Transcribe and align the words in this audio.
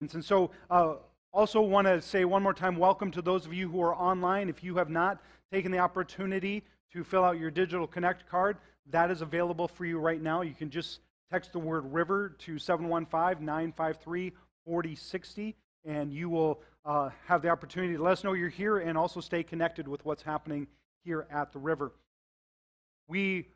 And 0.00 0.24
so, 0.24 0.52
uh, 0.70 0.94
also 1.32 1.60
want 1.60 1.88
to 1.88 2.00
say 2.00 2.24
one 2.24 2.42
more 2.42 2.54
time 2.54 2.76
welcome 2.76 3.10
to 3.10 3.20
those 3.20 3.46
of 3.46 3.52
you 3.52 3.68
who 3.68 3.82
are 3.82 3.94
online. 3.94 4.48
If 4.48 4.62
you 4.62 4.76
have 4.76 4.88
not 4.88 5.20
taken 5.52 5.72
the 5.72 5.78
opportunity 5.78 6.62
to 6.92 7.02
fill 7.02 7.24
out 7.24 7.38
your 7.38 7.50
digital 7.50 7.86
connect 7.86 8.28
card, 8.28 8.58
that 8.90 9.10
is 9.10 9.22
available 9.22 9.66
for 9.66 9.84
you 9.84 9.98
right 9.98 10.22
now. 10.22 10.42
You 10.42 10.54
can 10.54 10.70
just 10.70 11.00
text 11.32 11.52
the 11.52 11.58
word 11.58 11.92
river 11.92 12.36
to 12.38 12.58
715 12.58 13.44
953 13.44 14.32
4060, 14.64 15.56
and 15.84 16.12
you 16.12 16.30
will 16.30 16.60
uh, 16.84 17.10
have 17.26 17.42
the 17.42 17.48
opportunity 17.48 17.96
to 17.96 18.02
let 18.02 18.12
us 18.12 18.24
know 18.24 18.34
you're 18.34 18.48
here 18.48 18.78
and 18.78 18.96
also 18.96 19.20
stay 19.20 19.42
connected 19.42 19.88
with 19.88 20.04
what's 20.04 20.22
happening 20.22 20.68
here 21.04 21.26
at 21.28 21.52
the 21.52 21.58
river. 21.58 21.92
We 23.08 23.48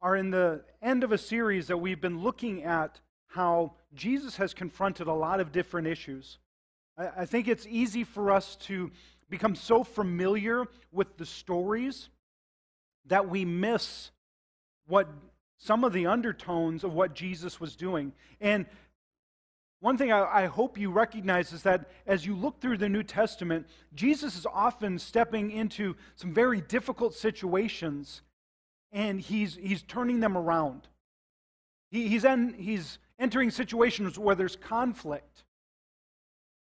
are 0.00 0.16
in 0.16 0.30
the 0.30 0.64
end 0.80 1.04
of 1.04 1.12
a 1.12 1.18
series 1.18 1.66
that 1.66 1.76
we've 1.76 2.00
been 2.00 2.22
looking 2.22 2.64
at 2.64 3.00
how 3.26 3.74
Jesus 3.94 4.36
has 4.36 4.54
confronted 4.54 5.06
a 5.06 5.12
lot 5.12 5.40
of 5.40 5.52
different 5.52 5.86
issues. 5.86 6.38
I, 6.96 7.08
I 7.18 7.26
think 7.26 7.48
it's 7.48 7.66
easy 7.68 8.04
for 8.04 8.30
us 8.30 8.56
to 8.62 8.90
become 9.28 9.54
so 9.54 9.82
familiar 9.82 10.66
with 10.90 11.16
the 11.16 11.26
stories 11.26 12.10
that 13.06 13.28
we 13.28 13.44
miss 13.44 14.10
what 14.86 15.08
some 15.58 15.84
of 15.84 15.92
the 15.92 16.06
undertones 16.06 16.84
of 16.84 16.92
what 16.92 17.14
Jesus 17.14 17.60
was 17.60 17.76
doing. 17.76 18.12
And 18.40 18.66
one 19.80 19.96
thing 19.96 20.12
I, 20.12 20.44
I, 20.44 20.46
hope 20.46 20.78
you 20.78 20.90
recognize 20.90 21.52
is 21.52 21.62
that 21.62 21.90
as 22.06 22.26
you 22.26 22.36
look 22.36 22.60
through 22.60 22.78
the 22.78 22.88
New 22.88 23.02
Testament, 23.02 23.66
Jesus 23.94 24.36
is 24.36 24.46
often 24.46 24.98
stepping 24.98 25.50
into 25.50 25.96
some 26.14 26.32
very 26.32 26.60
difficult 26.60 27.14
situations 27.14 28.22
and 28.92 29.20
he's, 29.20 29.56
he's 29.56 29.82
turning 29.82 30.20
them 30.20 30.36
around. 30.36 30.88
He, 31.90 32.08
he's, 32.08 32.24
en, 32.24 32.54
he's 32.58 32.98
entering 33.18 33.50
situations 33.50 34.18
where 34.18 34.34
there's 34.34 34.56
conflict. 34.56 35.44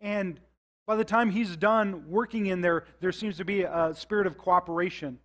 And 0.01 0.41
by 0.87 0.97
the 0.97 1.05
time 1.05 1.31
he's 1.31 1.57
done 1.57 2.05
working 2.09 2.47
in 2.47 2.61
there, 2.61 2.85
there 3.01 3.13
seems 3.13 3.37
to 3.37 3.45
be 3.45 3.63
a 3.63 3.93
spirit 3.95 4.27
of 4.27 4.37
cooperation. 4.37 5.19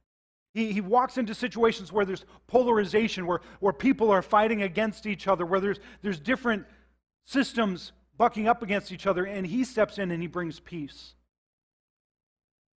He, 0.54 0.72
he 0.72 0.82
walks 0.82 1.18
into 1.18 1.34
situations 1.34 1.92
where 1.92 2.06
there's 2.06 2.26
polarization, 2.48 3.26
where, 3.26 3.42
where 3.60 3.74
people 3.74 4.10
are 4.12 4.22
fighting 4.22 4.62
against 4.62 5.06
each 5.06 5.28
other, 5.28 5.46
where 5.46 5.60
there's, 5.60 5.80
there's 6.02 6.20
different 6.20 6.66
systems 7.26 7.92
bucking 8.18 8.48
up 8.48 8.64
against 8.64 8.92
each 8.92 9.08
other, 9.08 9.26
and 9.26 9.46
he 9.46 9.64
steps 9.64 9.98
in 9.98 10.12
and 10.12 10.22
he 10.22 10.28
brings 10.28 10.60
peace. 10.60 11.16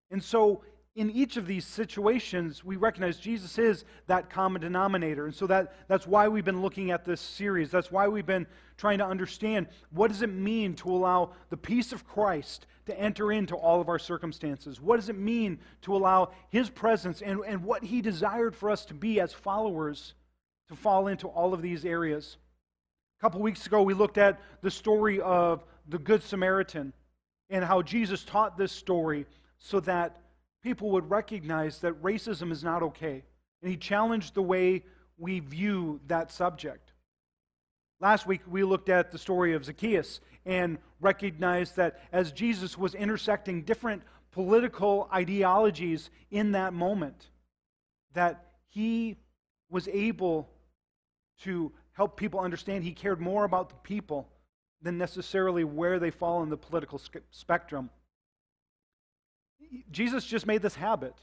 And 0.10 0.24
so 0.24 0.64
in 0.98 1.12
each 1.12 1.38
of 1.38 1.46
these 1.46 1.64
situations, 1.64 2.64
we 2.64 2.76
recognize 2.76 3.20
Jesus 3.20 3.60
is 3.60 3.86
that 4.08 4.32
common 4.32 4.64
denominator. 4.64 5.26
And 5.26 5.36
so 5.36 5.46
that, 5.46 5.76
that's 5.88 6.08
why 6.08 6.28
we've 6.28 6.44
been 6.44 6.64
looking 6.64 6.90
at 6.90 7.06
this 7.06 7.22
series. 7.22 7.70
That's 7.70 7.92
why 7.92 8.08
we've 8.08 8.26
been 8.26 8.48
trying 8.78 8.98
to 8.98 9.06
understand 9.06 9.68
what 9.92 10.08
does 10.08 10.24
it 10.24 10.34
mean 10.34 10.74
to 10.78 10.90
allow 10.90 11.34
the 11.52 11.56
peace 11.56 11.94
of 11.94 12.08
Christ 12.08 12.66
to 12.88 13.00
enter 13.00 13.32
into 13.32 13.56
all 13.56 13.80
of 13.80 13.90
our 13.90 14.00
circumstances? 14.00 14.82
What 14.82 14.96
does 14.96 15.08
it 15.08 15.18
mean 15.20 15.60
to 15.84 15.96
allow 15.96 16.32
his 16.50 16.72
presence 16.72 17.22
and, 17.22 17.42
and 17.46 17.64
what 17.64 17.84
he 17.84 18.02
desired 18.02 18.56
for 18.56 18.72
us 18.72 18.84
to 18.86 18.96
be 18.96 19.22
as 19.22 19.32
followers 19.32 20.16
to 20.68 20.76
fall 20.76 21.06
into 21.06 21.28
all 21.28 21.54
of 21.54 21.62
these 21.62 21.86
areas? 21.86 22.38
A 23.20 23.22
couple 23.22 23.40
weeks 23.40 23.68
ago, 23.68 23.84
we 23.84 23.94
looked 23.94 24.18
at 24.18 24.40
the 24.64 24.72
story 24.72 25.22
of 25.22 25.64
the 25.88 26.00
Good 26.00 26.24
Samaritan 26.24 26.92
and 27.52 27.64
how 27.64 27.84
Jesus 27.84 28.24
taught 28.24 28.58
this 28.58 28.72
story 28.72 29.28
so 29.60 29.80
that 29.82 30.22
people 30.64 30.92
would 30.92 31.10
recognize 31.10 31.80
that 31.80 32.02
racism 32.02 32.52
is 32.52 32.64
not 32.64 32.84
okay. 32.84 33.24
And 33.62 33.72
he 33.72 33.78
challenged 33.78 34.34
the 34.34 34.42
way 34.42 34.84
we 35.18 35.40
view 35.40 36.00
that 36.08 36.32
subject. 36.32 36.92
Last 38.00 38.28
week, 38.28 38.42
we 38.48 38.64
looked 38.64 38.90
at 38.90 39.12
the 39.12 39.18
story 39.18 39.54
of 39.54 39.66
Zacchaeus 39.66 40.20
and 40.46 40.78
recognized 41.00 41.76
that 41.78 42.00
as 42.12 42.32
Jesus 42.32 42.78
was 42.78 42.94
intersecting 42.94 43.64
different 43.64 44.04
political 44.32 45.10
ideologies 45.12 46.12
in 46.30 46.52
that 46.52 46.74
moment, 46.74 47.30
that 48.14 48.46
he 48.68 49.16
was 49.70 49.88
able 49.88 50.50
to 51.42 51.72
help 51.94 52.18
people 52.18 52.40
understand 52.40 52.84
he 52.84 52.94
cared 52.94 53.20
more 53.20 53.46
about 53.46 53.70
the 53.70 53.76
people 53.76 54.30
than 54.82 54.98
necessarily 54.98 55.64
where 55.64 55.98
they 55.98 56.12
fall 56.12 56.44
in 56.44 56.50
the 56.50 56.58
political 56.58 57.02
spectrum. 57.32 57.90
Jesus 59.92 60.26
just 60.26 60.46
made 60.46 60.62
this 60.62 60.76
habit 60.76 61.16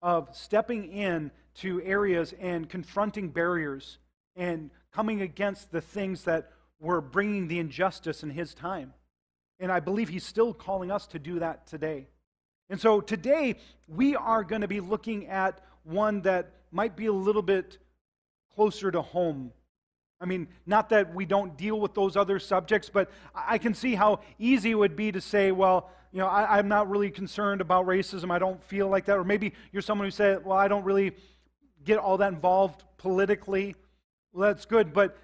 of 0.00 0.28
stepping 0.32 0.92
in 0.92 1.30
to 1.54 1.82
areas 1.82 2.34
and 2.40 2.68
confronting 2.68 3.28
barriers 3.28 3.98
and 4.36 4.70
coming 4.92 5.22
against 5.22 5.70
the 5.70 5.80
things 5.80 6.24
that 6.24 6.50
were 6.80 7.00
bringing 7.00 7.48
the 7.48 7.58
injustice 7.58 8.22
in 8.22 8.30
his 8.30 8.54
time. 8.54 8.92
And 9.60 9.70
I 9.70 9.80
believe 9.80 10.08
he's 10.08 10.26
still 10.26 10.52
calling 10.52 10.90
us 10.90 11.06
to 11.08 11.18
do 11.18 11.38
that 11.38 11.66
today. 11.66 12.08
And 12.68 12.80
so 12.80 13.00
today, 13.00 13.56
we 13.86 14.16
are 14.16 14.42
going 14.42 14.62
to 14.62 14.68
be 14.68 14.80
looking 14.80 15.28
at 15.28 15.60
one 15.84 16.22
that 16.22 16.50
might 16.70 16.96
be 16.96 17.06
a 17.06 17.12
little 17.12 17.42
bit 17.42 17.78
closer 18.54 18.90
to 18.90 19.02
home. 19.02 19.52
I 20.20 20.24
mean, 20.24 20.48
not 20.66 20.88
that 20.90 21.14
we 21.14 21.26
don't 21.26 21.56
deal 21.56 21.78
with 21.80 21.94
those 21.94 22.16
other 22.16 22.38
subjects, 22.38 22.88
but 22.88 23.10
I 23.34 23.58
can 23.58 23.74
see 23.74 23.94
how 23.94 24.20
easy 24.38 24.70
it 24.70 24.74
would 24.74 24.96
be 24.96 25.12
to 25.12 25.20
say, 25.20 25.52
well, 25.52 25.90
you 26.12 26.18
know, 26.18 26.26
I, 26.26 26.58
am 26.58 26.68
not 26.68 26.90
really 26.90 27.10
concerned 27.10 27.62
about 27.62 27.86
racism. 27.86 28.30
I 28.30 28.38
don't 28.38 28.62
feel 28.62 28.88
like 28.88 29.06
that. 29.06 29.16
Or 29.16 29.24
maybe 29.24 29.54
you're 29.72 29.80
someone 29.80 30.06
who 30.06 30.10
said, 30.10 30.44
well, 30.44 30.58
I 30.58 30.68
don't 30.68 30.84
really 30.84 31.12
get 31.84 31.98
all 31.98 32.18
that 32.18 32.32
involved 32.32 32.84
politically. 32.98 33.74
Well, 34.32 34.48
that's 34.52 34.66
good. 34.66 34.92
But 34.92 35.16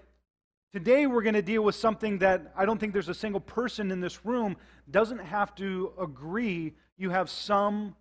today 0.73 1.07
we're 1.07 1.23
going 1.23 1.35
to 1.35 1.43
deal 1.43 1.63
with 1.63 1.75
something 1.75 2.19
that 2.19 2.53
I 2.57 2.65
don't 2.65 2.79
think 2.79 2.95
there's 2.95 3.11
a 3.11 3.15
single 3.15 3.41
person 3.41 3.91
in 3.91 4.01
this 4.01 4.25
room 4.25 4.57
doesn't 4.91 5.19
have 5.19 5.55
to 5.57 5.93
agree 6.01 6.75
you 6.97 7.11
have 7.11 7.29
some 7.29 7.95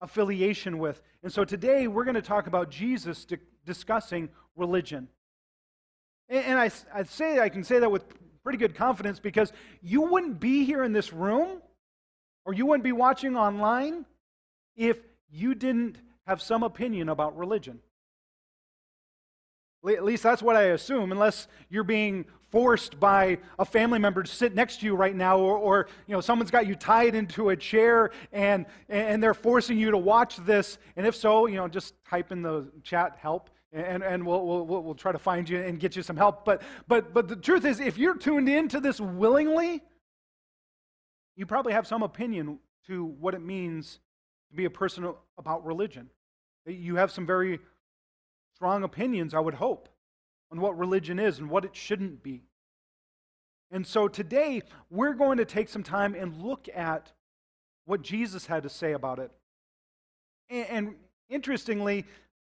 affiliation 0.00 0.78
with. 0.78 1.02
And 1.22 1.30
so 1.30 1.44
today 1.44 1.86
we're 1.86 2.04
going 2.04 2.14
to 2.14 2.22
talk 2.22 2.46
about 2.46 2.70
Jesus 2.70 3.26
di- 3.26 3.36
discussing 3.66 4.30
religion. 4.56 5.08
And, 6.30 6.44
and 6.46 6.58
I, 6.58 6.70
I 6.94 7.02
say 7.02 7.40
I 7.40 7.50
can 7.50 7.62
say 7.62 7.78
that 7.78 7.90
with 7.90 8.04
pretty 8.42 8.58
good 8.58 8.74
confidence 8.74 9.20
because 9.20 9.52
you 9.82 10.00
wouldn't 10.00 10.40
be 10.40 10.64
here 10.64 10.82
in 10.82 10.92
this 10.92 11.12
room 11.12 11.60
or 12.44 12.52
you 12.52 12.66
wouldn't 12.66 12.84
be 12.84 12.92
watching 12.92 13.36
online 13.36 14.04
if 14.76 14.98
you 15.30 15.54
didn't 15.54 15.98
have 16.26 16.40
some 16.40 16.62
opinion 16.62 17.08
about 17.08 17.36
religion. 17.36 17.80
At 19.88 20.04
least 20.04 20.22
that's 20.22 20.42
what 20.42 20.54
I 20.54 20.62
assume, 20.66 21.10
unless 21.10 21.48
you're 21.68 21.82
being 21.82 22.24
forced 22.52 23.00
by 23.00 23.38
a 23.58 23.64
family 23.64 23.98
member 23.98 24.22
to 24.22 24.30
sit 24.30 24.54
next 24.54 24.78
to 24.80 24.86
you 24.86 24.94
right 24.94 25.16
now, 25.16 25.38
or, 25.38 25.56
or, 25.56 25.88
you 26.06 26.14
know 26.14 26.20
someone's 26.20 26.52
got 26.52 26.68
you 26.68 26.76
tied 26.76 27.16
into 27.16 27.48
a 27.48 27.56
chair 27.56 28.10
and 28.32 28.66
and 28.88 29.20
they're 29.20 29.34
forcing 29.34 29.78
you 29.78 29.90
to 29.90 29.98
watch 29.98 30.36
this. 30.36 30.78
And 30.96 31.04
if 31.04 31.16
so, 31.16 31.46
you 31.46 31.56
know 31.56 31.66
just 31.66 31.94
type 32.08 32.30
in 32.30 32.42
the 32.42 32.70
chat 32.84 33.16
help, 33.20 33.50
and 33.72 34.04
and 34.04 34.24
we'll 34.24 34.46
we'll, 34.46 34.82
we'll 34.84 34.94
try 34.94 35.10
to 35.10 35.18
find 35.18 35.48
you 35.48 35.58
and 35.58 35.80
get 35.80 35.96
you 35.96 36.02
some 36.02 36.16
help. 36.16 36.44
But 36.44 36.62
but 36.86 37.12
but 37.12 37.26
the 37.26 37.36
truth 37.36 37.64
is, 37.64 37.80
if 37.80 37.98
you're 37.98 38.16
tuned 38.16 38.48
into 38.48 38.78
this 38.78 39.00
willingly, 39.00 39.82
you 41.36 41.46
probably 41.46 41.72
have 41.72 41.86
some 41.86 42.02
opinion 42.02 42.58
to 42.86 43.04
what 43.04 43.34
it 43.34 43.42
means 43.42 44.00
to 44.50 44.56
be 44.56 44.64
a 44.64 44.70
person 44.70 45.12
about 45.38 45.64
religion. 45.64 46.10
You 46.66 46.96
have 46.96 47.10
some 47.10 47.26
very 47.26 47.58
strong 48.54 48.82
opinions, 48.82 49.34
I 49.34 49.40
would 49.40 49.54
hope, 49.54 49.88
on 50.50 50.60
what 50.60 50.78
religion 50.78 51.18
is 51.18 51.38
and 51.38 51.48
what 51.48 51.64
it 51.64 51.74
shouldn't 51.74 52.22
be. 52.22 52.42
And 53.70 53.86
so 53.86 54.06
today, 54.06 54.62
we're 54.90 55.14
going 55.14 55.38
to 55.38 55.46
take 55.46 55.68
some 55.68 55.82
time 55.82 56.14
and 56.14 56.42
look 56.42 56.68
at 56.74 57.12
what 57.86 58.02
Jesus 58.02 58.46
had 58.46 58.62
to 58.64 58.68
say 58.68 58.92
about 58.92 59.18
it. 59.18 59.30
And, 60.50 60.96
interestingly, 61.30 62.04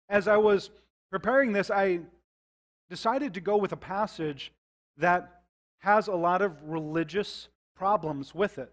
as 0.10 0.28
I 0.28 0.36
was 0.36 0.70
preparing 1.10 1.54
this, 1.54 1.72
I 1.72 2.02
decided 2.90 3.34
to 3.36 3.42
go 3.42 3.56
with 3.56 3.72
a 3.72 3.78
passage 3.78 4.52
that 4.98 5.42
has 5.80 6.08
a 6.08 6.16
lot 6.16 6.42
of 6.42 6.62
religious 6.64 7.48
problems 7.76 8.34
with 8.34 8.58
it. 8.58 8.72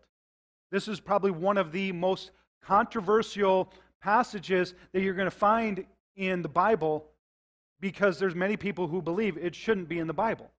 This 0.71 0.89
is 0.89 1.01
probably 1.01 1.31
one 1.31 1.59
of 1.59 1.73
the 1.73 1.93
most 1.93 2.31
controversial 2.63 3.73
passages 4.01 4.75
that 4.93 5.03
you're 5.03 5.15
going 5.15 5.31
to 5.31 5.37
find 5.37 5.85
in 6.17 6.43
the 6.43 6.49
Bible 6.49 7.07
because 7.81 8.19
there's 8.19 8.35
many 8.35 8.57
people 8.57 8.87
who 8.87 9.03
believe 9.03 9.37
it 9.37 9.55
shouldn't 9.55 9.89
be 9.89 9.99
in 9.99 10.07
the 10.07 10.13
Bible. 10.13 10.51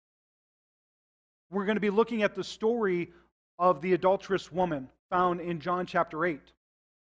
We're 1.50 1.64
going 1.64 1.76
to 1.76 1.80
be 1.80 1.90
looking 1.90 2.22
at 2.22 2.34
the 2.34 2.44
story 2.44 3.12
of 3.58 3.80
the 3.80 3.92
adulterous 3.92 4.50
woman 4.50 4.88
found 5.10 5.40
in 5.40 5.60
John 5.60 5.86
chapter 5.86 6.24
8. 6.24 6.40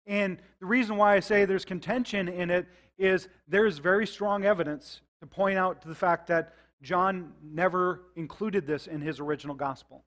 And 0.07 0.39
the 0.61 0.67
reason 0.67 0.97
why 0.97 1.15
I 1.15 1.21
say 1.21 1.45
there's 1.45 1.65
contention 1.65 2.29
in 2.29 2.51
it 2.51 2.67
is 2.99 3.29
there's 3.47 3.79
very 3.79 4.07
strong 4.07 4.45
evidence 4.45 5.03
to 5.21 5.27
point 5.27 5.59
out 5.59 5.83
to 5.83 5.89
the 5.89 5.95
fact 5.95 6.29
that 6.29 6.55
John 6.81 7.33
never 7.43 8.03
included 8.17 8.67
this 8.67 8.87
in 8.87 9.01
his 9.01 9.21
original 9.21 9.55
gospel 9.55 10.05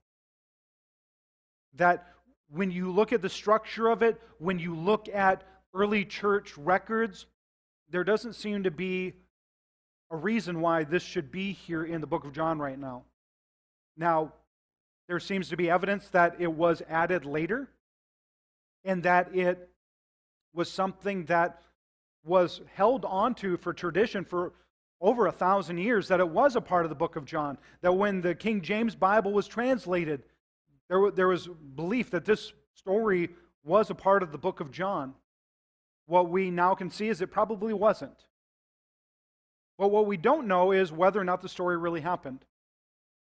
that 1.74 2.06
when 2.50 2.70
you 2.70 2.90
look 2.92 3.12
at 3.12 3.22
the 3.22 3.28
structure 3.28 3.88
of 3.88 4.02
it, 4.02 4.20
when 4.38 4.58
you 4.58 4.74
look 4.74 5.08
at 5.08 5.42
early 5.74 6.04
church 6.04 6.56
records, 6.58 7.26
there 7.88 8.04
doesn't 8.04 8.34
seem 8.34 8.64
to 8.64 8.70
be 8.70 9.14
a 10.10 10.16
reason 10.16 10.60
why 10.60 10.84
this 10.84 11.02
should 11.02 11.30
be 11.32 11.52
here 11.52 11.84
in 11.84 12.00
the 12.00 12.06
book 12.06 12.24
of 12.24 12.32
John 12.32 12.58
right 12.58 12.78
now. 12.78 13.04
Now, 13.96 14.32
There 15.08 15.20
seems 15.20 15.48
to 15.50 15.56
be 15.56 15.68
evidence 15.68 16.08
that 16.08 16.36
it 16.38 16.52
was 16.52 16.82
added 16.88 17.24
later 17.24 17.68
and 18.84 19.02
that 19.02 19.34
it 19.34 19.68
was 20.54 20.70
something 20.70 21.26
that 21.26 21.60
was 22.24 22.60
held 22.74 23.04
onto 23.04 23.56
for 23.56 23.72
tradition 23.72 24.24
for 24.24 24.52
over 25.00 25.26
a 25.26 25.32
thousand 25.32 25.78
years, 25.78 26.08
that 26.08 26.20
it 26.20 26.28
was 26.28 26.54
a 26.54 26.60
part 26.60 26.84
of 26.84 26.88
the 26.88 26.94
book 26.94 27.16
of 27.16 27.24
John. 27.24 27.58
That 27.80 27.92
when 27.92 28.20
the 28.20 28.34
King 28.34 28.62
James 28.62 28.94
Bible 28.94 29.32
was 29.32 29.48
translated, 29.48 30.22
there, 30.92 31.10
there 31.10 31.28
was 31.28 31.48
belief 31.74 32.10
that 32.10 32.26
this 32.26 32.52
story 32.74 33.30
was 33.64 33.88
a 33.88 33.94
part 33.94 34.22
of 34.22 34.30
the 34.30 34.36
book 34.36 34.60
of 34.60 34.70
John. 34.70 35.14
What 36.04 36.28
we 36.28 36.50
now 36.50 36.74
can 36.74 36.90
see 36.90 37.08
is 37.08 37.22
it 37.22 37.30
probably 37.30 37.72
wasn't. 37.72 38.26
But 39.78 39.88
what 39.88 40.06
we 40.06 40.18
don't 40.18 40.46
know 40.46 40.70
is 40.70 40.92
whether 40.92 41.18
or 41.18 41.24
not 41.24 41.40
the 41.40 41.48
story 41.48 41.78
really 41.78 42.02
happened 42.02 42.44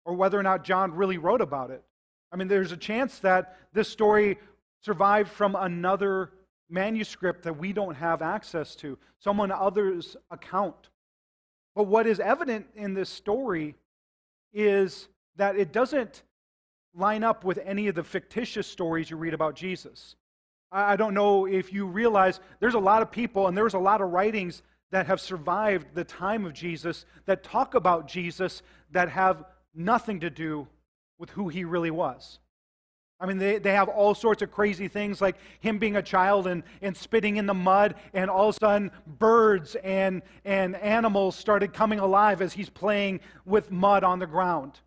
or 0.05 0.13
whether 0.13 0.39
or 0.39 0.43
not 0.43 0.63
John 0.63 0.93
really 0.93 1.17
wrote 1.17 1.41
about 1.41 1.71
it. 1.71 1.83
I 2.31 2.35
mean, 2.35 2.47
there's 2.47 2.71
a 2.71 2.77
chance 2.77 3.17
that 3.19 3.57
this 3.73 3.89
story 3.89 4.37
survived 4.83 5.31
from 5.31 5.55
another 5.55 6.33
manuscript 6.69 7.43
that 7.43 7.57
we 7.57 7.73
don't 7.73 7.95
have 7.95 8.21
access 8.21 8.75
to, 8.75 8.99
someone 9.17 9.51
other's 9.51 10.15
account. 10.29 10.89
But 11.75 11.87
what 11.87 12.05
is 12.05 12.19
evident 12.19 12.67
in 12.75 12.93
this 12.93 13.09
story 13.09 13.73
is 14.53 15.07
that 15.37 15.55
it 15.55 15.71
doesn't 15.73 16.21
line 16.95 17.23
up 17.23 17.43
with 17.43 17.59
any 17.65 17.87
of 17.87 17.95
the 17.95 18.03
fictitious 18.03 18.67
stories 18.67 19.09
you 19.09 19.17
read 19.17 19.33
about 19.33 19.55
Jesus. 19.55 20.15
I 20.71 20.95
don't 20.95 21.13
know 21.13 21.45
if 21.45 21.71
you 21.71 21.85
realize 21.85 22.39
there's 22.59 22.73
a 22.73 22.79
lot 22.79 23.01
of 23.01 23.11
people 23.11 23.47
and 23.47 23.57
there's 23.57 23.73
a 23.73 23.79
lot 23.79 24.01
of 24.01 24.11
writings 24.11 24.61
that 24.91 25.07
have 25.07 25.21
survived 25.21 25.87
the 25.93 26.03
time 26.03 26.45
of 26.45 26.53
Jesus 26.53 27.05
that 27.25 27.43
talk 27.43 27.75
about 27.75 28.07
Jesus 28.07 28.61
that 28.91 29.09
have 29.09 29.43
nothing 29.73 30.21
to 30.21 30.29
do 30.29 30.67
with 31.17 31.29
who 31.31 31.49
he 31.49 31.63
really 31.63 31.91
was. 31.91 32.39
I 33.19 33.25
mean, 33.25 33.37
they, 33.37 33.59
they 33.59 33.73
have 33.73 33.87
all 33.87 34.13
sorts 34.13 34.41
of 34.41 34.51
crazy 34.51 34.87
things 34.89 35.21
like 35.21 35.37
him 35.59 35.79
being 35.79 35.95
a 35.95 36.01
child 36.01 36.47
and, 36.47 36.63
and 36.81 36.95
spitting 36.95 37.37
in 37.37 37.45
the 37.45 37.53
mud, 37.53 37.95
and 38.13 38.29
all 38.29 38.49
of 38.49 38.55
a 38.55 38.59
sudden 38.59 38.91
birds 39.07 39.75
and, 39.75 40.21
and 40.43 40.75
animals 40.75 41.37
started 41.37 41.73
coming 41.73 41.99
alive 41.99 42.41
as 42.41 42.53
he's 42.53 42.69
playing 42.69 43.21
with 43.45 43.71
mud 43.71 44.03
on 44.03 44.19
the 44.19 44.27
ground. 44.27 44.81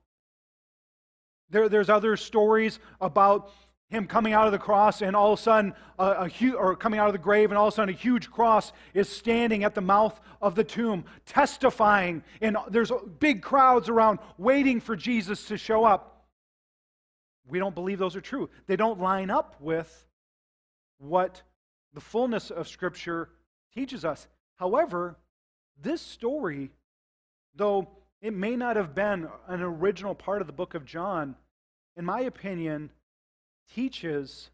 There, 1.50 1.68
there's 1.68 1.88
other 1.88 2.16
stories 2.16 2.78
about 3.00 3.50
him 3.90 4.06
coming 4.06 4.34
out 4.34 4.46
of 4.46 4.52
the 4.52 4.58
cross 4.58 5.00
and 5.00 5.16
all 5.16 5.32
of 5.32 5.38
a 5.38 5.42
sudden 5.42 5.74
a, 5.98 6.30
a 6.30 6.52
or 6.52 6.76
coming 6.76 7.00
out 7.00 7.06
of 7.06 7.14
the 7.14 7.18
grave 7.18 7.50
and 7.50 7.56
all 7.56 7.68
of 7.68 7.72
a 7.72 7.76
sudden 7.76 7.94
a 7.94 7.96
huge 7.96 8.30
cross 8.30 8.72
is 8.92 9.08
standing 9.08 9.64
at 9.64 9.74
the 9.74 9.80
mouth 9.80 10.20
of 10.42 10.54
the 10.54 10.64
tomb 10.64 11.04
testifying. 11.24 12.22
And 12.42 12.56
there's 12.70 12.92
big 13.18 13.40
crowds 13.40 13.88
around 13.88 14.18
waiting 14.36 14.80
for 14.80 14.94
jesus 14.94 15.46
to 15.46 15.56
show 15.56 15.84
up. 15.84 16.26
We 17.48 17.58
don't 17.58 17.74
believe 17.74 17.98
those 17.98 18.14
are 18.14 18.20
true. 18.20 18.50
They 18.66 18.76
don't 18.76 19.00
line 19.00 19.30
up 19.30 19.56
with 19.58 20.06
what 20.98 21.42
the 21.94 22.00
fullness 22.00 22.50
of 22.50 22.68
scripture 22.68 23.30
teaches 23.72 24.04
us. 24.04 24.28
However 24.56 25.16
this 25.80 26.02
story 26.02 26.72
though 27.54 27.88
it 28.20 28.34
may 28.34 28.56
not 28.56 28.76
have 28.76 28.94
been 28.94 29.28
an 29.46 29.62
original 29.62 30.14
part 30.14 30.40
of 30.40 30.46
the 30.46 30.52
book 30.52 30.74
of 30.74 30.84
John. 30.84 31.36
In 31.96 32.04
my 32.04 32.20
opinion, 32.20 32.90
teaches 33.74 34.50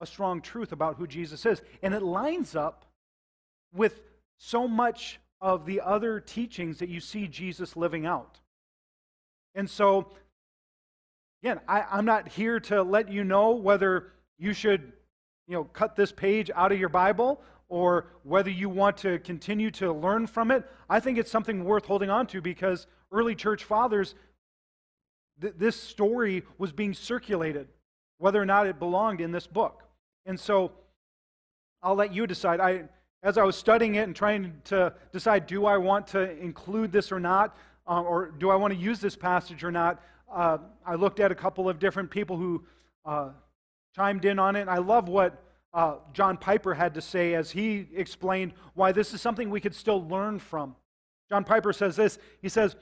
a 0.00 0.06
strong 0.06 0.40
truth 0.40 0.72
about 0.72 0.96
who 0.96 1.06
Jesus 1.06 1.44
is. 1.46 1.60
And 1.82 1.94
it 1.94 2.02
lines 2.02 2.56
up 2.56 2.86
with 3.74 4.00
so 4.38 4.66
much 4.68 5.18
of 5.40 5.66
the 5.66 5.80
other 5.80 6.20
teachings 6.20 6.78
that 6.78 6.88
you 6.88 7.00
see 7.00 7.28
Jesus 7.28 7.76
living 7.76 8.06
out. 8.06 8.38
And 9.54 9.68
so, 9.68 10.08
again, 11.42 11.60
I, 11.68 11.98
am 11.98 12.04
not 12.04 12.28
here 12.28 12.60
to 12.60 12.82
let 12.82 13.10
you 13.10 13.24
know 13.24 13.52
whether 13.52 14.12
you 14.38 14.52
should, 14.52 14.92
you 15.46 15.54
know, 15.54 15.64
cut 15.64 15.96
this 15.96 16.12
page 16.12 16.50
out 16.54 16.72
of 16.72 16.78
your 16.78 16.88
Bible 16.88 17.40
or 17.68 18.06
whether 18.22 18.50
you 18.50 18.68
want 18.68 18.96
to 18.98 19.18
continue 19.20 19.70
to 19.72 19.92
learn 19.92 20.26
from 20.26 20.50
it, 20.50 20.64
I 20.88 21.00
think 21.00 21.18
it's 21.18 21.30
something 21.30 21.64
worth 21.64 21.86
holding 21.86 22.10
on 22.10 22.26
to 22.28 22.40
because 22.40 22.86
early 23.10 23.34
church 23.34 23.64
fathers, 23.64 24.14
th- 25.40 25.54
this 25.56 25.80
story 25.80 26.44
was 26.58 26.72
being 26.72 26.94
circulated, 26.94 27.68
whether 28.18 28.40
or 28.40 28.46
not 28.46 28.66
it 28.66 28.78
belonged 28.78 29.20
in 29.20 29.32
this 29.32 29.46
book. 29.46 29.82
And 30.26 30.38
so 30.38 30.72
I'll 31.82 31.96
let 31.96 32.14
you 32.14 32.26
decide. 32.26 32.60
I, 32.60 32.84
as 33.22 33.38
I 33.38 33.42
was 33.42 33.56
studying 33.56 33.96
it 33.96 34.02
and 34.02 34.14
trying 34.14 34.60
to 34.64 34.92
decide, 35.12 35.46
do 35.46 35.66
I 35.66 35.76
want 35.76 36.06
to 36.08 36.38
include 36.38 36.92
this 36.92 37.10
or 37.10 37.18
not, 37.18 37.56
uh, 37.88 38.02
or 38.02 38.30
do 38.30 38.50
I 38.50 38.56
want 38.56 38.72
to 38.74 38.78
use 38.78 39.00
this 39.00 39.16
passage 39.16 39.64
or 39.64 39.72
not, 39.72 40.00
uh, 40.32 40.58
I 40.84 40.94
looked 40.94 41.20
at 41.20 41.32
a 41.32 41.34
couple 41.34 41.68
of 41.68 41.78
different 41.78 42.10
people 42.10 42.36
who 42.36 42.64
uh, 43.04 43.30
chimed 43.94 44.24
in 44.24 44.38
on 44.38 44.56
it. 44.56 44.68
I 44.68 44.78
love 44.78 45.08
what 45.08 45.42
uh, 45.76 45.96
John 46.14 46.38
Piper 46.38 46.72
had 46.72 46.94
to 46.94 47.02
say 47.02 47.34
as 47.34 47.50
he 47.50 47.86
explained 47.94 48.54
why 48.72 48.92
this 48.92 49.12
is 49.12 49.20
something 49.20 49.50
we 49.50 49.60
could 49.60 49.74
still 49.74 50.08
learn 50.08 50.38
from. 50.38 50.74
John 51.28 51.44
Piper 51.44 51.72
says 51.72 51.96
this 51.96 52.18
He 52.40 52.48
says, 52.48 52.74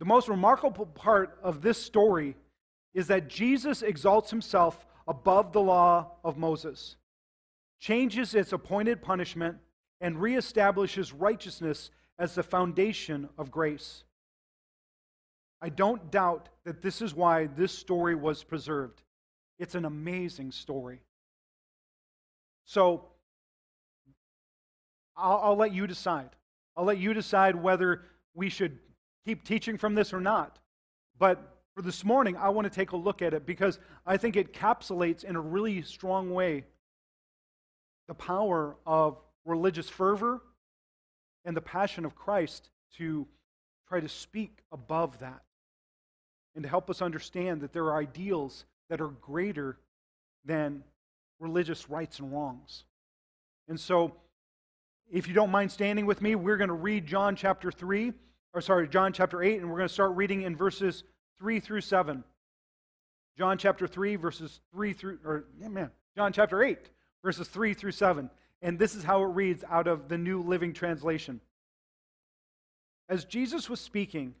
The 0.00 0.04
most 0.04 0.28
remarkable 0.28 0.86
part 0.86 1.38
of 1.40 1.62
this 1.62 1.80
story 1.80 2.36
is 2.94 3.06
that 3.06 3.28
Jesus 3.28 3.80
exalts 3.80 4.30
himself 4.30 4.84
above 5.06 5.52
the 5.52 5.60
law 5.60 6.16
of 6.24 6.36
Moses, 6.36 6.96
changes 7.78 8.34
its 8.34 8.52
appointed 8.52 9.00
punishment, 9.00 9.58
and 10.00 10.16
reestablishes 10.16 11.14
righteousness 11.16 11.90
as 12.18 12.34
the 12.34 12.42
foundation 12.42 13.28
of 13.38 13.52
grace. 13.52 14.02
I 15.62 15.68
don't 15.68 16.10
doubt 16.10 16.48
that 16.64 16.82
this 16.82 17.00
is 17.00 17.14
why 17.14 17.46
this 17.46 17.72
story 17.72 18.16
was 18.16 18.42
preserved. 18.42 19.02
It's 19.60 19.76
an 19.76 19.84
amazing 19.84 20.50
story. 20.50 21.00
So 22.64 23.04
I'll, 25.16 25.40
I'll 25.42 25.56
let 25.56 25.72
you 25.72 25.86
decide. 25.86 26.30
I'll 26.76 26.84
let 26.84 26.98
you 26.98 27.14
decide 27.14 27.56
whether 27.56 28.02
we 28.34 28.48
should 28.48 28.78
keep 29.24 29.44
teaching 29.44 29.78
from 29.78 29.94
this 29.94 30.12
or 30.12 30.20
not. 30.20 30.58
But 31.18 31.54
for 31.74 31.82
this 31.82 32.04
morning, 32.04 32.36
I 32.36 32.48
want 32.48 32.66
to 32.66 32.70
take 32.70 32.92
a 32.92 32.96
look 32.96 33.22
at 33.22 33.34
it 33.34 33.46
because 33.46 33.78
I 34.06 34.16
think 34.16 34.36
it 34.36 34.52
encapsulates 34.52 35.24
in 35.24 35.36
a 35.36 35.40
really 35.40 35.82
strong 35.82 36.32
way 36.32 36.64
the 38.06 38.14
power 38.14 38.76
of 38.86 39.18
religious 39.44 39.88
fervor 39.88 40.42
and 41.44 41.56
the 41.56 41.60
passion 41.60 42.04
of 42.04 42.14
Christ 42.14 42.70
to 42.96 43.26
try 43.88 44.00
to 44.00 44.08
speak 44.08 44.62
above 44.72 45.18
that 45.20 45.42
and 46.54 46.62
to 46.62 46.68
help 46.68 46.90
us 46.90 47.02
understand 47.02 47.60
that 47.60 47.72
there 47.72 47.84
are 47.84 47.98
ideals 47.98 48.64
that 48.88 49.00
are 49.00 49.08
greater 49.08 49.78
than 50.44 50.84
religious 51.44 51.88
rights 51.90 52.18
and 52.18 52.32
wrongs. 52.32 52.84
And 53.68 53.78
so, 53.78 54.16
if 55.12 55.28
you 55.28 55.34
don't 55.34 55.50
mind 55.50 55.70
standing 55.70 56.06
with 56.06 56.22
me, 56.22 56.34
we're 56.34 56.56
going 56.56 56.68
to 56.68 56.74
read 56.74 57.06
John 57.06 57.36
chapter 57.36 57.70
3, 57.70 58.12
or 58.54 58.60
sorry, 58.60 58.88
John 58.88 59.12
chapter 59.12 59.42
8, 59.42 59.60
and 59.60 59.70
we're 59.70 59.76
going 59.76 59.88
to 59.88 59.94
start 59.94 60.16
reading 60.16 60.42
in 60.42 60.56
verses 60.56 61.04
3 61.38 61.60
through 61.60 61.82
7. 61.82 62.24
John 63.36 63.58
chapter 63.58 63.86
3, 63.86 64.16
verses 64.16 64.60
3 64.72 64.92
through, 64.94 65.18
or, 65.24 65.44
yeah, 65.60 65.68
man, 65.68 65.90
John 66.16 66.32
chapter 66.32 66.62
8, 66.62 66.78
verses 67.22 67.46
3 67.48 67.74
through 67.74 67.92
7. 67.92 68.30
And 68.62 68.78
this 68.78 68.94
is 68.94 69.04
how 69.04 69.22
it 69.22 69.26
reads 69.26 69.62
out 69.68 69.86
of 69.86 70.08
the 70.08 70.16
New 70.16 70.42
Living 70.42 70.72
Translation. 70.72 71.40
As 73.08 73.26
Jesus 73.26 73.68
was 73.68 73.80
speaking, 73.80 74.34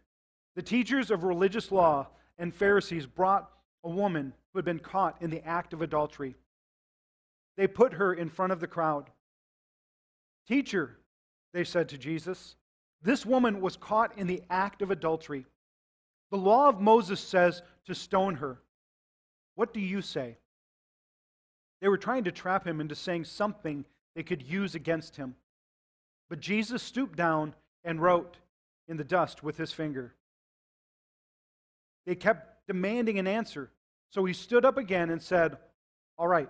the 0.56 0.62
teachers 0.62 1.10
of 1.10 1.22
religious 1.22 1.70
law 1.70 2.08
and 2.38 2.54
Pharisees 2.54 3.06
brought 3.06 3.50
a 3.84 3.90
woman 3.90 4.32
who 4.52 4.58
had 4.58 4.64
been 4.64 4.78
caught 4.78 5.20
in 5.20 5.28
the 5.28 5.46
act 5.46 5.74
of 5.74 5.82
adultery. 5.82 6.36
They 7.56 7.66
put 7.66 7.94
her 7.94 8.12
in 8.12 8.28
front 8.28 8.52
of 8.52 8.60
the 8.60 8.66
crowd. 8.66 9.10
Teacher, 10.46 10.98
they 11.52 11.64
said 11.64 11.88
to 11.90 11.98
Jesus, 11.98 12.56
this 13.02 13.26
woman 13.26 13.60
was 13.60 13.76
caught 13.76 14.16
in 14.18 14.26
the 14.26 14.42
act 14.48 14.80
of 14.80 14.90
adultery. 14.90 15.44
The 16.30 16.38
law 16.38 16.68
of 16.68 16.80
Moses 16.80 17.20
says 17.20 17.62
to 17.86 17.94
stone 17.94 18.36
her. 18.36 18.60
What 19.54 19.74
do 19.74 19.80
you 19.80 20.00
say? 20.00 20.38
They 21.80 21.88
were 21.88 21.98
trying 21.98 22.24
to 22.24 22.32
trap 22.32 22.66
him 22.66 22.80
into 22.80 22.94
saying 22.94 23.26
something 23.26 23.84
they 24.16 24.22
could 24.22 24.42
use 24.42 24.74
against 24.74 25.16
him. 25.16 25.34
But 26.30 26.40
Jesus 26.40 26.82
stooped 26.82 27.16
down 27.16 27.54
and 27.84 28.00
wrote 28.00 28.38
in 28.88 28.96
the 28.96 29.04
dust 29.04 29.42
with 29.42 29.58
his 29.58 29.70
finger. 29.70 30.14
They 32.06 32.14
kept 32.14 32.66
demanding 32.66 33.18
an 33.18 33.26
answer. 33.26 33.70
So 34.10 34.24
he 34.24 34.32
stood 34.32 34.64
up 34.64 34.78
again 34.78 35.10
and 35.10 35.20
said, 35.20 35.58
All 36.16 36.28
right, 36.28 36.48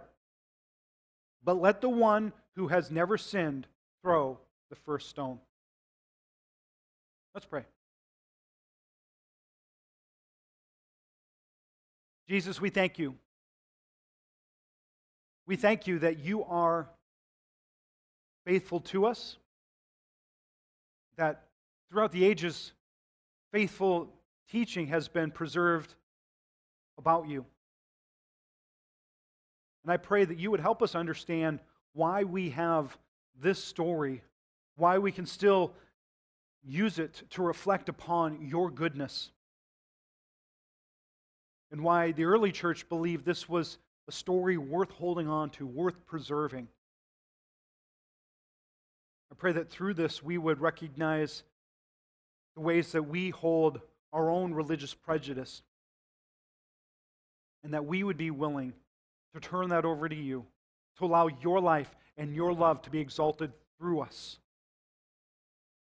but 1.44 1.60
let 1.60 1.80
the 1.80 1.88
one 1.88 2.32
who 2.56 2.68
has 2.68 2.90
never 2.90 3.18
sinned 3.18 3.66
throw 4.02 4.38
the 4.70 4.76
first 4.76 5.08
stone. 5.08 5.38
Let's 7.34 7.46
pray. 7.46 7.64
Jesus, 12.28 12.60
we 12.60 12.70
thank 12.70 12.98
you. 12.98 13.16
We 15.46 15.56
thank 15.56 15.86
you 15.86 15.98
that 15.98 16.20
you 16.20 16.44
are 16.44 16.88
faithful 18.46 18.80
to 18.80 19.04
us, 19.06 19.36
that 21.16 21.44
throughout 21.90 22.12
the 22.12 22.24
ages, 22.24 22.72
faithful 23.52 24.10
teaching 24.50 24.86
has 24.86 25.08
been 25.08 25.30
preserved 25.30 25.94
about 26.96 27.28
you. 27.28 27.44
And 29.84 29.92
I 29.92 29.98
pray 29.98 30.24
that 30.24 30.38
you 30.38 30.50
would 30.50 30.60
help 30.60 30.82
us 30.82 30.94
understand 30.94 31.60
why 31.92 32.24
we 32.24 32.50
have 32.50 32.96
this 33.40 33.62
story, 33.62 34.22
why 34.76 34.98
we 34.98 35.12
can 35.12 35.26
still 35.26 35.74
use 36.66 36.98
it 36.98 37.22
to 37.30 37.42
reflect 37.42 37.90
upon 37.90 38.40
your 38.40 38.70
goodness, 38.70 39.30
and 41.70 41.82
why 41.82 42.12
the 42.12 42.24
early 42.24 42.50
church 42.50 42.88
believed 42.88 43.26
this 43.26 43.48
was 43.48 43.78
a 44.08 44.12
story 44.12 44.56
worth 44.56 44.90
holding 44.90 45.28
on 45.28 45.50
to, 45.50 45.66
worth 45.66 46.06
preserving. 46.06 46.68
I 49.30 49.34
pray 49.34 49.52
that 49.52 49.68
through 49.68 49.94
this 49.94 50.22
we 50.22 50.38
would 50.38 50.60
recognize 50.60 51.42
the 52.54 52.60
ways 52.60 52.92
that 52.92 53.02
we 53.02 53.30
hold 53.30 53.80
our 54.12 54.30
own 54.30 54.54
religious 54.54 54.94
prejudice 54.94 55.62
and 57.62 57.74
that 57.74 57.84
we 57.84 58.04
would 58.04 58.16
be 58.16 58.30
willing 58.30 58.72
to 59.34 59.40
turn 59.40 59.68
that 59.68 59.84
over 59.84 60.08
to 60.08 60.14
you, 60.14 60.46
to 60.98 61.04
allow 61.04 61.28
your 61.42 61.60
life 61.60 61.94
and 62.16 62.34
your 62.34 62.52
love 62.52 62.80
to 62.82 62.90
be 62.90 63.00
exalted 63.00 63.52
through 63.78 64.00
us 64.00 64.38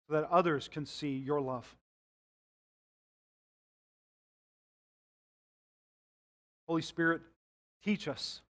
so 0.07 0.15
that 0.15 0.29
others 0.29 0.67
can 0.67 0.85
see 0.85 1.15
your 1.15 1.39
love. 1.39 1.75
Holy 6.67 6.81
Spirit, 6.81 7.21
teach 7.83 8.07
us. 8.07 8.41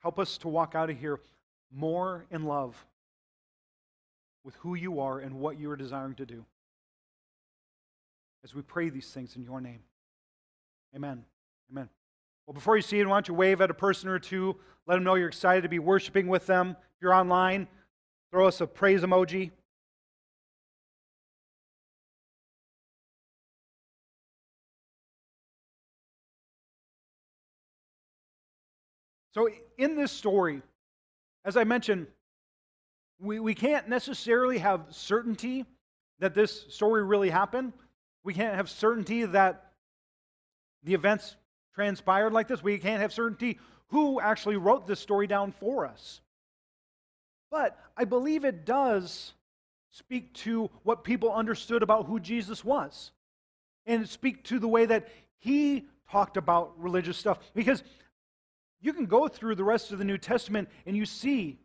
Help 0.00 0.18
us 0.18 0.38
to 0.38 0.48
walk 0.48 0.74
out 0.74 0.88
of 0.88 0.98
here 0.98 1.18
more 1.72 2.24
in 2.30 2.44
love 2.44 2.86
with 4.44 4.54
who 4.56 4.76
you 4.76 5.00
are 5.00 5.18
and 5.18 5.34
what 5.34 5.58
you 5.58 5.68
are 5.70 5.76
desiring 5.76 6.14
to 6.14 6.24
do. 6.24 6.44
As 8.44 8.54
we 8.54 8.62
pray 8.62 8.88
these 8.88 9.10
things 9.10 9.34
in 9.34 9.42
your 9.42 9.60
name. 9.60 9.80
Amen. 10.94 11.24
Amen. 11.70 11.88
Well, 12.46 12.54
before 12.54 12.76
you 12.76 12.82
see 12.82 13.00
it, 13.00 13.06
why 13.06 13.16
don't 13.16 13.26
you 13.26 13.34
wave 13.34 13.60
at 13.60 13.70
a 13.70 13.74
person 13.74 14.08
or 14.08 14.20
two? 14.20 14.56
Let 14.86 14.94
them 14.94 15.04
know 15.04 15.16
you're 15.16 15.28
excited 15.28 15.62
to 15.62 15.68
be 15.68 15.80
worshiping 15.80 16.28
with 16.28 16.46
them. 16.46 16.70
If 16.70 17.02
you're 17.02 17.14
online, 17.14 17.66
throw 18.30 18.46
us 18.46 18.60
a 18.60 18.66
praise 18.68 19.02
emoji. 19.02 19.50
So, 29.32 29.50
in 29.76 29.96
this 29.96 30.12
story, 30.12 30.62
as 31.44 31.56
I 31.56 31.64
mentioned, 31.64 32.06
we, 33.20 33.40
we 33.40 33.54
can't 33.54 33.88
necessarily 33.88 34.58
have 34.58 34.86
certainty 34.90 35.66
that 36.20 36.32
this 36.32 36.66
story 36.68 37.02
really 37.02 37.28
happened. 37.28 37.72
We 38.24 38.34
can't 38.34 38.54
have 38.54 38.70
certainty 38.70 39.24
that 39.24 39.72
the 40.84 40.94
events 40.94 41.36
transpired 41.76 42.32
like 42.32 42.48
this. 42.48 42.62
We 42.62 42.78
can't 42.78 43.02
have 43.02 43.12
certainty 43.12 43.58
who 43.88 44.18
actually 44.18 44.56
wrote 44.56 44.86
this 44.86 44.98
story 44.98 45.26
down 45.26 45.52
for 45.52 45.86
us. 45.86 46.22
But 47.50 47.78
I 47.96 48.04
believe 48.04 48.44
it 48.44 48.64
does 48.64 49.34
speak 49.90 50.32
to 50.34 50.70
what 50.82 51.04
people 51.04 51.32
understood 51.32 51.82
about 51.82 52.06
who 52.06 52.18
Jesus 52.18 52.64
was 52.64 53.12
and 53.84 54.08
speak 54.08 54.42
to 54.44 54.58
the 54.58 54.66
way 54.66 54.86
that 54.86 55.08
he 55.38 55.84
talked 56.10 56.38
about 56.38 56.72
religious 56.78 57.18
stuff. 57.18 57.38
Because 57.54 57.84
you 58.80 58.94
can 58.94 59.04
go 59.04 59.28
through 59.28 59.54
the 59.54 59.64
rest 59.64 59.92
of 59.92 59.98
the 59.98 60.04
New 60.04 60.18
Testament 60.18 60.70
and 60.86 60.96
you 60.96 61.04
see 61.04 61.60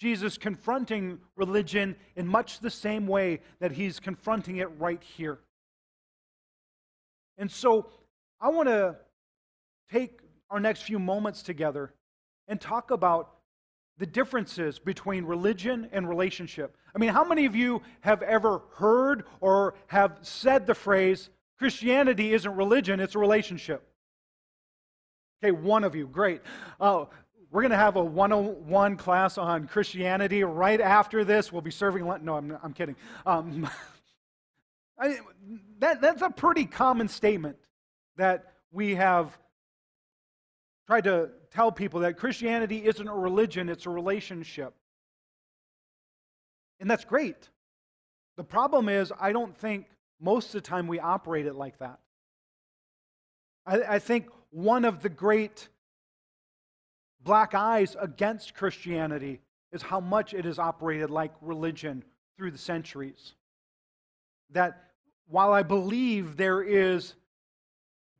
Jesus 0.00 0.38
confronting 0.38 1.18
religion 1.36 1.96
in 2.16 2.26
much 2.26 2.60
the 2.60 2.70
same 2.70 3.06
way 3.06 3.40
that 3.60 3.72
he's 3.72 4.00
confronting 4.00 4.56
it 4.56 4.70
right 4.78 5.02
here. 5.02 5.38
And 7.36 7.50
so 7.50 7.90
I 8.40 8.48
want 8.48 8.68
to 8.68 8.96
take 9.94 10.18
our 10.50 10.58
next 10.58 10.82
few 10.82 10.98
moments 10.98 11.42
together 11.42 11.94
and 12.48 12.60
talk 12.60 12.90
about 12.90 13.30
the 13.98 14.06
differences 14.06 14.78
between 14.80 15.24
religion 15.24 15.88
and 15.92 16.08
relationship. 16.08 16.76
I 16.94 16.98
mean, 16.98 17.10
how 17.10 17.24
many 17.24 17.46
of 17.46 17.54
you 17.54 17.80
have 18.00 18.22
ever 18.22 18.62
heard 18.74 19.24
or 19.40 19.74
have 19.86 20.18
said 20.22 20.66
the 20.66 20.74
phrase, 20.74 21.30
Christianity 21.58 22.34
isn't 22.34 22.56
religion, 22.56 22.98
it's 22.98 23.14
a 23.14 23.20
relationship? 23.20 23.86
Okay, 25.42 25.52
one 25.52 25.84
of 25.84 25.94
you, 25.94 26.08
great. 26.08 26.40
Oh, 26.80 27.08
we're 27.52 27.62
going 27.62 27.70
to 27.70 27.76
have 27.76 27.94
a 27.94 28.02
101 28.02 28.96
class 28.96 29.38
on 29.38 29.68
Christianity 29.68 30.42
right 30.42 30.80
after 30.80 31.24
this. 31.24 31.52
We'll 31.52 31.62
be 31.62 31.70
serving 31.70 32.04
lunch. 32.04 32.24
No, 32.24 32.34
I'm, 32.36 32.58
I'm 32.64 32.72
kidding. 32.72 32.96
Um, 33.24 33.68
I, 34.98 35.18
that, 35.78 36.00
that's 36.00 36.22
a 36.22 36.30
pretty 36.30 36.64
common 36.64 37.06
statement 37.06 37.58
that 38.16 38.54
we 38.72 38.96
have 38.96 39.38
tried 40.86 41.04
to 41.04 41.30
tell 41.50 41.72
people 41.72 42.00
that 42.00 42.16
Christianity 42.16 42.86
isn't 42.86 43.08
a 43.08 43.14
religion, 43.14 43.68
it's 43.68 43.86
a 43.86 43.90
relationship. 43.90 44.74
And 46.80 46.90
that's 46.90 47.04
great. 47.04 47.48
The 48.36 48.44
problem 48.44 48.88
is, 48.88 49.12
I 49.18 49.32
don't 49.32 49.56
think 49.56 49.86
most 50.20 50.46
of 50.48 50.52
the 50.52 50.60
time 50.62 50.86
we 50.86 50.98
operate 50.98 51.46
it 51.46 51.54
like 51.54 51.78
that. 51.78 52.00
I, 53.66 53.82
I 53.82 53.98
think 53.98 54.26
one 54.50 54.84
of 54.84 55.02
the 55.02 55.08
great 55.08 55.68
black 57.22 57.54
eyes 57.54 57.96
against 57.98 58.54
Christianity 58.54 59.40
is 59.72 59.82
how 59.82 60.00
much 60.00 60.34
it 60.34 60.44
has 60.44 60.58
operated 60.58 61.10
like 61.10 61.32
religion 61.40 62.04
through 62.36 62.50
the 62.50 62.58
centuries. 62.58 63.34
That 64.50 64.90
while 65.26 65.52
I 65.52 65.62
believe 65.62 66.36
there 66.36 66.62
is 66.62 67.14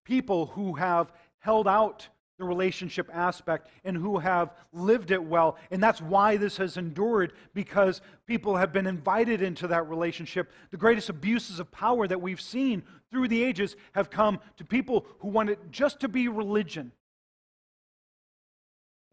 people 0.05 0.47
who 0.47 0.75
have 0.75 1.13
held 1.39 1.69
out 1.69 2.09
the 2.39 2.45
relationship 2.45 3.09
aspect 3.13 3.69
and 3.85 3.97
who 3.97 4.19
have 4.19 4.53
lived 4.73 5.11
it 5.11 5.23
well. 5.23 5.57
And 5.71 5.83
that's 5.83 6.01
why 6.01 6.37
this 6.37 6.57
has 6.57 6.77
endured 6.77 7.33
because 7.55 8.01
people 8.27 8.57
have 8.57 8.73
been 8.73 8.87
invited 8.87 9.41
into 9.43 9.69
that 9.69 9.89
relationship. 9.89 10.51
The 10.71 10.77
greatest 10.77 11.09
abuses 11.09 11.61
of 11.61 11.71
power 11.71 12.09
that 12.09 12.21
we've 12.21 12.41
seen 12.41 12.83
through 13.11 13.29
the 13.29 13.45
ages 13.45 13.77
have 13.93 14.11
come 14.11 14.41
to 14.57 14.65
people 14.65 15.07
who 15.21 15.29
want 15.29 15.51
it 15.51 15.59
just 15.71 16.01
to 16.01 16.09
be 16.09 16.29
religion. 16.29 16.93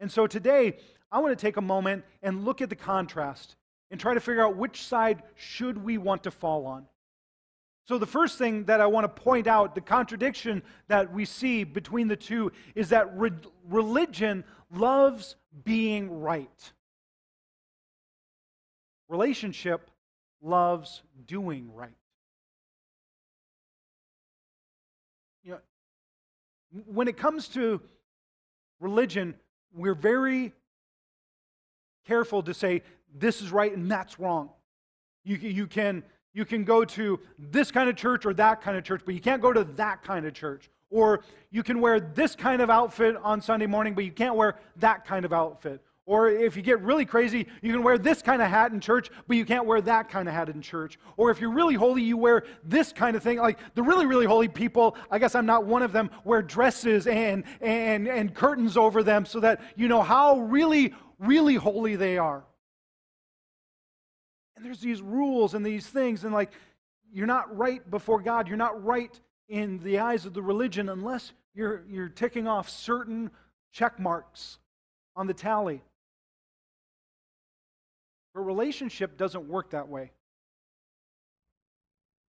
And 0.00 0.10
so 0.10 0.26
today, 0.26 0.78
I 1.12 1.20
want 1.20 1.38
to 1.38 1.40
take 1.40 1.58
a 1.58 1.62
moment 1.62 2.04
and 2.22 2.44
look 2.44 2.60
at 2.60 2.70
the 2.70 2.76
contrast 2.76 3.54
and 3.90 4.00
try 4.00 4.14
to 4.14 4.20
figure 4.20 4.42
out 4.42 4.56
which 4.56 4.82
side 4.82 5.22
should 5.36 5.78
we 5.78 5.98
want 5.98 6.24
to 6.24 6.30
fall 6.30 6.66
on. 6.66 6.86
So, 7.84 7.98
the 7.98 8.06
first 8.06 8.38
thing 8.38 8.64
that 8.64 8.80
I 8.80 8.86
want 8.86 9.04
to 9.04 9.22
point 9.22 9.46
out, 9.46 9.74
the 9.74 9.80
contradiction 9.80 10.62
that 10.86 11.12
we 11.12 11.24
see 11.24 11.64
between 11.64 12.06
the 12.06 12.16
two, 12.16 12.52
is 12.74 12.90
that 12.90 13.16
re- 13.18 13.32
religion 13.68 14.44
loves 14.72 15.34
being 15.64 16.20
right. 16.20 16.72
Relationship 19.08 19.90
loves 20.40 21.02
doing 21.26 21.74
right. 21.74 21.90
You 25.42 25.52
know, 25.52 25.58
when 26.86 27.08
it 27.08 27.16
comes 27.16 27.48
to 27.48 27.80
religion, 28.80 29.34
we're 29.74 29.94
very 29.94 30.52
careful 32.06 32.42
to 32.44 32.54
say 32.54 32.82
this 33.14 33.42
is 33.42 33.50
right 33.50 33.74
and 33.74 33.90
that's 33.90 34.18
wrong. 34.18 34.50
You, 35.24 35.36
you 35.36 35.66
can 35.66 36.02
you 36.34 36.44
can 36.44 36.64
go 36.64 36.84
to 36.84 37.20
this 37.38 37.70
kind 37.70 37.88
of 37.88 37.96
church 37.96 38.24
or 38.24 38.34
that 38.34 38.60
kind 38.60 38.76
of 38.76 38.84
church, 38.84 39.02
but 39.04 39.14
you 39.14 39.20
can't 39.20 39.42
go 39.42 39.52
to 39.52 39.64
that 39.64 40.02
kind 40.02 40.26
of 40.26 40.34
church. 40.34 40.70
Or 40.90 41.22
you 41.50 41.62
can 41.62 41.80
wear 41.80 42.00
this 42.00 42.36
kind 42.36 42.60
of 42.60 42.68
outfit 42.68 43.16
on 43.22 43.40
Sunday 43.40 43.66
morning, 43.66 43.94
but 43.94 44.04
you 44.04 44.12
can't 44.12 44.34
wear 44.34 44.56
that 44.76 45.06
kind 45.06 45.24
of 45.24 45.32
outfit. 45.32 45.80
Or 46.04 46.28
if 46.28 46.56
you 46.56 46.62
get 46.62 46.80
really 46.80 47.04
crazy, 47.04 47.46
you 47.62 47.72
can 47.72 47.82
wear 47.82 47.96
this 47.96 48.22
kind 48.22 48.42
of 48.42 48.48
hat 48.48 48.72
in 48.72 48.80
church, 48.80 49.08
but 49.28 49.36
you 49.36 49.44
can't 49.44 49.66
wear 49.66 49.80
that 49.82 50.08
kind 50.08 50.28
of 50.28 50.34
hat 50.34 50.48
in 50.48 50.60
church. 50.60 50.98
Or 51.16 51.30
if 51.30 51.40
you're 51.40 51.52
really 51.52 51.74
holy, 51.74 52.02
you 52.02 52.16
wear 52.16 52.42
this 52.64 52.92
kind 52.92 53.16
of 53.16 53.22
thing. 53.22 53.38
Like 53.38 53.58
the 53.74 53.82
really, 53.82 54.06
really 54.06 54.26
holy 54.26 54.48
people, 54.48 54.96
I 55.10 55.18
guess 55.18 55.34
I'm 55.34 55.46
not 55.46 55.64
one 55.64 55.82
of 55.82 55.92
them, 55.92 56.10
wear 56.24 56.42
dresses 56.42 57.06
and, 57.06 57.44
and, 57.60 58.08
and 58.08 58.34
curtains 58.34 58.76
over 58.76 59.02
them 59.02 59.24
so 59.24 59.38
that 59.40 59.60
you 59.76 59.86
know 59.86 60.02
how 60.02 60.40
really, 60.40 60.92
really 61.20 61.54
holy 61.54 61.94
they 61.94 62.18
are. 62.18 62.42
And 64.62 64.68
there's 64.68 64.78
these 64.78 65.02
rules 65.02 65.54
and 65.54 65.66
these 65.66 65.88
things, 65.88 66.22
and 66.22 66.32
like, 66.32 66.52
you're 67.12 67.26
not 67.26 67.58
right 67.58 67.90
before 67.90 68.20
God. 68.22 68.46
You're 68.46 68.56
not 68.56 68.84
right 68.84 69.20
in 69.48 69.80
the 69.80 69.98
eyes 69.98 70.24
of 70.24 70.34
the 70.34 70.40
religion 70.40 70.88
unless 70.88 71.32
you're, 71.52 71.82
you're 71.90 72.08
ticking 72.08 72.46
off 72.46 72.70
certain 72.70 73.32
check 73.72 73.98
marks 73.98 74.58
on 75.16 75.26
the 75.26 75.34
tally. 75.34 75.82
But 78.34 78.42
relationship 78.42 79.18
doesn't 79.18 79.48
work 79.48 79.70
that 79.70 79.88
way. 79.88 80.12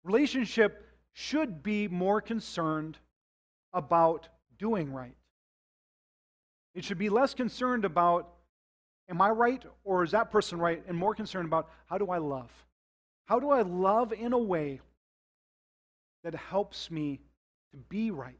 Relationship 0.05 0.87
should 1.11 1.61
be 1.61 1.89
more 1.89 2.21
concerned 2.21 2.97
about 3.73 4.29
doing 4.57 4.93
right. 4.93 5.17
It 6.75 6.85
should 6.85 6.97
be 6.97 7.09
less 7.09 7.33
concerned 7.33 7.83
about 7.83 8.31
Am 9.11 9.21
I 9.21 9.29
right 9.29 9.63
or 9.83 10.03
is 10.03 10.11
that 10.11 10.31
person 10.31 10.57
right? 10.57 10.81
And 10.87 10.97
more 10.97 11.13
concerned 11.13 11.45
about 11.45 11.69
how 11.85 11.99
do 11.99 12.09
I 12.09 12.17
love? 12.17 12.49
How 13.25 13.39
do 13.39 13.51
I 13.51 13.61
love 13.61 14.11
in 14.11 14.33
a 14.33 14.39
way 14.39 14.81
that 16.23 16.33
helps 16.33 16.89
me 16.89 17.19
to 17.71 17.77
be 17.77 18.09
right? 18.09 18.37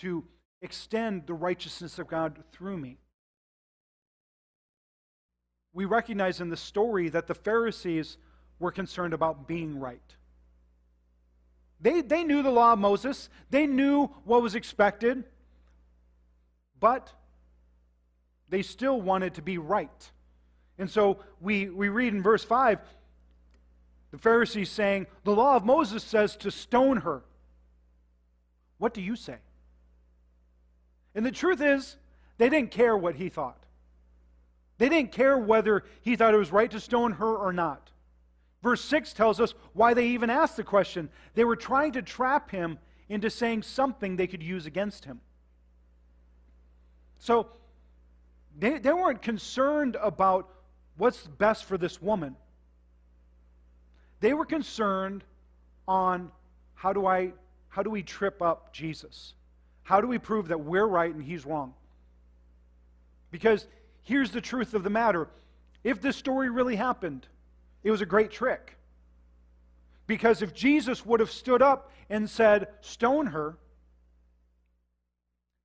to 0.00 0.24
extend 0.62 1.26
the 1.26 1.34
righteousness 1.34 1.98
of 1.98 2.08
God 2.08 2.42
through 2.52 2.76
me. 2.76 2.98
We 5.72 5.84
recognize 5.84 6.40
in 6.40 6.50
the 6.50 6.56
story 6.56 7.08
that 7.10 7.26
the 7.26 7.34
Pharisees 7.34 8.16
were 8.58 8.70
concerned 8.70 9.12
about 9.12 9.48
being 9.48 9.78
right. 9.78 10.16
They, 11.80 12.00
they 12.00 12.24
knew 12.24 12.42
the 12.42 12.50
law 12.50 12.72
of 12.72 12.78
Moses, 12.78 13.28
they 13.50 13.66
knew 13.66 14.06
what 14.24 14.40
was 14.40 14.54
expected, 14.54 15.24
but 16.78 17.12
they 18.54 18.62
still 18.62 19.00
wanted 19.00 19.34
to 19.34 19.42
be 19.42 19.58
right. 19.58 20.12
And 20.78 20.88
so 20.88 21.18
we, 21.40 21.68
we 21.68 21.88
read 21.88 22.14
in 22.14 22.22
verse 22.22 22.44
5 22.44 22.78
the 24.12 24.18
Pharisees 24.18 24.70
saying, 24.70 25.08
The 25.24 25.32
law 25.32 25.56
of 25.56 25.64
Moses 25.64 26.04
says 26.04 26.36
to 26.36 26.52
stone 26.52 26.98
her. 26.98 27.22
What 28.78 28.94
do 28.94 29.02
you 29.02 29.16
say? 29.16 29.38
And 31.16 31.26
the 31.26 31.32
truth 31.32 31.60
is, 31.60 31.96
they 32.38 32.48
didn't 32.48 32.70
care 32.70 32.96
what 32.96 33.16
he 33.16 33.28
thought. 33.28 33.58
They 34.78 34.88
didn't 34.88 35.10
care 35.10 35.36
whether 35.36 35.82
he 36.02 36.14
thought 36.14 36.32
it 36.32 36.36
was 36.36 36.52
right 36.52 36.70
to 36.70 36.78
stone 36.78 37.14
her 37.14 37.34
or 37.34 37.52
not. 37.52 37.90
Verse 38.62 38.84
6 38.84 39.14
tells 39.14 39.40
us 39.40 39.52
why 39.72 39.94
they 39.94 40.06
even 40.06 40.30
asked 40.30 40.56
the 40.56 40.62
question. 40.62 41.08
They 41.34 41.44
were 41.44 41.56
trying 41.56 41.90
to 41.94 42.02
trap 42.02 42.52
him 42.52 42.78
into 43.08 43.30
saying 43.30 43.64
something 43.64 44.14
they 44.14 44.28
could 44.28 44.44
use 44.44 44.64
against 44.64 45.06
him. 45.06 45.22
So 47.18 47.48
they, 48.58 48.78
they 48.78 48.92
weren't 48.92 49.22
concerned 49.22 49.96
about 50.00 50.48
what's 50.96 51.26
best 51.26 51.64
for 51.64 51.76
this 51.76 52.00
woman. 52.00 52.36
They 54.20 54.32
were 54.32 54.46
concerned 54.46 55.24
on 55.86 56.30
how 56.74 56.92
do 56.92 57.06
I 57.06 57.32
how 57.68 57.82
do 57.82 57.90
we 57.90 58.02
trip 58.02 58.40
up 58.40 58.72
Jesus? 58.72 59.34
How 59.82 60.00
do 60.00 60.06
we 60.06 60.18
prove 60.18 60.48
that 60.48 60.60
we're 60.60 60.86
right 60.86 61.12
and 61.12 61.22
he's 61.22 61.44
wrong? 61.44 61.74
Because 63.32 63.66
here's 64.02 64.30
the 64.30 64.40
truth 64.40 64.74
of 64.74 64.84
the 64.84 64.90
matter. 64.90 65.28
If 65.82 66.00
this 66.00 66.16
story 66.16 66.50
really 66.50 66.76
happened, 66.76 67.26
it 67.82 67.90
was 67.90 68.00
a 68.00 68.06
great 68.06 68.30
trick. 68.30 68.76
Because 70.06 70.40
if 70.40 70.54
Jesus 70.54 71.04
would 71.04 71.18
have 71.18 71.32
stood 71.32 71.62
up 71.62 71.90
and 72.08 72.30
said, 72.30 72.68
Stone 72.80 73.26
her, 73.26 73.58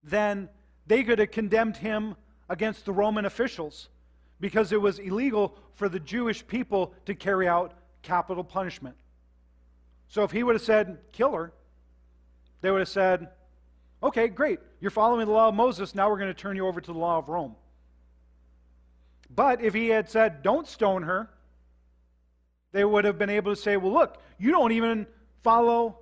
then 0.04 0.50
they 0.88 1.04
could 1.04 1.20
have 1.20 1.32
condemned 1.32 1.78
him 1.78 2.16
against 2.50 2.86
the 2.86 2.92
Roman 2.92 3.26
officials 3.26 3.90
because 4.40 4.72
it 4.72 4.82
was 4.82 5.00
illegal 5.00 5.56
for 5.74 5.88
the 5.90 6.00
Jewish 6.00 6.46
people 6.46 6.94
to 7.06 7.14
carry 7.14 7.48
out 7.48 7.74
capital 8.02 8.44
punishment. 8.44 8.96
So 10.08 10.24
if 10.24 10.32
he 10.32 10.44
would 10.44 10.56
have 10.56 10.62
said, 10.62 10.98
Kill 11.12 11.34
her, 11.34 11.54
they 12.62 12.72
would 12.72 12.80
have 12.80 12.90
said, 12.90 13.30
Okay, 14.02 14.28
great. 14.28 14.60
You're 14.80 14.92
following 14.92 15.26
the 15.26 15.34
law 15.34 15.50
of 15.50 15.56
Moses. 15.56 15.94
Now 15.94 16.10
we're 16.10 16.18
going 16.18 16.34
to 16.34 16.40
turn 16.40 16.56
you 16.56 16.68
over 16.68 16.82
to 16.82 16.94
the 16.94 16.98
law 16.98 17.18
of 17.18 17.30
Rome. 17.30 17.56
But 19.30 19.62
if 19.62 19.74
he 19.74 19.90
had 19.90 20.10
said, 20.10 20.42
Don't 20.42 20.68
stone 20.68 21.04
her, 21.04 21.30
they 22.72 22.84
would 22.84 23.06
have 23.06 23.18
been 23.18 23.30
able 23.30 23.56
to 23.56 23.62
say, 23.62 23.78
Well, 23.78 23.94
look, 23.94 24.22
you 24.38 24.52
don't 24.52 24.72
even 24.72 25.06
follow 25.44 26.00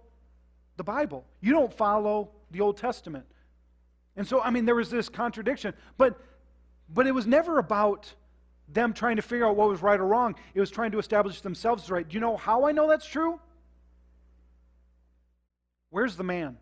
the 0.77 0.84
Bible, 0.84 1.25
you 1.42 1.51
don't 1.51 1.74
follow 1.74 2.30
the 2.51 2.62
Old 2.62 2.77
Testament. 2.77 3.25
And 4.16 4.27
so, 4.27 4.42
I 4.42 4.50
mean, 4.50 4.66
there 4.66 4.75
was 4.75 4.89
this 4.89 5.10
contradiction. 5.10 5.74
But, 5.98 6.20
but 6.89 7.08
it 7.08 7.12
was 7.12 7.27
never 7.27 7.60
about 7.60 8.13
them 8.67 8.94
trying 8.94 9.15
to 9.15 9.22
figure 9.22 9.46
out 9.46 9.56
what 9.56 9.70
was 9.70 9.82
right 9.82 10.00
or 10.00 10.06
wrong. 10.06 10.36
It 10.53 10.60
was 10.60 10.70
trying 10.70 10.91
to 10.91 11.00
establish 11.00 11.41
themselves 11.41 11.84
as 11.84 11.89
right. 11.89 12.08
Do 12.08 12.13
you 12.13 12.20
know 12.20 12.38
how 12.38 12.65
I 12.65 12.72
know 12.72 12.88
that's 12.88 13.06
true? 13.06 13.39
Where's 15.89 16.15
the 16.15 16.24
man? 16.24 16.58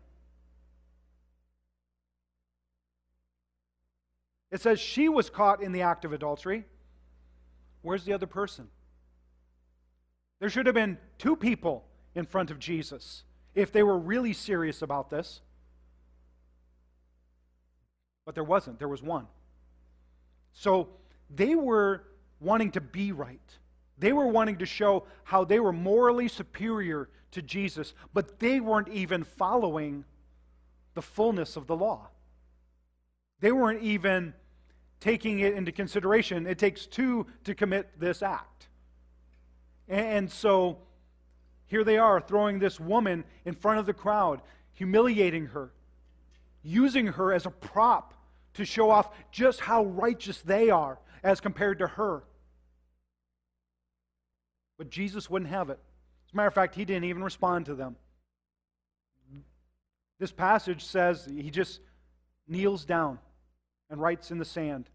It 4.50 4.60
says 4.60 4.78
she 4.78 5.08
was 5.08 5.28
caught 5.28 5.62
in 5.62 5.72
the 5.72 5.82
act 5.82 6.04
of 6.04 6.12
adultery. 6.12 6.64
Where's 7.82 8.04
the 8.04 8.12
other 8.12 8.26
person? 8.26 8.68
There 10.38 10.48
should 10.48 10.66
have 10.66 10.74
been 10.74 10.98
two 11.18 11.36
people 11.36 11.84
in 12.14 12.24
front 12.24 12.50
of 12.50 12.58
Jesus 12.58 13.24
if 13.54 13.72
they 13.72 13.82
were 13.82 13.98
really 13.98 14.32
serious 14.32 14.82
about 14.82 15.10
this. 15.10 15.40
But 18.24 18.34
there 18.34 18.44
wasn't, 18.44 18.78
there 18.78 18.88
was 18.88 19.02
one. 19.02 19.26
So 20.56 20.88
they 21.28 21.54
were 21.54 22.02
wanting 22.40 22.70
to 22.72 22.80
be 22.80 23.12
right. 23.12 23.58
They 23.98 24.12
were 24.12 24.26
wanting 24.26 24.56
to 24.58 24.66
show 24.66 25.04
how 25.24 25.44
they 25.44 25.60
were 25.60 25.72
morally 25.72 26.28
superior 26.28 27.10
to 27.32 27.42
Jesus, 27.42 27.92
but 28.14 28.38
they 28.40 28.58
weren't 28.58 28.88
even 28.88 29.22
following 29.22 30.04
the 30.94 31.02
fullness 31.02 31.56
of 31.56 31.66
the 31.66 31.76
law. 31.76 32.08
They 33.40 33.52
weren't 33.52 33.82
even 33.82 34.32
taking 34.98 35.40
it 35.40 35.52
into 35.52 35.72
consideration. 35.72 36.46
It 36.46 36.58
takes 36.58 36.86
two 36.86 37.26
to 37.44 37.54
commit 37.54 38.00
this 38.00 38.22
act. 38.22 38.68
And 39.88 40.30
so 40.30 40.78
here 41.66 41.84
they 41.84 41.98
are 41.98 42.18
throwing 42.18 42.58
this 42.58 42.80
woman 42.80 43.24
in 43.44 43.54
front 43.54 43.78
of 43.78 43.84
the 43.84 43.92
crowd, 43.92 44.40
humiliating 44.72 45.46
her, 45.48 45.70
using 46.62 47.08
her 47.08 47.34
as 47.34 47.44
a 47.44 47.50
prop 47.50 48.14
to 48.56 48.64
show 48.64 48.90
off 48.90 49.10
just 49.30 49.60
how 49.60 49.84
righteous 49.84 50.40
they 50.42 50.70
are 50.70 50.98
as 51.22 51.40
compared 51.40 51.78
to 51.78 51.86
her. 51.86 52.22
But 54.78 54.90
Jesus 54.90 55.30
wouldn't 55.30 55.50
have 55.50 55.70
it. 55.70 55.78
As 56.26 56.32
a 56.32 56.36
matter 56.36 56.48
of 56.48 56.54
fact, 56.54 56.74
he 56.74 56.84
didn't 56.84 57.04
even 57.04 57.22
respond 57.22 57.66
to 57.66 57.74
them. 57.74 57.96
This 60.18 60.32
passage 60.32 60.84
says 60.84 61.26
he 61.26 61.50
just 61.50 61.80
kneels 62.48 62.84
down 62.84 63.18
and 63.90 64.00
writes 64.00 64.30
in 64.30 64.38
the 64.38 64.44
sand. 64.44 64.88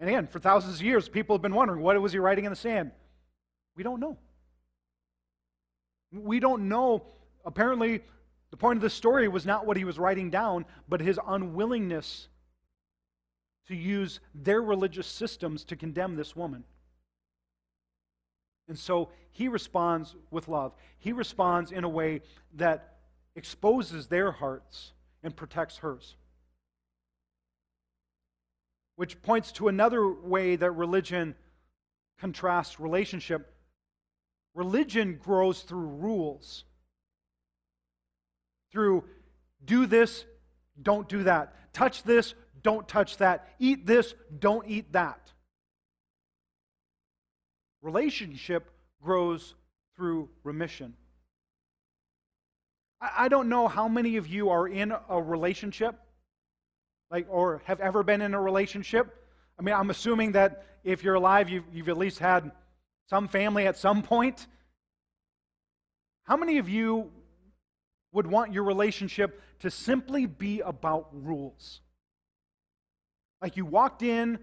And 0.00 0.08
again, 0.08 0.26
for 0.26 0.38
thousands 0.38 0.76
of 0.76 0.82
years, 0.82 1.08
people 1.08 1.34
have 1.34 1.42
been 1.42 1.54
wondering 1.54 1.82
what 1.82 2.00
was 2.00 2.12
he 2.12 2.18
writing 2.18 2.44
in 2.44 2.50
the 2.50 2.56
sand? 2.56 2.92
We 3.76 3.82
don't 3.82 4.00
know. 4.00 4.16
We 6.12 6.40
don't 6.40 6.68
know. 6.68 7.04
Apparently, 7.44 8.00
the 8.50 8.56
point 8.56 8.76
of 8.76 8.82
the 8.82 8.90
story 8.90 9.28
was 9.28 9.44
not 9.44 9.66
what 9.66 9.76
he 9.76 9.84
was 9.84 9.98
writing 9.98 10.30
down, 10.30 10.64
but 10.88 11.00
his 11.00 11.18
unwillingness 11.26 12.28
to 13.68 13.76
use 13.76 14.20
their 14.34 14.60
religious 14.60 15.06
systems 15.06 15.64
to 15.64 15.76
condemn 15.76 16.16
this 16.16 16.34
woman. 16.34 16.64
And 18.68 18.78
so 18.78 19.10
he 19.30 19.48
responds 19.48 20.14
with 20.30 20.48
love. 20.48 20.74
He 20.98 21.12
responds 21.12 21.72
in 21.72 21.84
a 21.84 21.88
way 21.88 22.22
that 22.54 22.96
exposes 23.36 24.08
their 24.08 24.32
hearts 24.32 24.92
and 25.22 25.34
protects 25.34 25.78
hers 25.78 26.16
which 28.98 29.22
points 29.22 29.52
to 29.52 29.68
another 29.68 30.12
way 30.12 30.56
that 30.56 30.72
religion 30.72 31.36
contrasts 32.18 32.80
relationship. 32.80 33.54
Religion 34.54 35.20
grows 35.22 35.60
through 35.60 35.86
rules. 35.86 36.64
Through 38.72 39.04
do 39.64 39.86
this, 39.86 40.24
don't 40.82 41.08
do 41.08 41.22
that. 41.22 41.72
Touch 41.72 42.02
this, 42.02 42.34
don't 42.62 42.88
touch 42.88 43.16
that. 43.18 43.48
Eat 43.58 43.86
this, 43.86 44.14
don't 44.38 44.66
eat 44.68 44.92
that. 44.92 45.32
Relationship 47.82 48.70
grows 49.02 49.54
through 49.96 50.28
remission. 50.44 50.94
I 53.00 53.28
don't 53.28 53.48
know 53.48 53.68
how 53.68 53.86
many 53.86 54.16
of 54.16 54.26
you 54.26 54.50
are 54.50 54.66
in 54.66 54.92
a 55.08 55.22
relationship 55.22 55.94
like, 57.10 57.26
or 57.30 57.62
have 57.64 57.80
ever 57.80 58.02
been 58.02 58.20
in 58.20 58.34
a 58.34 58.40
relationship. 58.40 59.14
I 59.58 59.62
mean, 59.62 59.74
I'm 59.74 59.90
assuming 59.90 60.32
that 60.32 60.64
if 60.84 61.02
you're 61.02 61.14
alive, 61.14 61.48
you've, 61.48 61.64
you've 61.72 61.88
at 61.88 61.98
least 61.98 62.18
had 62.18 62.50
some 63.08 63.28
family 63.28 63.66
at 63.66 63.76
some 63.76 64.02
point. 64.02 64.46
How 66.24 66.36
many 66.36 66.58
of 66.58 66.68
you 66.68 67.10
would 68.12 68.26
want 68.26 68.52
your 68.52 68.64
relationship 68.64 69.42
to 69.60 69.70
simply 69.70 70.26
be 70.26 70.60
about 70.60 71.08
rules? 71.12 71.80
Like 73.40 73.56
you 73.56 73.64
walked 73.64 74.02
in 74.02 74.38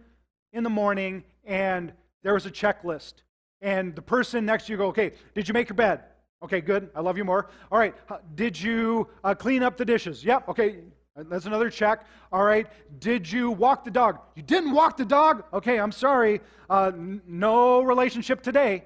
in 0.54 0.64
the 0.64 0.70
morning 0.70 1.24
and 1.44 1.94
there 2.24 2.34
was 2.34 2.46
a 2.46 2.52
checklist, 2.52 3.16
and 3.62 3.96
the 3.96 4.02
person 4.02 4.46
next 4.46 4.66
to 4.66 4.72
you 4.72 4.78
go, 4.78 4.88
Okay, 4.88 5.12
did 5.34 5.48
you 5.48 5.54
make 5.54 5.70
your 5.70 5.76
bed? 5.76 6.04
Okay, 6.44 6.62
good. 6.62 6.90
I 6.96 7.02
love 7.02 7.18
you 7.18 7.26
more. 7.26 7.50
All 7.72 7.80
right, 7.80 7.96
did 8.36 8.60
you 8.60 9.08
uh, 9.24 9.34
clean 9.36 9.64
up 9.64 9.78
the 9.78 9.86
dishes? 9.86 10.24
Yep. 10.24 10.50
Okay, 10.50 10.80
that's 11.16 11.46
another 11.46 11.70
check. 11.70 12.06
All 12.32 12.44
right. 12.44 12.68
Did 13.00 13.32
you 13.32 13.52
walk 13.52 13.86
the 13.86 13.92
dog? 13.92 14.20
You 14.36 14.44
didn't 14.44 14.74
walk 14.74 14.98
the 14.98 15.06
dog? 15.06 15.46
Okay, 15.54 15.80
I'm 15.80 15.94
sorry. 15.94 16.42
Uh, 16.70 16.92
n- 16.94 17.22
no 17.26 17.82
relationship 17.82 18.42
today. 18.42 18.84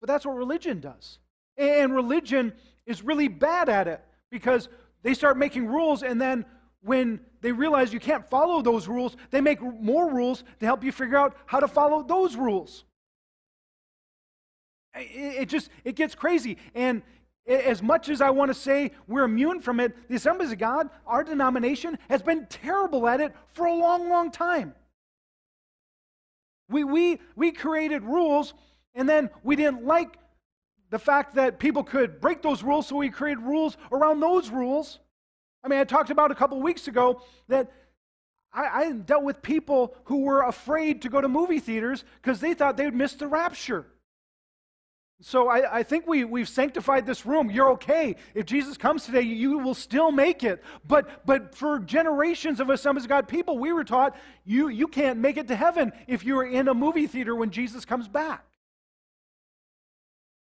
But 0.00 0.08
that's 0.08 0.24
what 0.24 0.36
religion 0.36 0.80
does. 0.80 1.18
And 1.58 1.94
religion 1.94 2.54
is 2.86 3.02
really 3.02 3.28
bad 3.28 3.68
at 3.68 3.86
it 3.86 4.02
because 4.30 4.68
they 5.02 5.12
start 5.12 5.36
making 5.36 5.66
rules, 5.66 6.02
and 6.02 6.20
then 6.20 6.46
when 6.80 7.20
they 7.44 7.52
realize 7.52 7.92
you 7.92 8.00
can't 8.00 8.26
follow 8.30 8.62
those 8.62 8.88
rules, 8.88 9.16
they 9.30 9.42
make 9.42 9.60
more 9.60 10.10
rules 10.10 10.44
to 10.60 10.64
help 10.66 10.82
you 10.82 10.90
figure 10.90 11.18
out 11.18 11.36
how 11.44 11.60
to 11.60 11.68
follow 11.68 12.02
those 12.02 12.36
rules. 12.36 12.84
It, 14.94 15.46
just 15.50 15.68
it 15.84 15.94
gets 15.94 16.14
crazy. 16.14 16.56
And 16.74 17.02
As 17.46 17.82
much 17.82 18.08
as 18.08 18.22
I 18.22 18.30
want 18.30 18.48
to 18.48 18.54
say 18.54 18.92
we're 19.06 19.24
immune 19.24 19.60
from 19.60 19.78
it, 19.78 20.08
the 20.08 20.14
Assemblies 20.14 20.50
of 20.52 20.58
God, 20.58 20.88
our 21.06 21.22
denomination, 21.22 21.98
has 22.08 22.22
been 22.22 22.46
terrible 22.46 23.06
at 23.06 23.20
it 23.20 23.34
for 23.48 23.66
a 23.66 23.74
long, 23.74 24.08
long 24.08 24.30
time. 24.30 24.74
We, 26.70 26.84
we, 26.84 27.20
we 27.36 27.52
created 27.52 28.02
rules, 28.02 28.54
and 28.94 29.06
then 29.06 29.28
we 29.42 29.56
didn't 29.56 29.84
like 29.84 30.16
the 30.88 30.98
fact 30.98 31.34
that 31.34 31.58
people 31.58 31.84
could 31.84 32.20
break 32.20 32.40
those 32.40 32.62
rules, 32.62 32.86
so 32.86 32.96
we 32.96 33.10
created 33.10 33.42
rules 33.42 33.76
around 33.92 34.20
those 34.20 34.48
rules. 34.48 35.00
I 35.64 35.68
mean, 35.68 35.80
I 35.80 35.84
talked 35.84 36.10
about 36.10 36.30
a 36.30 36.34
couple 36.34 36.60
weeks 36.60 36.88
ago 36.88 37.22
that 37.48 37.72
I, 38.52 38.66
I 38.66 38.92
dealt 38.92 39.24
with 39.24 39.42
people 39.42 39.96
who 40.04 40.24
were 40.24 40.42
afraid 40.42 41.02
to 41.02 41.08
go 41.08 41.20
to 41.20 41.28
movie 41.28 41.58
theaters 41.58 42.04
because 42.22 42.40
they 42.40 42.52
thought 42.52 42.76
they 42.76 42.84
would 42.84 42.94
miss 42.94 43.14
the 43.14 43.26
rapture. 43.26 43.86
So 45.20 45.48
I, 45.48 45.78
I, 45.78 45.82
think 45.82 46.06
we, 46.06 46.24
we've 46.24 46.48
sanctified 46.48 47.06
this 47.06 47.24
room. 47.24 47.50
You're 47.50 47.70
okay. 47.72 48.16
If 48.34 48.44
Jesus 48.44 48.76
comes 48.76 49.06
today, 49.06 49.22
you 49.22 49.58
will 49.58 49.74
still 49.74 50.12
make 50.12 50.44
it. 50.44 50.62
But, 50.86 51.24
but 51.24 51.54
for 51.54 51.78
generations 51.78 52.60
of 52.60 52.68
Assemblies 52.68 53.04
of 53.04 53.08
God 53.08 53.26
people, 53.26 53.56
we 53.56 53.72
were 53.72 53.84
taught 53.84 54.16
you, 54.44 54.68
you 54.68 54.86
can't 54.86 55.18
make 55.18 55.38
it 55.38 55.48
to 55.48 55.56
heaven 55.56 55.92
if 56.06 56.24
you're 56.24 56.44
in 56.44 56.68
a 56.68 56.74
movie 56.74 57.06
theater 57.06 57.34
when 57.34 57.50
Jesus 57.50 57.86
comes 57.86 58.06
back. 58.06 58.44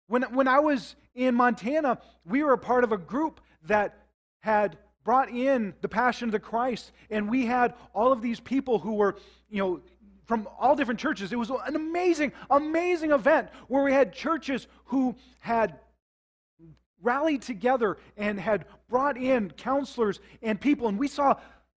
When, 0.09 0.23
when 0.23 0.49
I 0.49 0.59
was 0.59 0.97
in 1.15 1.35
Montana, 1.35 1.99
we 2.25 2.43
were 2.43 2.55
a 2.55 2.59
part 2.59 2.83
of 2.83 2.93
a 2.93 2.99
group 2.99 3.41
that 3.67 4.07
had 4.41 4.79
brought 5.07 5.31
in 5.31 5.73
the 5.83 5.89
passion 5.89 6.27
of 6.29 6.33
the 6.33 6.41
Christ, 6.41 6.91
and 7.11 7.31
we 7.31 7.47
had 7.47 7.75
all 7.95 8.11
of 8.11 8.21
these 8.21 8.41
people 8.41 8.81
who 8.81 8.95
were, 8.95 9.15
you 9.49 9.59
know, 9.59 9.81
from 10.25 10.49
all 10.59 10.75
different 10.75 10.99
churches. 10.99 11.33
It 11.33 11.39
was 11.39 11.49
an 11.49 11.77
amazing, 11.77 12.33
amazing 12.51 13.13
event 13.13 13.49
where 13.69 13.85
we 13.85 13.93
had 13.93 14.13
churches 14.13 14.67
who 14.87 15.15
had 15.39 15.79
rallied 17.01 17.43
together 17.43 17.99
and 18.17 18.41
had 18.41 18.65
brought 18.89 19.17
in 19.17 19.53
counselors 19.53 20.19
and 20.43 20.61
people, 20.61 20.89
and 20.89 20.99
we 20.99 21.07
saw 21.07 21.37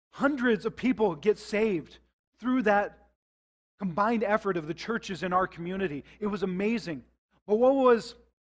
hundreds 0.09 0.65
of 0.65 0.75
people 0.75 1.15
get 1.15 1.39
saved 1.39 1.99
through 2.41 2.63
that 2.63 3.09
combined 3.79 4.25
effort 4.25 4.57
of 4.57 4.67
the 4.67 4.73
churches 4.73 5.23
in 5.23 5.35
our 5.35 5.47
community. 5.47 6.03
It 6.19 6.29
was 6.29 6.43
amazing. 6.43 7.05
But 7.47 7.57
what 7.57 7.75
was 7.75 8.15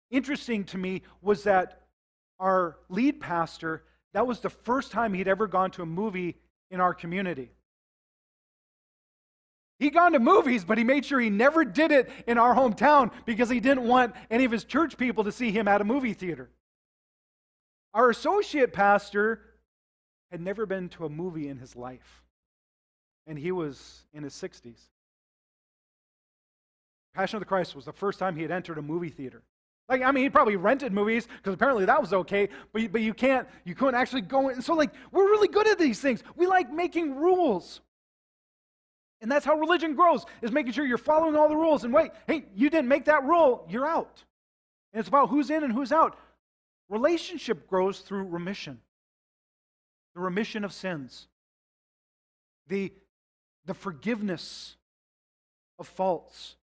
interesting 0.09 0.63
to 0.63 0.79
me 0.79 1.03
was 1.21 1.43
that 1.43 1.83
our 2.39 2.77
lead 2.89 3.21
pastor, 3.21 3.83
that 4.13 4.27
was 4.27 4.39
the 4.39 4.49
first 4.49 4.91
time 4.91 5.13
he'd 5.13 5.27
ever 5.27 5.47
gone 5.47 5.71
to 5.71 5.81
a 5.81 5.85
movie 5.85 6.37
in 6.71 6.79
our 6.79 6.93
community. 6.93 7.51
He'd 9.79 9.93
gone 9.93 10.13
to 10.13 10.19
movies, 10.19 10.63
but 10.63 10.77
he 10.77 10.83
made 10.83 11.05
sure 11.05 11.19
he 11.19 11.29
never 11.29 11.65
did 11.65 11.91
it 11.91 12.09
in 12.27 12.37
our 12.37 12.55
hometown 12.55 13.11
because 13.25 13.49
he 13.49 13.59
didn't 13.59 13.87
want 13.87 14.15
any 14.29 14.45
of 14.45 14.51
his 14.51 14.63
church 14.63 14.97
people 14.97 15.23
to 15.25 15.31
see 15.31 15.51
him 15.51 15.67
at 15.67 15.81
a 15.81 15.83
movie 15.83 16.13
theater. 16.13 16.49
Our 17.93 18.09
associate 18.09 18.71
pastor 18.71 19.41
had 20.31 20.41
never 20.41 20.65
been 20.65 20.89
to 20.89 21.05
a 21.05 21.09
movie 21.09 21.47
in 21.47 21.57
his 21.57 21.75
life, 21.75 22.23
and 23.27 23.37
he 23.37 23.51
was 23.51 24.05
in 24.13 24.23
his 24.23 24.33
60s. 24.33 24.79
Passion 27.13 27.37
of 27.37 27.41
the 27.41 27.45
Christ 27.45 27.75
was 27.75 27.85
the 27.85 27.93
first 27.93 28.19
time 28.19 28.35
he 28.35 28.41
had 28.41 28.51
entered 28.51 28.77
a 28.77 28.81
movie 28.81 29.09
theater. 29.09 29.43
Like, 29.93 30.01
I 30.01 30.11
mean, 30.11 30.23
he 30.23 30.29
probably 30.31 30.55
rented 30.55 30.91
movies 30.91 31.27
because 31.37 31.53
apparently 31.53 31.85
that 31.85 32.01
was 32.01 32.13
okay, 32.13 32.49
but, 32.71 32.91
but 32.91 33.01
you 33.01 33.13
can't, 33.13 33.47
you 33.63 33.75
couldn't 33.75 33.93
actually 33.93 34.21
go 34.21 34.49
in. 34.49 34.59
So, 34.59 34.73
like, 34.73 34.89
we're 35.11 35.25
really 35.25 35.47
good 35.47 35.67
at 35.67 35.77
these 35.77 36.01
things. 36.01 36.23
We 36.35 36.47
like 36.47 36.71
making 36.73 37.15
rules. 37.15 37.79
And 39.21 39.31
that's 39.31 39.45
how 39.45 39.53
religion 39.53 39.93
grows, 39.93 40.25
is 40.41 40.51
making 40.51 40.71
sure 40.71 40.83
you're 40.83 40.97
following 40.97 41.35
all 41.35 41.47
the 41.47 41.55
rules. 41.55 41.83
And 41.83 41.93
wait, 41.93 42.09
hey, 42.25 42.45
you 42.55 42.71
didn't 42.71 42.87
make 42.87 43.05
that 43.05 43.23
rule, 43.23 43.67
you're 43.69 43.85
out. 43.85 44.23
And 44.93 44.99
it's 44.99 45.09
about 45.09 45.29
who's 45.29 45.51
in 45.51 45.63
and 45.63 45.71
who's 45.71 45.91
out. 45.91 46.17
Relationship 46.89 47.67
grows 47.67 47.99
through 47.99 48.23
remission. 48.23 48.79
The 50.15 50.21
remission 50.21 50.63
of 50.63 50.73
sins. 50.73 51.27
The, 52.67 52.91
the 53.67 53.75
forgiveness 53.75 54.75
of 55.77 55.87
faults. 55.87 56.55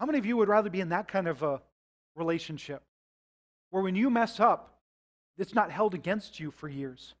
How 0.00 0.06
many 0.06 0.18
of 0.18 0.24
you 0.24 0.38
would 0.38 0.48
rather 0.48 0.70
be 0.70 0.80
in 0.80 0.88
that 0.88 1.08
kind 1.08 1.28
of 1.28 1.42
a 1.42 1.60
relationship? 2.16 2.82
Where 3.68 3.82
when 3.82 3.94
you 3.94 4.08
mess 4.08 4.40
up, 4.40 4.78
it's 5.36 5.54
not 5.54 5.70
held 5.70 5.94
against 5.94 6.40
you 6.40 6.50
for 6.50 6.68
years. 6.68 7.14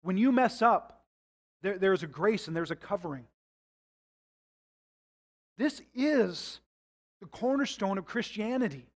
When 0.00 0.16
you 0.16 0.32
mess 0.32 0.62
up, 0.62 1.04
there, 1.62 1.76
there's 1.76 2.02
a 2.02 2.06
grace 2.06 2.48
and 2.48 2.56
there's 2.56 2.70
a 2.70 2.76
covering. 2.76 3.26
This 5.58 5.82
is 5.94 6.60
the 7.20 7.26
cornerstone 7.26 7.98
of 7.98 8.06
Christianity. 8.06 8.86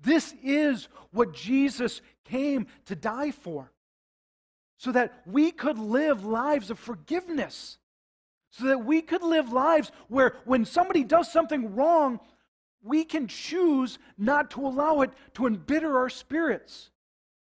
This 0.00 0.34
is 0.42 0.88
what 1.12 1.34
Jesus 1.34 2.00
came 2.24 2.66
to 2.86 2.96
die 2.96 3.30
for. 3.30 3.70
So 4.78 4.90
that 4.90 5.22
we 5.26 5.52
could 5.52 5.78
live 5.78 6.24
lives 6.24 6.70
of 6.70 6.78
forgiveness. 6.80 7.78
So 8.50 8.66
that 8.66 8.84
we 8.84 9.00
could 9.00 9.22
live 9.22 9.52
lives 9.52 9.92
where 10.08 10.34
when 10.44 10.64
somebody 10.64 11.04
does 11.04 11.32
something 11.32 11.74
wrong, 11.74 12.20
we 12.82 13.04
can 13.04 13.28
choose 13.28 13.98
not 14.18 14.50
to 14.52 14.66
allow 14.66 15.00
it 15.02 15.10
to 15.34 15.46
embitter 15.46 15.96
our 15.96 16.08
spirits. 16.08 16.90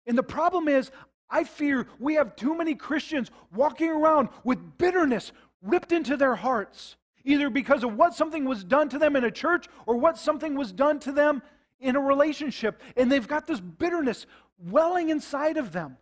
And 0.07 0.17
the 0.17 0.23
problem 0.23 0.69
is, 0.69 0.91
I 1.31 1.45
fear 1.45 1.87
we 1.99 2.15
have 2.15 2.37
too 2.37 2.57
many 2.57 2.75
Christians 2.75 3.31
walking 3.53 3.91
around 3.91 4.29
with 4.45 4.79
bitterness 4.79 5.33
ripped 5.63 5.93
into 5.93 6.17
their 6.17 6.37
hearts, 6.37 6.97
either 7.25 7.51
because 7.51 7.83
of 7.83 7.97
what 7.97 8.15
something 8.15 8.45
was 8.45 8.63
done 8.63 8.89
to 8.91 8.99
them 8.99 9.17
in 9.17 9.25
a 9.25 9.31
church 9.31 9.67
or 9.87 9.97
what 9.97 10.19
something 10.19 10.55
was 10.55 10.73
done 10.73 11.01
to 11.01 11.13
them 11.13 11.43
in 11.81 11.97
a 11.97 12.01
relationship. 12.01 12.81
And 12.97 13.11
they've 13.11 13.27
got 13.27 13.47
this 13.47 13.61
bitterness 13.61 14.27
welling 14.59 15.09
inside 15.09 15.57
of 15.57 15.73
them. 15.73 15.97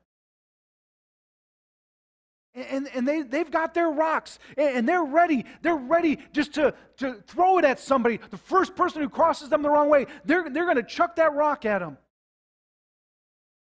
And, 2.54 2.86
and 2.94 3.08
they, 3.08 3.22
they've 3.22 3.50
got 3.50 3.72
their 3.72 3.88
rocks 3.88 4.38
and 4.58 4.86
they're 4.86 5.04
ready. 5.04 5.46
They're 5.62 5.74
ready 5.74 6.18
just 6.32 6.54
to, 6.54 6.74
to 6.98 7.14
throw 7.26 7.58
it 7.58 7.64
at 7.64 7.80
somebody. 7.80 8.20
The 8.30 8.36
first 8.36 8.76
person 8.76 9.00
who 9.00 9.08
crosses 9.08 9.48
them 9.48 9.62
the 9.62 9.70
wrong 9.70 9.88
way, 9.88 10.06
they're, 10.24 10.50
they're 10.50 10.66
going 10.66 10.76
to 10.76 10.82
chuck 10.82 11.16
that 11.16 11.34
rock 11.34 11.64
at 11.64 11.78
them. 11.78 11.96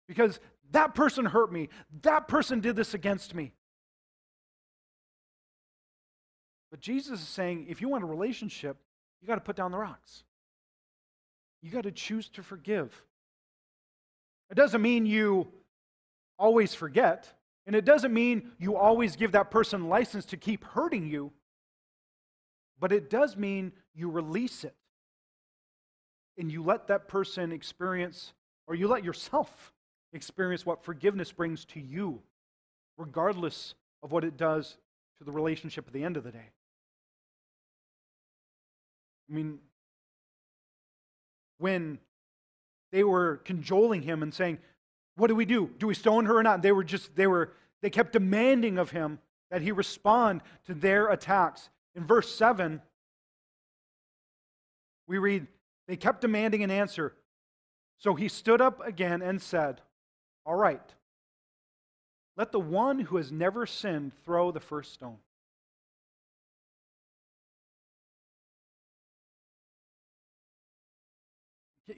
Because 0.06 0.38
that 0.72 0.94
person 0.94 1.24
hurt 1.24 1.50
me. 1.50 1.70
That 2.02 2.28
person 2.28 2.60
did 2.60 2.76
this 2.76 2.92
against 2.92 3.34
me. 3.34 3.52
But 6.70 6.80
Jesus 6.80 7.22
is 7.22 7.28
saying 7.28 7.66
if 7.70 7.80
you 7.80 7.88
want 7.88 8.04
a 8.04 8.06
relationship, 8.06 8.76
you 9.22 9.26
got 9.28 9.36
to 9.36 9.40
put 9.40 9.56
down 9.56 9.70
the 9.70 9.78
rocks. 9.78 10.24
You 11.62 11.70
got 11.70 11.84
to 11.84 11.92
choose 11.92 12.28
to 12.30 12.42
forgive. 12.42 12.92
It 14.50 14.54
doesn't 14.54 14.82
mean 14.82 15.06
you 15.06 15.48
always 16.38 16.74
forget, 16.74 17.32
and 17.66 17.74
it 17.74 17.84
doesn't 17.84 18.14
mean 18.14 18.52
you 18.58 18.76
always 18.76 19.16
give 19.16 19.32
that 19.32 19.50
person 19.50 19.88
license 19.88 20.24
to 20.26 20.36
keep 20.36 20.64
hurting 20.64 21.06
you, 21.06 21.32
but 22.78 22.92
it 22.92 23.10
does 23.10 23.36
mean 23.36 23.72
you 23.94 24.08
release 24.08 24.62
it 24.62 24.74
and 26.38 26.52
you 26.52 26.62
let 26.62 26.86
that 26.88 27.08
person 27.08 27.50
experience, 27.50 28.34
or 28.66 28.74
you 28.74 28.86
let 28.88 29.02
yourself 29.02 29.72
experience 30.12 30.66
what 30.66 30.84
forgiveness 30.84 31.32
brings 31.32 31.64
to 31.64 31.80
you, 31.80 32.22
regardless 32.98 33.74
of 34.02 34.12
what 34.12 34.22
it 34.22 34.36
does 34.36 34.76
to 35.18 35.24
the 35.24 35.32
relationship 35.32 35.86
at 35.86 35.92
the 35.92 36.04
end 36.04 36.16
of 36.16 36.24
the 36.24 36.30
day. 36.30 36.50
I 39.30 39.34
mean, 39.34 39.58
when 41.58 41.98
they 42.92 43.02
were 43.02 43.38
cajoling 43.38 44.02
him 44.02 44.22
and 44.22 44.32
saying, 44.32 44.58
What 45.16 45.28
do 45.28 45.34
we 45.34 45.44
do? 45.44 45.70
Do 45.78 45.86
we 45.86 45.94
stone 45.94 46.26
her 46.26 46.38
or 46.38 46.42
not? 46.42 46.62
They 46.62 46.72
were 46.72 46.84
just, 46.84 47.16
they 47.16 47.26
were, 47.26 47.52
they 47.82 47.90
kept 47.90 48.12
demanding 48.12 48.78
of 48.78 48.90
him 48.90 49.18
that 49.50 49.62
he 49.62 49.72
respond 49.72 50.42
to 50.66 50.74
their 50.74 51.08
attacks. 51.08 51.70
In 51.94 52.04
verse 52.04 52.34
7, 52.34 52.82
we 55.06 55.18
read, 55.18 55.46
They 55.88 55.96
kept 55.96 56.20
demanding 56.20 56.62
an 56.62 56.70
answer. 56.70 57.14
So 57.98 58.14
he 58.14 58.28
stood 58.28 58.60
up 58.60 58.86
again 58.86 59.22
and 59.22 59.40
said, 59.40 59.80
all 60.46 60.54
right. 60.54 60.94
Let 62.36 62.52
the 62.52 62.60
one 62.60 63.00
who 63.00 63.16
has 63.16 63.32
never 63.32 63.66
sinned 63.66 64.12
throw 64.24 64.52
the 64.52 64.60
first 64.60 64.92
stone. 64.94 65.18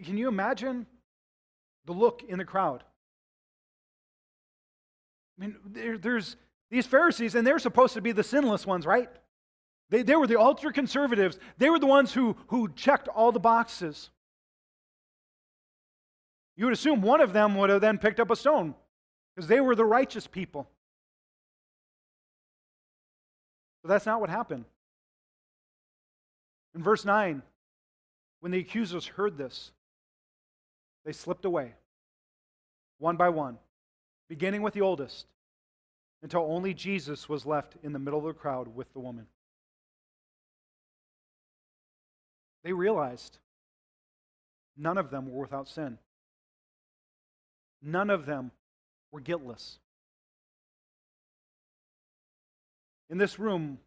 Can 0.03 0.17
you 0.17 0.29
imagine 0.29 0.87
the 1.85 1.93
look 1.93 2.23
in 2.27 2.39
the 2.39 2.45
crowd? 2.45 2.85
I 5.39 5.43
mean, 5.43 5.57
there, 5.65 5.97
there's 5.97 6.37
these 6.71 6.87
Pharisees, 6.87 7.35
and 7.35 7.47
they're 7.47 7.59
supposed 7.59 7.95
to 7.95 8.01
be 8.01 8.13
the 8.13 8.25
sinless 8.25 8.67
ones, 8.67 8.85
right? 8.87 9.09
They, 9.91 10.03
they 10.03 10.17
were 10.17 10.27
the 10.27 10.39
ultra 10.39 10.73
conservatives. 10.73 11.39
They 11.57 11.71
were 11.71 11.79
the 11.79 11.87
ones 11.87 12.13
who, 12.13 12.37
who 12.49 12.69
checked 12.69 13.09
all 13.09 13.33
the 13.33 13.41
boxes. 13.41 14.11
You 16.57 16.67
would 16.67 16.75
assume 16.75 17.01
one 17.01 17.21
of 17.21 17.33
them 17.33 17.55
would 17.57 17.71
have 17.71 17.81
then 17.81 17.99
picked 17.99 18.21
up 18.21 18.31
a 18.31 18.37
stone 18.37 18.75
because 19.35 19.49
they 19.49 19.61
were 19.61 19.75
the 19.75 19.85
righteous 19.85 20.27
people. 20.27 20.69
But 23.83 23.91
that's 23.91 24.07
not 24.07 24.21
what 24.21 24.29
happened. 24.29 24.65
In 26.75 26.83
verse 26.83 27.05
9, 27.05 27.43
when 28.41 28.53
the 28.53 28.59
accusers 28.59 29.07
heard 29.07 29.39
this, 29.39 29.73
They 31.05 31.13
slipped 31.13 31.45
away, 31.45 31.75
one 32.99 33.17
by 33.17 33.31
one, 33.31 33.59
beginning 34.29 34.63
with 34.63 34.75
the 34.75 34.81
oldest, 34.81 35.27
until 36.23 36.43
only 36.43 36.75
Jesus 36.75 37.29
was 37.29 37.47
left 37.47 37.77
in 37.83 37.93
the 37.93 37.99
middle 37.99 38.19
of 38.19 38.27
the 38.27 38.33
crowd 38.33 38.75
with 38.75 38.93
the 38.93 39.01
woman. 39.01 39.27
They 42.65 42.73
realized 42.73 43.39
none 44.77 44.99
of 44.99 45.11
them 45.11 45.31
were 45.31 45.43
without 45.43 45.69
sin. 45.69 45.99
None 47.81 48.11
of 48.11 48.27
them 48.27 48.51
were 49.13 49.21
guiltless. 49.21 49.79
In 53.09 53.19
this 53.19 53.39
room, 53.39 53.79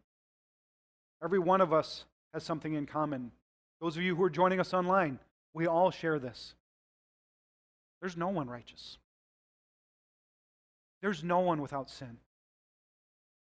every 1.22 1.38
one 1.38 1.60
of 1.60 1.72
us 1.72 2.04
has 2.32 2.42
something 2.42 2.74
in 2.74 2.86
common. 2.86 3.30
Those 3.80 3.96
of 3.96 4.02
you 4.02 4.16
who 4.16 4.24
are 4.24 4.30
joining 4.30 4.58
us 4.58 4.74
online, 4.74 5.18
we 5.54 5.66
all 5.66 5.90
share 5.90 6.18
this. 6.18 6.54
There's 8.00 8.16
no 8.16 8.28
one 8.28 8.48
righteous. 8.48 8.98
There's 11.02 11.24
no 11.24 11.40
one 11.40 11.60
without 11.60 11.90
sin. 11.90 12.18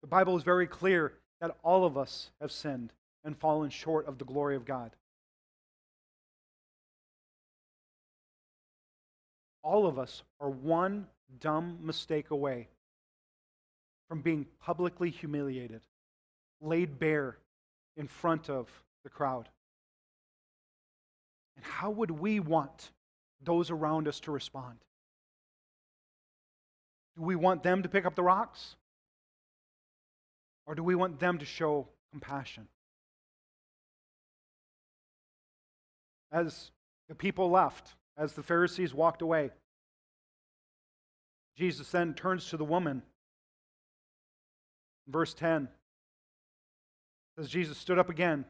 The 0.02 0.08
Bible 0.08 0.38
is 0.38 0.44
very 0.44 0.68
clear 0.68 1.14
that 1.40 1.56
all 1.64 1.86
of 1.86 1.98
us 1.98 2.30
have 2.40 2.52
sinned 2.52 2.94
and 3.24 3.38
fallen 3.38 3.70
short 3.70 4.06
of 4.08 4.18
the 4.18 4.26
glory 4.26 4.56
of 4.56 4.66
God. 4.66 4.92
All 9.64 9.88
of 9.88 9.98
us 9.98 10.22
are 10.40 10.50
one 10.50 11.08
dumb 11.40 11.80
mistake 11.82 12.30
away 12.30 12.68
from 14.08 14.22
being 14.22 14.46
publicly 14.62 15.10
humiliated, 15.10 15.82
laid 16.62 17.00
bare 17.00 17.38
in 17.98 18.08
front 18.08 18.50
of 18.50 18.70
the 19.04 19.10
crowd. 19.10 19.50
And 21.56 21.66
how 21.66 21.90
would 21.90 22.12
we 22.12 22.40
want 22.40 22.92
those 23.42 23.72
around 23.72 24.08
us 24.08 24.20
to 24.22 24.32
respond? 24.32 24.78
Do 27.18 27.24
we 27.24 27.36
want 27.36 27.64
them 27.64 27.84
to 27.84 27.90
pick 27.90 28.06
up 28.06 28.16
the 28.16 28.24
rocks? 28.24 28.76
Or 30.66 30.76
do 30.76 30.84
we 30.84 30.96
want 30.96 31.20
them 31.20 31.38
to 31.38 31.46
show 31.46 31.88
compassion? 32.12 32.68
As 36.32 36.72
the 37.08 37.16
people 37.16 37.50
left, 37.50 37.94
as 38.18 38.34
the 38.34 38.44
Pharisees 38.44 38.94
walked 38.94 39.22
away, 39.22 39.52
Jesus 41.56 41.90
then 41.92 42.14
turns 42.14 42.50
to 42.50 42.58
the 42.58 42.66
woman. 42.66 43.02
Verse 45.08 45.34
10 45.34 45.70
says, 47.38 47.48
Jesus 47.48 47.78
stood 47.78 48.00
up 48.00 48.10
again 48.10 48.46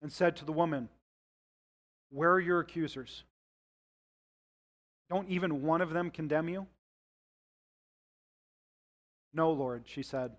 and 0.00 0.12
said 0.12 0.36
to 0.36 0.44
the 0.44 0.52
woman, 0.52 0.88
Where 2.10 2.32
are 2.32 2.40
your 2.40 2.60
accusers? 2.60 3.24
Don't 5.10 5.28
even 5.28 5.62
one 5.62 5.80
of 5.80 5.90
them 5.90 6.10
condemn 6.10 6.48
you? 6.48 6.66
No, 9.32 9.52
Lord, 9.52 9.84
she 9.86 10.02
said. 10.02 10.32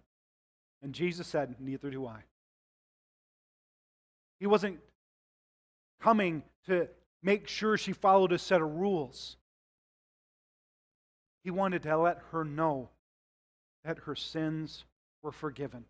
And 0.81 0.93
Jesus 0.93 1.27
said, 1.27 1.55
Neither 1.59 1.89
do 1.89 2.05
I. 2.07 2.23
He 4.39 4.47
wasn't 4.47 4.79
coming 6.01 6.43
to 6.67 6.87
make 7.21 7.47
sure 7.47 7.77
she 7.77 7.93
followed 7.93 8.31
a 8.31 8.37
set 8.37 8.61
of 8.61 8.75
rules. 8.75 9.35
He 11.43 11.51
wanted 11.51 11.83
to 11.83 11.97
let 11.97 12.19
her 12.31 12.43
know 12.43 12.89
that 13.83 13.99
her 13.99 14.15
sins 14.15 14.85
were 15.21 15.31
forgiven, 15.31 15.85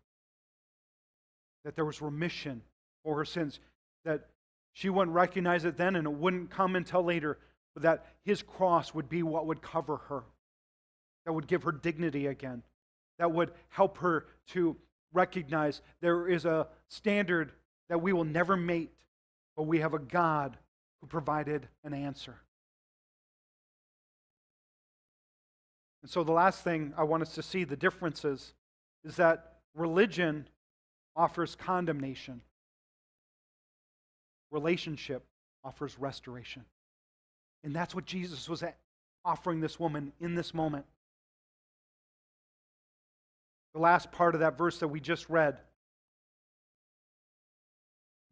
that 1.64 1.76
there 1.76 1.84
was 1.84 2.02
remission 2.02 2.62
for 3.04 3.16
her 3.16 3.24
sins, 3.24 3.60
that 4.04 4.26
she 4.72 4.88
wouldn't 4.88 5.14
recognize 5.14 5.64
it 5.64 5.76
then 5.76 5.96
and 5.96 6.06
it 6.06 6.12
wouldn't 6.12 6.50
come 6.50 6.76
until 6.76 7.02
later, 7.02 7.38
but 7.74 7.82
that 7.82 8.06
his 8.24 8.42
cross 8.42 8.94
would 8.94 9.08
be 9.08 9.22
what 9.22 9.46
would 9.46 9.62
cover 9.62 9.96
her, 10.08 10.22
that 11.24 11.32
would 11.32 11.46
give 11.46 11.64
her 11.64 11.72
dignity 11.72 12.26
again, 12.26 12.62
that 13.20 13.30
would 13.30 13.52
help 13.68 13.98
her 13.98 14.24
to 14.48 14.74
recognize 15.12 15.82
there 16.00 16.26
is 16.26 16.46
a 16.46 16.66
standard 16.88 17.52
that 17.90 18.00
we 18.00 18.14
will 18.14 18.24
never 18.24 18.56
meet, 18.56 18.90
but 19.56 19.64
we 19.64 19.80
have 19.80 19.92
a 19.92 19.98
God 19.98 20.56
who 21.00 21.06
provided 21.06 21.68
an 21.84 21.92
answer. 21.92 22.36
And 26.00 26.10
so, 26.10 26.24
the 26.24 26.32
last 26.32 26.64
thing 26.64 26.94
I 26.96 27.02
want 27.02 27.22
us 27.22 27.34
to 27.34 27.42
see 27.42 27.64
the 27.64 27.76
differences 27.76 28.54
is 29.04 29.16
that 29.16 29.58
religion 29.74 30.48
offers 31.14 31.54
condemnation, 31.54 32.40
relationship 34.50 35.26
offers 35.62 35.98
restoration. 35.98 36.64
And 37.64 37.76
that's 37.76 37.94
what 37.94 38.06
Jesus 38.06 38.48
was 38.48 38.64
offering 39.26 39.60
this 39.60 39.78
woman 39.78 40.14
in 40.20 40.34
this 40.34 40.54
moment. 40.54 40.86
The 43.74 43.80
last 43.80 44.10
part 44.10 44.34
of 44.34 44.40
that 44.40 44.58
verse 44.58 44.78
that 44.78 44.88
we 44.88 45.00
just 45.00 45.28
read, 45.28 45.58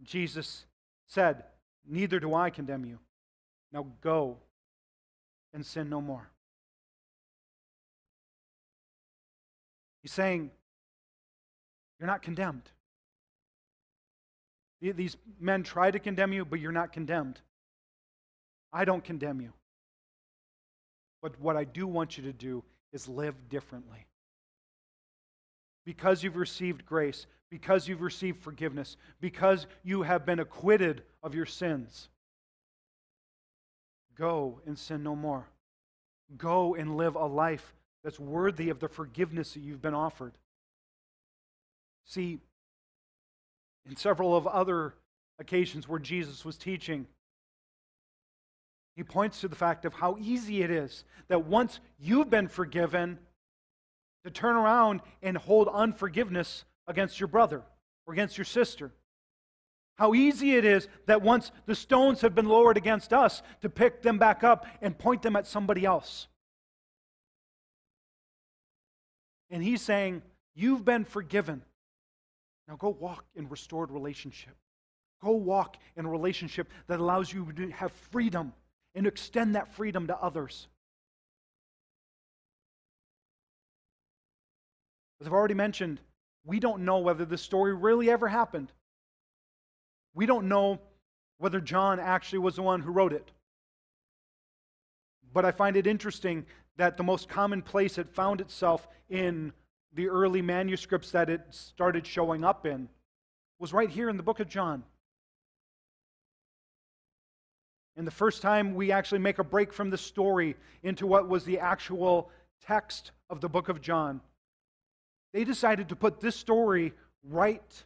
Jesus 0.03 0.65
said, 1.07 1.45
Neither 1.87 2.21
do 2.21 2.35
I 2.35 2.51
condemn 2.51 2.85
you. 2.85 2.99
Now 3.73 3.87
go 4.03 4.37
and 5.55 5.65
sin 5.65 5.89
no 5.89 6.01
more. 6.01 6.29
He's 10.03 10.13
saying, 10.13 10.51
You're 11.99 12.07
not 12.07 12.23
condemned. 12.23 12.71
These 14.81 15.17
men 15.41 15.65
try 15.65 15.91
to 15.91 15.99
condemn 15.99 16.33
you, 16.33 16.45
but 16.45 16.61
you're 16.61 16.73
not 16.73 16.93
condemned. 16.93 17.41
I 18.73 18.85
don't 18.85 19.03
condemn 19.03 19.41
you. 19.41 19.53
But 21.21 21.41
what 21.41 21.57
I 21.57 21.65
do 21.65 21.87
want 21.87 22.17
you 22.17 22.25
to 22.25 22.33
do 22.33 22.63
is 22.93 23.09
live 23.09 23.49
differently. 23.49 24.07
Because 25.89 26.23
you've 26.23 26.37
received 26.37 26.85
grace, 26.85 27.27
because 27.51 27.89
you've 27.89 28.03
received 28.03 28.43
forgiveness, 28.43 28.99
because 29.23 29.67
you 29.83 30.03
have 30.03 30.27
been 30.27 30.39
acquitted 30.39 31.01
of 31.23 31.35
your 31.35 31.47
sins, 31.47 32.11
go 34.15 34.61
and 34.67 34.79
sin 34.79 35.03
no 35.03 35.17
more. 35.17 35.47
Go 36.37 36.75
and 36.75 36.99
live 36.99 37.15
a 37.15 37.25
life 37.25 37.75
that's 38.05 38.21
worthy 38.21 38.69
of 38.69 38.81
the 38.81 38.89
forgiveness 38.91 39.55
that 39.55 39.61
you've 39.61 39.81
been 39.81 39.95
offered. 39.95 40.35
See, 42.05 42.39
in 43.89 43.97
several 43.97 44.37
of 44.37 44.47
other 44.47 44.93
occasions 45.39 45.89
where 45.89 45.99
Jesus 45.99 46.45
was 46.45 46.59
teaching, 46.59 47.07
he 48.95 49.05
points 49.05 49.41
to 49.41 49.49
the 49.49 49.57
fact 49.57 49.87
of 49.87 49.95
how 49.95 50.19
easy 50.21 50.63
it 50.63 50.71
is 50.71 51.05
that 51.29 51.47
once 51.47 51.81
you've 51.99 52.29
been 52.29 52.49
forgiven, 52.49 53.21
to 54.29 54.41
turn 54.41 54.57
around 54.57 55.01
and 55.23 55.37
hold 55.37 55.69
unforgiveness 55.69 56.65
against 56.87 57.19
your 57.19 57.29
brother 57.29 57.63
or 58.07 58.13
against 58.13 58.37
your 58.37 58.45
sister. 58.45 58.93
How 59.97 60.15
easy 60.15 60.55
it 60.55 60.65
is 60.65 60.87
that 61.07 61.23
once 61.23 61.51
the 61.67 61.75
stones 61.75 62.21
have 62.21 62.35
been 62.35 62.47
lowered 62.47 62.77
against 62.77 63.13
us, 63.13 63.43
to 63.63 63.69
pick 63.69 64.03
them 64.03 64.19
back 64.19 64.45
up 64.45 64.67
and 64.81 64.97
point 64.97 65.23
them 65.23 65.35
at 65.35 65.47
somebody 65.47 65.85
else. 65.85 66.29
And 69.51 69.63
he's 69.63 69.83
saying, 69.83 70.23
You've 70.55 70.85
been 70.85 71.05
forgiven. 71.05 71.63
Now 72.67 72.77
go 72.77 72.91
walk 72.91 73.25
in 73.35 73.49
restored 73.49 73.91
relationship. 73.91 74.57
Go 75.23 75.33
walk 75.33 75.79
in 75.97 76.05
a 76.05 76.09
relationship 76.09 76.69
that 76.89 77.01
allows 77.01 77.33
you 77.33 77.51
to 77.53 77.71
have 77.71 77.93
freedom 77.93 78.53
and 78.95 79.07
extend 79.07 79.55
that 79.55 79.69
freedom 79.75 80.09
to 80.09 80.17
others. 80.17 80.69
As 85.21 85.27
I've 85.27 85.33
already 85.33 85.55
mentioned, 85.55 86.01
we 86.45 86.61
don't 86.61 86.85
know 86.85 86.99
whether 86.99 87.25
this 87.25 87.43
story 87.43 87.75
really 87.75 88.11
ever 88.11 88.29
happened. 88.29 88.73
We 90.15 90.27
don't 90.27 90.49
know 90.49 90.81
whether 91.39 91.61
John 91.61 92.01
actually 92.01 92.41
was 92.41 92.57
the 92.57 92.63
one 92.63 92.81
who 92.81 92.91
wrote 92.91 93.13
it. 93.13 93.31
But 95.33 95.45
I 95.45 95.51
find 95.51 95.77
it 95.77 95.87
interesting 95.87 96.47
that 96.77 96.97
the 96.97 97.03
most 97.03 97.29
common 97.29 97.63
place 97.63 97.99
it 97.99 98.09
found 98.09 98.41
itself 98.41 98.89
in 99.09 99.53
the 99.95 100.09
early 100.09 100.43
manuscripts 100.43 101.11
that 101.13 101.29
it 101.29 101.43
started 101.51 102.07
showing 102.07 102.45
up 102.45 102.67
in 102.67 102.89
was 103.59 103.73
right 103.73 103.91
here 103.91 104.09
in 104.09 104.17
the 104.17 104.23
book 104.23 104.41
of 104.41 104.49
John. 104.49 104.85
And 107.97 108.07
the 108.07 108.13
first 108.13 108.43
time 108.43 108.75
we 108.75 108.93
actually 108.93 109.19
make 109.19 109.41
a 109.41 109.45
break 109.45 109.73
from 109.73 109.91
the 109.91 109.99
story 109.99 110.55
into 110.85 111.07
what 111.07 111.29
was 111.29 111.45
the 111.45 111.59
actual 111.59 112.31
text 112.65 113.11
of 113.29 113.41
the 113.41 113.49
book 113.49 113.69
of 113.69 113.81
John, 113.81 114.21
they 115.39 115.45
decided 115.45 115.91
to 115.91 115.95
put 115.95 116.19
this 116.19 116.35
story 116.35 116.93
right 117.23 117.85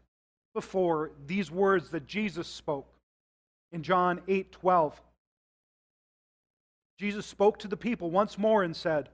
before 0.55 1.11
these 1.27 1.51
words 1.51 1.91
that 1.91 2.07
Jesus 2.07 2.49
spoke 2.49 2.91
in 3.73 3.83
John 3.83 4.23
8 4.27 4.51
12. 4.53 4.99
Jesus 6.99 7.27
spoke 7.27 7.59
to 7.59 7.69
the 7.69 7.77
people 7.77 8.11
once 8.11 8.39
more 8.39 8.63
and 8.63 8.75
said, 8.75 9.11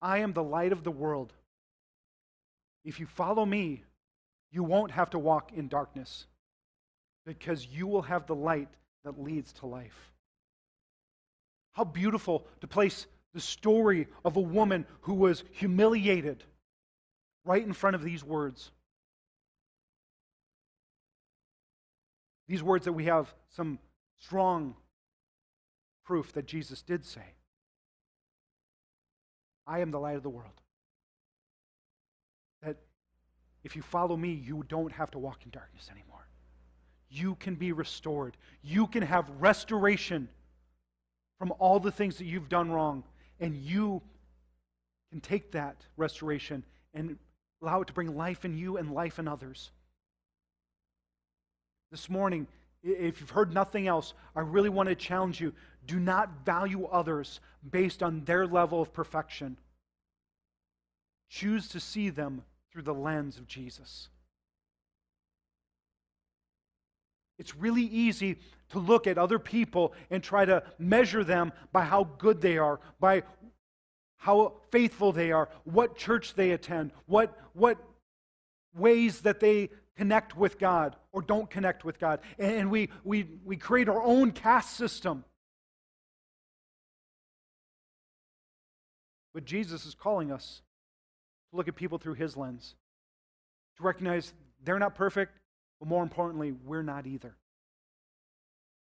I 0.00 0.18
am 0.18 0.34
the 0.34 0.42
light 0.44 0.70
of 0.70 0.84
the 0.84 0.92
world. 0.92 1.32
If 2.84 3.00
you 3.00 3.06
follow 3.06 3.44
me, 3.44 3.82
you 4.52 4.62
won't 4.62 4.92
have 4.92 5.10
to 5.10 5.18
walk 5.18 5.50
in 5.52 5.66
darkness 5.66 6.28
because 7.24 7.66
you 7.66 7.88
will 7.88 8.02
have 8.02 8.28
the 8.28 8.36
light 8.36 8.68
that 9.04 9.20
leads 9.20 9.52
to 9.54 9.66
life. 9.66 10.12
How 11.72 11.82
beautiful 11.82 12.46
to 12.60 12.68
place 12.68 13.08
the 13.34 13.40
story 13.40 14.06
of 14.24 14.36
a 14.36 14.40
woman 14.40 14.86
who 15.00 15.14
was 15.14 15.42
humiliated 15.50 16.44
right 17.46 17.64
in 17.64 17.72
front 17.72 17.96
of 17.96 18.02
these 18.02 18.22
words. 18.22 18.70
These 22.48 22.62
words 22.62 22.84
that 22.84 22.92
we 22.92 23.04
have 23.04 23.32
some 23.48 23.78
strong 24.18 24.74
proof 26.04 26.32
that 26.32 26.46
Jesus 26.46 26.82
did 26.82 27.04
say 27.04 27.22
I 29.66 29.80
am 29.80 29.90
the 29.90 29.98
light 29.98 30.16
of 30.16 30.22
the 30.22 30.30
world. 30.30 30.60
That 32.62 32.76
if 33.64 33.74
you 33.74 33.82
follow 33.82 34.16
me, 34.16 34.30
you 34.32 34.64
don't 34.68 34.92
have 34.92 35.10
to 35.12 35.18
walk 35.18 35.44
in 35.44 35.50
darkness 35.50 35.88
anymore. 35.90 36.28
You 37.08 37.34
can 37.36 37.54
be 37.56 37.72
restored. 37.72 38.36
You 38.62 38.86
can 38.86 39.02
have 39.02 39.28
restoration 39.40 40.28
from 41.38 41.52
all 41.58 41.80
the 41.80 41.90
things 41.90 42.18
that 42.18 42.26
you've 42.26 42.48
done 42.48 42.70
wrong. 42.70 43.02
And 43.40 43.56
you 43.56 44.02
can 45.10 45.20
take 45.20 45.52
that 45.52 45.76
restoration 45.96 46.64
and 46.94 47.18
allow 47.62 47.80
it 47.80 47.86
to 47.86 47.92
bring 47.92 48.16
life 48.16 48.44
in 48.44 48.56
you 48.56 48.76
and 48.76 48.92
life 48.92 49.18
in 49.18 49.28
others. 49.28 49.70
This 51.90 52.10
morning, 52.10 52.46
if 52.82 53.20
you've 53.20 53.30
heard 53.30 53.52
nothing 53.52 53.86
else, 53.86 54.14
I 54.34 54.40
really 54.40 54.68
want 54.68 54.88
to 54.88 54.94
challenge 54.94 55.40
you 55.40 55.52
do 55.86 56.00
not 56.00 56.44
value 56.44 56.86
others 56.86 57.40
based 57.68 58.02
on 58.02 58.24
their 58.24 58.46
level 58.46 58.82
of 58.82 58.92
perfection. 58.92 59.56
Choose 61.28 61.68
to 61.68 61.80
see 61.80 62.10
them 62.10 62.42
through 62.72 62.82
the 62.82 62.94
lens 62.94 63.38
of 63.38 63.46
Jesus. 63.46 64.08
It's 67.38 67.54
really 67.54 67.82
easy 67.82 68.36
to 68.70 68.78
look 68.78 69.06
at 69.06 69.18
other 69.18 69.38
people 69.38 69.92
and 70.10 70.22
try 70.22 70.44
to 70.44 70.62
measure 70.78 71.22
them 71.22 71.52
by 71.72 71.84
how 71.84 72.04
good 72.18 72.40
they 72.40 72.58
are, 72.58 72.80
by 72.98 73.22
how 74.18 74.54
faithful 74.70 75.12
they 75.12 75.32
are, 75.32 75.48
what 75.64 75.96
church 75.96 76.34
they 76.34 76.50
attend, 76.50 76.92
what, 77.06 77.36
what 77.52 77.78
ways 78.74 79.20
that 79.22 79.40
they 79.40 79.70
connect 79.96 80.36
with 80.36 80.58
God 80.58 80.96
or 81.12 81.22
don't 81.22 81.48
connect 81.48 81.84
with 81.84 81.98
God. 81.98 82.20
And 82.38 82.70
we, 82.70 82.90
we, 83.04 83.26
we 83.44 83.56
create 83.56 83.88
our 83.88 84.02
own 84.02 84.32
caste 84.32 84.76
system. 84.76 85.24
But 89.34 89.44
Jesus 89.44 89.84
is 89.84 89.94
calling 89.94 90.32
us 90.32 90.62
to 91.50 91.56
look 91.56 91.68
at 91.68 91.76
people 91.76 91.98
through 91.98 92.14
his 92.14 92.36
lens, 92.36 92.74
to 93.76 93.82
recognize 93.82 94.32
they're 94.64 94.78
not 94.78 94.94
perfect, 94.94 95.38
but 95.78 95.88
more 95.88 96.02
importantly, 96.02 96.52
we're 96.64 96.82
not 96.82 97.06
either. 97.06 97.36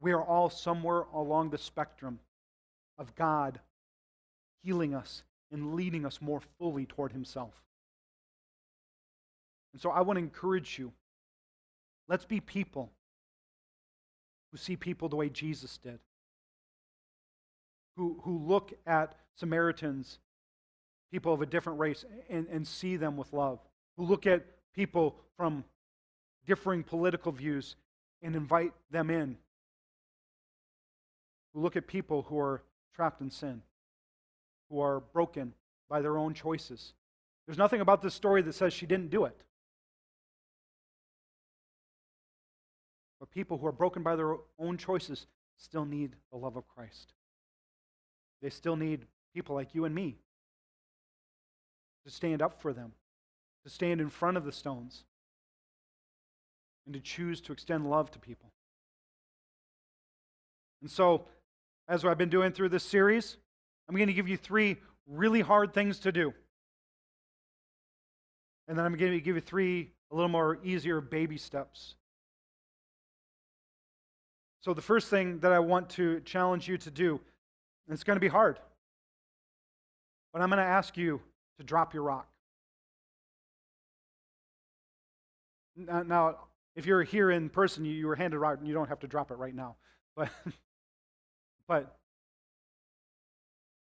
We 0.01 0.13
are 0.13 0.23
all 0.23 0.51
somewhere 0.51 1.05
along 1.13 1.51
the 1.51 1.59
spectrum 1.59 2.21
of 2.99 3.15
God 3.15 3.61
healing 4.63 4.95
us 4.95 5.23
and 5.51 5.75
leading 5.75 6.05
us 6.05 6.21
more 6.21 6.41
fully 6.59 6.87
toward 6.87 7.13
himself. 7.13 7.63
And 9.73 9.81
so 9.81 9.91
I 9.91 10.01
want 10.01 10.17
to 10.17 10.23
encourage 10.23 10.79
you 10.79 10.93
let's 12.09 12.25
be 12.25 12.41
people 12.41 12.91
who 14.51 14.57
see 14.57 14.77
people 14.77 15.09
the 15.09 15.17
way 15.17 15.29
Jesus 15.29 15.77
did, 15.77 15.99
who, 17.97 18.21
who 18.23 18.39
look 18.39 18.73
at 18.87 19.17
Samaritans, 19.35 20.19
people 21.13 21.33
of 21.33 21.43
a 21.43 21.47
different 21.47 21.79
race, 21.79 22.05
and, 22.31 22.47
and 22.49 22.67
see 22.67 22.97
them 22.97 23.17
with 23.17 23.33
love, 23.33 23.59
who 23.97 24.05
look 24.05 24.27
at 24.27 24.47
people 24.75 25.17
from 25.37 25.65
differing 26.47 26.83
political 26.83 27.33
views 27.33 27.77
and 28.23 28.37
invite 28.37 28.73
them 28.91 29.11
in, 29.11 29.37
who 31.53 31.61
look 31.61 31.77
at 31.77 31.87
people 31.87 32.23
who 32.23 32.39
are 32.39 32.63
trapped 32.95 33.21
in 33.21 33.31
sin, 33.31 33.63
who 34.71 34.81
are 34.81 35.01
broken 35.01 35.55
by 35.89 36.01
their 36.01 36.19
own 36.19 36.35
choices. 36.35 36.95
There's 37.47 37.59
nothing 37.59 37.81
about 37.81 38.03
this 38.03 38.15
story 38.15 38.43
that 38.43 38.55
says 38.55 38.73
she 38.73 38.87
didn't 38.87 39.11
do 39.11 39.25
it. 39.25 39.41
But 43.21 43.31
people 43.31 43.59
who 43.59 43.67
are 43.67 43.73
broken 43.73 44.03
by 44.03 44.17
their 44.17 44.37
own 44.59 44.77
choices 44.77 45.27
still 45.57 45.85
need 45.85 46.17
the 46.31 46.39
love 46.39 46.57
of 46.57 46.69
Christ. 46.69 47.13
They 48.43 48.51
still 48.51 48.77
need 48.77 49.07
people 49.35 49.55
like 49.55 49.75
you 49.75 49.85
and 49.85 49.95
me 49.95 50.19
to 52.05 52.13
stand 52.13 52.43
up 52.43 52.61
for 52.61 52.73
them, 52.73 52.93
to 53.65 53.71
stand 53.71 54.01
in 54.01 54.11
front 54.11 54.37
of 54.37 54.45
the 54.45 54.53
stones, 54.53 55.05
and 56.85 56.95
to 56.95 57.01
choose 57.01 57.41
to 57.43 57.53
extend 57.53 57.89
love 57.89 58.11
to 58.13 58.19
people. 58.19 58.53
And 60.81 60.91
so, 60.91 61.25
as 61.89 62.05
I've 62.05 62.19
been 62.19 62.29
doing 62.29 62.53
through 62.53 62.69
this 62.69 62.85
series, 62.85 63.39
I'm 63.89 63.95
going 63.95 64.09
to 64.09 64.15
give 64.15 64.29
you 64.29 64.37
three 64.37 64.77
really 65.07 65.41
hard 65.41 65.73
things 65.73 66.01
to 66.01 66.13
do. 66.13 66.33
And 68.69 68.77
then 68.77 68.85
I'm 68.85 68.97
going 68.97 69.13
to 69.13 69.21
give 69.21 69.37
you 69.37 69.41
three 69.41 69.93
a 70.11 70.15
little 70.15 70.29
more 70.29 70.59
easier 70.65 71.01
baby 71.01 71.39
steps 71.39 71.95
so, 74.67 74.75
the 74.75 74.83
first 74.83 75.07
thing 75.11 75.39
that 75.43 75.53
I 75.53 75.61
want 75.61 75.91
to 75.91 76.19
challenge 76.23 76.67
you 76.67 76.77
to 76.77 76.91
do, 76.91 77.21
and 77.87 77.95
it's 77.95 78.03
going 78.03 78.17
to 78.17 78.21
be 78.21 78.27
hard, 78.27 78.59
but 80.33 80.43
I'm 80.43 80.49
going 80.49 80.59
to 80.59 80.65
ask 80.65 80.97
you 80.97 81.21
to 81.59 81.63
drop 81.63 81.95
your 81.95 82.03
rock. 82.03 82.27
Uh, 85.89 86.03
now, 86.03 86.39
if 86.75 86.85
you're 86.85 87.05
here 87.05 87.31
in 87.31 87.49
person, 87.49 87.85
you, 87.85 87.93
you 87.93 88.09
were 88.09 88.17
handed 88.17 88.39
a 88.39 88.41
rock, 88.41 88.59
and 88.59 88.67
you 88.67 88.75
don't 88.75 88.89
have 88.89 88.99
to 88.99 89.07
drop 89.07 89.31
it 89.31 89.35
right 89.35 89.55
now. 89.55 89.77
But, 90.17 90.31
but, 91.69 91.97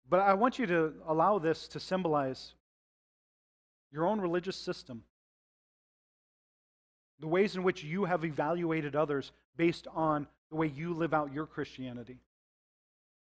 but 0.10 0.20
I 0.20 0.34
want 0.34 0.58
you 0.58 0.66
to 0.68 0.94
allow 1.08 1.40
this 1.40 1.68
to 1.70 1.80
symbolize 1.80 2.54
your 3.92 4.06
own 4.06 4.20
religious 4.20 4.56
system, 4.56 5.04
the 7.20 7.28
ways 7.28 7.56
in 7.56 7.64
which 7.64 7.84
you 7.84 8.06
have 8.06 8.24
evaluated 8.24 8.96
others 8.96 9.32
based 9.56 9.88
on 9.94 10.28
the 10.50 10.56
way 10.56 10.68
you 10.68 10.94
live 10.94 11.14
out 11.14 11.34
your 11.34 11.46
Christianity. 11.46 12.18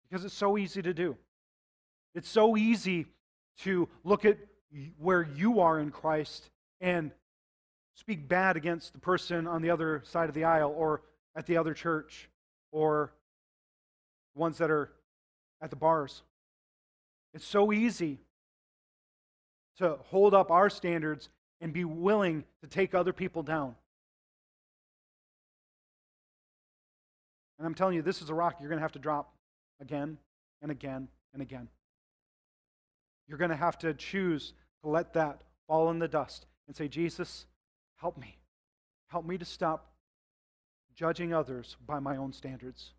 Because 0.08 0.24
it's 0.24 0.34
so 0.34 0.56
easy 0.56 0.80
to 0.80 0.94
do. 0.94 1.16
It's 2.14 2.28
so 2.28 2.56
easy 2.56 3.06
to 3.60 3.88
look 4.04 4.24
at 4.24 4.38
where 4.98 5.22
you 5.22 5.60
are 5.60 5.78
in 5.78 5.90
Christ 5.90 6.48
and 6.80 7.10
speak 7.94 8.28
bad 8.28 8.56
against 8.56 8.92
the 8.92 8.98
person 8.98 9.46
on 9.46 9.60
the 9.60 9.70
other 9.70 10.02
side 10.06 10.28
of 10.28 10.34
the 10.34 10.44
aisle 10.44 10.74
or 10.76 11.02
at 11.34 11.46
the 11.46 11.56
other 11.56 11.74
church 11.74 12.30
or 12.70 13.12
ones 14.34 14.58
that 14.58 14.70
are 14.70 14.90
at 15.60 15.70
the 15.70 15.76
bars. 15.76 16.22
It's 17.34 17.46
so 17.46 17.72
easy 17.72 18.18
to 19.78 19.96
hold 20.06 20.34
up 20.34 20.50
our 20.50 20.70
standards 20.70 21.28
and 21.60 21.72
be 21.72 21.84
willing 21.84 22.44
to 22.60 22.66
take 22.66 22.94
other 22.94 23.12
people 23.12 23.42
down. 23.42 23.74
And 27.58 27.66
I'm 27.66 27.74
telling 27.74 27.96
you, 27.96 28.02
this 28.02 28.22
is 28.22 28.30
a 28.30 28.34
rock 28.34 28.56
you're 28.60 28.68
going 28.68 28.78
to 28.78 28.84
have 28.84 28.92
to 28.92 28.98
drop 28.98 29.34
again 29.80 30.18
and 30.62 30.70
again 30.70 31.08
and 31.32 31.42
again. 31.42 31.68
You're 33.26 33.38
going 33.38 33.50
to 33.50 33.56
have 33.56 33.78
to 33.80 33.92
choose 33.94 34.52
to 34.82 34.88
let 34.88 35.12
that 35.14 35.42
fall 35.66 35.90
in 35.90 35.98
the 35.98 36.08
dust 36.08 36.46
and 36.66 36.76
say, 36.76 36.88
Jesus, 36.88 37.46
help 37.96 38.16
me. 38.16 38.38
Help 39.08 39.26
me 39.26 39.38
to 39.38 39.44
stop 39.44 39.92
judging 40.94 41.32
others 41.32 41.76
by 41.86 41.98
my 41.98 42.16
own 42.16 42.32
standards. 42.32 42.92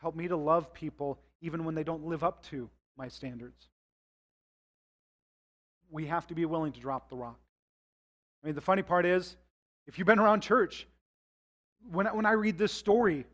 Help 0.00 0.16
me 0.16 0.28
to 0.28 0.36
love 0.36 0.72
people 0.72 1.20
even 1.40 1.64
when 1.64 1.74
they 1.74 1.84
don't 1.84 2.04
live 2.04 2.24
up 2.24 2.42
to 2.44 2.68
my 2.96 3.08
standards. 3.08 3.68
We 5.90 6.06
have 6.06 6.26
to 6.28 6.34
be 6.34 6.44
willing 6.44 6.72
to 6.72 6.80
drop 6.80 7.08
the 7.08 7.16
rock. 7.16 7.38
I 8.42 8.46
mean, 8.46 8.54
the 8.54 8.60
funny 8.60 8.82
part 8.82 9.06
is, 9.06 9.36
if 9.86 9.98
you've 9.98 10.06
been 10.06 10.18
around 10.18 10.40
church, 10.40 10.86
when 11.90 12.06
I, 12.06 12.12
when 12.12 12.26
I 12.26 12.32
read 12.32 12.58
this 12.58 12.72
story, 12.72 13.26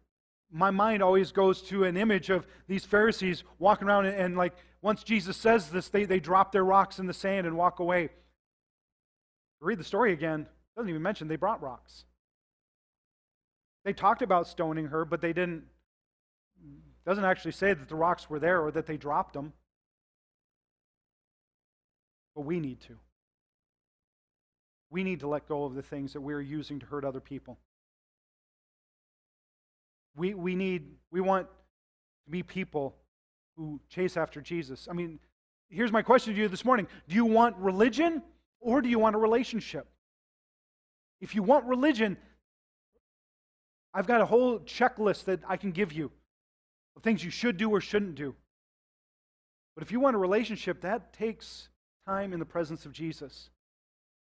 my 0.51 0.71
mind 0.71 1.03
always 1.03 1.33
goes 1.33 1.63
to 1.63 1.85
an 1.85 1.97
image 1.97 2.31
of 2.31 2.47
these 2.67 2.85
Pharisees 2.85 3.45
walking 3.59 3.87
around 3.87 4.07
and, 4.07 4.17
and, 4.17 4.37
like 4.37 4.55
once 4.81 5.03
Jesus 5.03 5.37
says 5.37 5.71
this, 5.71 5.89
they, 5.89 6.05
they 6.05 6.21
drop 6.21 6.53
their 6.53 6.65
rocks 6.65 6.99
in 6.99 7.07
the 7.07 7.15
sand 7.15 7.47
and 7.47 7.57
walk 7.57 7.81
away. 7.81 8.09
Read 9.61 9.79
the 9.79 9.85
story 9.85 10.13
again. 10.13 10.47
Doesn't 10.77 10.89
even 10.89 11.03
mention 11.03 11.29
they 11.29 11.37
brought 11.37 11.63
rocks. 11.63 12.05
They 13.85 13.93
talked 13.93 14.23
about 14.23 14.47
stoning 14.47 14.87
her, 14.87 15.05
but 15.05 15.21
they 15.21 15.33
didn't 15.33 15.65
doesn't 17.05 17.25
actually 17.25 17.53
say 17.53 17.73
that 17.73 17.89
the 17.89 17.95
rocks 17.95 18.29
were 18.29 18.39
there 18.39 18.61
or 18.61 18.71
that 18.71 18.87
they 18.87 18.99
dropped 18.99 19.33
them. 19.33 19.55
But 22.39 22.47
we 22.47 22.61
need 22.61 22.81
to. 22.83 22.95
We 24.91 25.03
need 25.03 25.19
to 25.21 25.27
let 25.27 25.49
go 25.49 25.65
of 25.65 25.75
the 25.75 25.83
things 25.83 26.13
that 26.13 26.21
we're 26.21 26.41
using 26.41 26.79
to 26.79 26.87
hurt 26.87 27.05
other 27.05 27.19
people. 27.19 27.59
We, 30.15 30.35
we 30.35 30.55
need, 30.55 30.85
we 31.11 31.21
want 31.21 31.49
to 31.49 32.31
be 32.31 32.45
people 32.45 32.95
who 33.57 33.81
chase 33.89 34.17
after 34.17 34.41
Jesus. 34.41 34.87
I 34.89 34.93
mean, 34.93 35.19
here's 35.69 35.91
my 35.91 36.01
question 36.01 36.33
to 36.33 36.41
you 36.41 36.47
this 36.47 36.65
morning 36.65 36.87
Do 37.09 37.17
you 37.17 37.25
want 37.25 37.57
religion 37.57 38.23
or 38.61 38.83
do 38.83 38.89
you 38.89 39.01
want 39.01 39.17
a 39.17 39.19
relationship? 39.19 39.89
If 41.21 41.35
you 41.35 41.43
want 41.43 41.65
religion, 41.65 42.17
I've 43.93 44.07
got 44.07 44.21
a 44.21 44.27
whole 44.27 44.61
checklist 44.61 45.25
that 45.25 45.41
I 45.49 45.57
can 45.57 45.73
give 45.73 45.93
you 45.93 46.13
of 46.95 47.03
things 47.03 47.25
you 47.25 47.33
should 47.33 47.57
do 47.57 47.69
or 47.69 47.81
shouldn't 47.81 48.15
do. 48.15 48.37
But 49.75 49.83
if 49.83 49.91
you 49.91 49.99
want 49.99 50.15
a 50.15 50.21
relationship, 50.21 50.83
that 50.83 51.13
takes 51.13 51.69
time 52.09 52.33
in 52.33 52.39
the 52.39 52.47
presence 52.47 52.87
of 52.87 52.93
Jesus. 52.93 53.51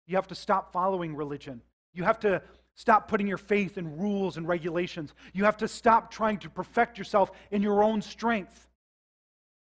You 0.07 0.17
have 0.17 0.27
to 0.29 0.35
stop 0.35 0.73
following 0.73 1.15
religion. 1.15 1.63
You 1.95 2.03
have 2.03 2.19
to 2.21 2.43
stop 2.75 3.09
putting 3.09 3.29
your 3.29 3.39
faith 3.39 3.79
in 3.79 3.97
rules 3.97 4.37
and 4.37 4.47
regulations. 4.47 5.15
You 5.33 5.45
have 5.45 5.57
to 5.59 5.69
stop 5.69 6.11
trying 6.11 6.39
to 6.39 6.51
perfect 6.51 6.99
yourself 6.99 7.31
in 7.51 7.63
your 7.63 7.85
own 7.85 8.03
strength. 8.03 8.67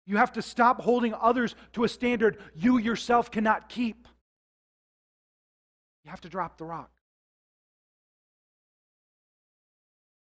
You 0.07 0.17
have 0.17 0.33
to 0.33 0.43
stop 0.43 0.81
holding 0.81 1.15
others 1.15 1.55
to 1.73 1.85
a 1.85 1.89
standard 1.89 2.39
you 2.55 2.79
yourself 2.79 3.31
cannot 3.31 3.69
keep. 3.69 4.07
You 6.05 6.11
have 6.11 6.21
to 6.23 6.29
drop 6.29 6.59
the 6.59 6.65
rock. 6.65 6.91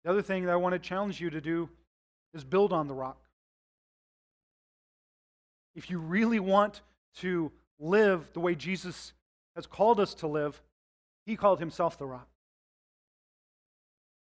The 0.04 0.10
other 0.10 0.22
thing 0.22 0.44
that 0.44 0.52
I 0.52 0.56
want 0.56 0.72
to 0.72 0.78
challenge 0.80 1.20
you 1.20 1.30
to 1.30 1.40
do 1.40 1.68
is 2.34 2.44
build 2.44 2.72
on 2.72 2.88
the 2.88 2.94
rock. 2.94 3.18
If 5.74 5.88
you 5.88 5.98
really 5.98 6.40
want 6.40 6.82
to 7.18 7.52
live 7.82 8.30
the 8.32 8.40
way 8.40 8.54
Jesus 8.54 9.12
has 9.56 9.66
called 9.66 10.00
us 10.00 10.14
to 10.14 10.26
live, 10.26 10.62
he 11.26 11.36
called 11.36 11.58
himself 11.58 11.98
the 11.98 12.06
rock. 12.06 12.28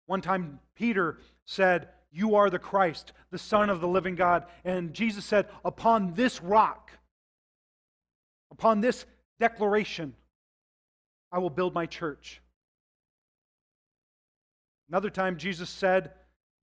One 0.05 0.21
time, 0.21 0.59
Peter 0.75 1.19
said, 1.45 1.89
You 2.11 2.35
are 2.35 2.49
the 2.49 2.59
Christ, 2.59 3.13
the 3.31 3.37
Son 3.37 3.69
of 3.69 3.79
the 3.79 3.87
living 3.87 4.15
God. 4.15 4.45
And 4.65 4.93
Jesus 4.93 5.23
said, 5.23 5.47
Upon 5.63 6.13
this 6.13 6.41
rock, 6.41 6.91
upon 8.51 8.81
this 8.81 9.05
declaration, 9.39 10.13
I 11.31 11.39
will 11.39 11.49
build 11.49 11.73
my 11.73 11.85
church. 11.85 12.41
Another 14.89 15.09
time, 15.09 15.37
Jesus 15.37 15.69
said 15.69 16.11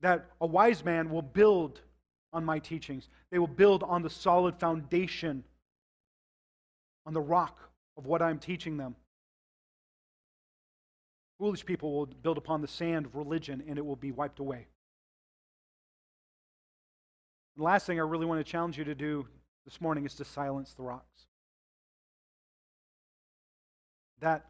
that 0.03 0.30
a 0.41 0.47
wise 0.47 0.84
man 0.84 1.11
will 1.11 1.22
build 1.22 1.80
on 2.32 2.45
my 2.45 2.59
teachings. 2.59 3.09
They 3.30 3.38
will 3.38 3.47
build 3.47 3.82
on 3.82 4.03
the 4.03 4.11
solid 4.11 4.59
foundation, 4.61 5.45
on 7.11 7.14
the 7.14 7.20
rock 7.20 7.58
of 7.96 8.06
what 8.06 8.22
I'm 8.22 8.38
teaching 8.38 8.76
them. 8.76 8.94
Foolish 11.40 11.66
people 11.66 11.92
will 11.92 12.06
build 12.06 12.38
upon 12.38 12.61
the 12.61 12.68
sand 12.68 13.04
of 13.04 13.16
religion 13.16 13.64
and 13.66 13.78
it 13.78 13.84
will 13.84 13.96
be 13.96 14.12
wiped 14.12 14.38
away. 14.38 14.68
the 17.56 17.64
last 17.64 17.84
thing 17.84 17.98
I 17.98 18.04
really 18.04 18.26
want 18.26 18.38
to 18.38 18.48
challenge 18.48 18.78
you 18.78 18.84
to 18.84 18.94
do 18.94 19.26
this 19.64 19.80
morning 19.80 20.06
is 20.06 20.14
to 20.14 20.24
silence 20.24 20.72
the 20.72 20.84
rocks. 20.84 21.26
That 24.20 24.46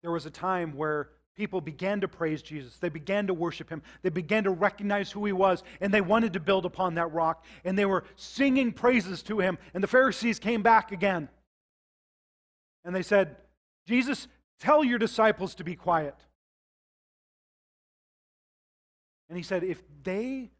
there 0.00 0.10
was 0.10 0.24
a 0.24 0.30
time 0.30 0.74
where 0.74 1.10
people 1.40 1.62
began 1.62 2.02
to 2.02 2.06
praise 2.06 2.42
Jesus. 2.42 2.76
They 2.76 2.90
began 2.90 3.26
to 3.28 3.32
worship 3.32 3.70
him. 3.70 3.80
They 4.02 4.10
began 4.10 4.44
to 4.44 4.50
recognize 4.50 5.10
who 5.10 5.24
he 5.24 5.32
was, 5.32 5.62
and 5.80 5.92
they 5.92 6.02
wanted 6.02 6.34
to 6.34 6.40
build 6.40 6.66
upon 6.66 6.96
that 6.96 7.10
rock. 7.14 7.46
And 7.64 7.78
they 7.78 7.86
were 7.86 8.04
singing 8.14 8.72
praises 8.72 9.22
to 9.22 9.40
him. 9.40 9.56
And 9.72 9.82
the 9.82 9.88
Pharisees 9.88 10.38
came 10.38 10.62
back 10.62 10.92
again. 10.92 11.30
And 12.84 12.94
they 12.94 13.02
said, 13.02 13.36
Jesus, 13.86 14.28
tell 14.58 14.84
your 14.84 14.98
disciples 14.98 15.54
to 15.54 15.64
be 15.64 15.76
quiet. 15.76 16.14
And 19.30 19.38
he 19.38 19.42
said, 19.42 19.64
if 19.64 19.82
they 20.02 20.50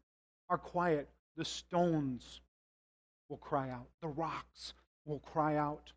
are 0.49 0.57
quiet, 0.57 1.09
the 1.37 1.45
stones 1.45 2.41
will 3.29 3.37
cry 3.37 3.69
out, 3.69 3.85
the 4.01 4.07
rocks 4.07 4.73
will 5.05 5.19
cry 5.19 5.57
out. 5.57 5.93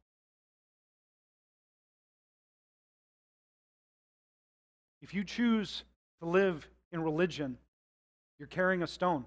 If 5.04 5.12
you 5.12 5.22
choose 5.22 5.84
to 6.20 6.26
live 6.26 6.66
in 6.90 7.02
religion, 7.02 7.58
you're 8.38 8.48
carrying 8.48 8.82
a 8.82 8.86
stone. 8.86 9.26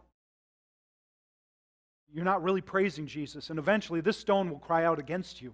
You're 2.12 2.26
not 2.26 2.42
really 2.42 2.62
praising 2.62 3.06
Jesus, 3.06 3.52
and 3.52 3.60
eventually 3.60 4.02
this 4.02 4.18
stone 4.18 4.50
will 4.50 4.58
cry 4.58 4.86
out 4.86 4.98
against 4.98 5.40
you. 5.40 5.54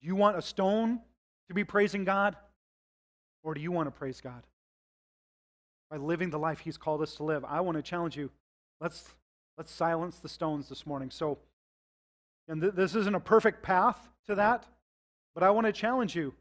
Do 0.00 0.08
you 0.08 0.16
want 0.16 0.38
a 0.38 0.42
stone 0.42 1.00
to 1.48 1.54
be 1.54 1.62
praising 1.62 2.04
God, 2.04 2.36
or 3.42 3.52
do 3.52 3.60
you 3.60 3.70
want 3.70 3.86
to 3.86 3.90
praise 3.90 4.22
God? 4.22 4.42
By 5.90 5.98
living 5.98 6.30
the 6.30 6.38
life 6.38 6.60
He's 6.60 6.78
called 6.78 7.02
us 7.02 7.16
to 7.16 7.22
live, 7.22 7.44
I 7.44 7.60
want 7.60 7.76
to 7.76 7.82
challenge 7.82 8.16
you. 8.16 8.30
Let's, 8.80 9.10
let's 9.58 9.70
silence 9.70 10.20
the 10.20 10.30
stones 10.30 10.70
this 10.70 10.86
morning. 10.86 11.10
So, 11.10 11.36
and 12.48 12.62
th- 12.62 12.72
this 12.72 12.94
isn't 12.94 13.14
a 13.14 13.20
perfect 13.20 13.62
path 13.62 14.08
to 14.26 14.36
that, 14.36 14.64
but 15.34 15.42
I 15.42 15.50
want 15.50 15.66
to 15.66 15.72
challenge 15.72 16.16
you 16.16 16.32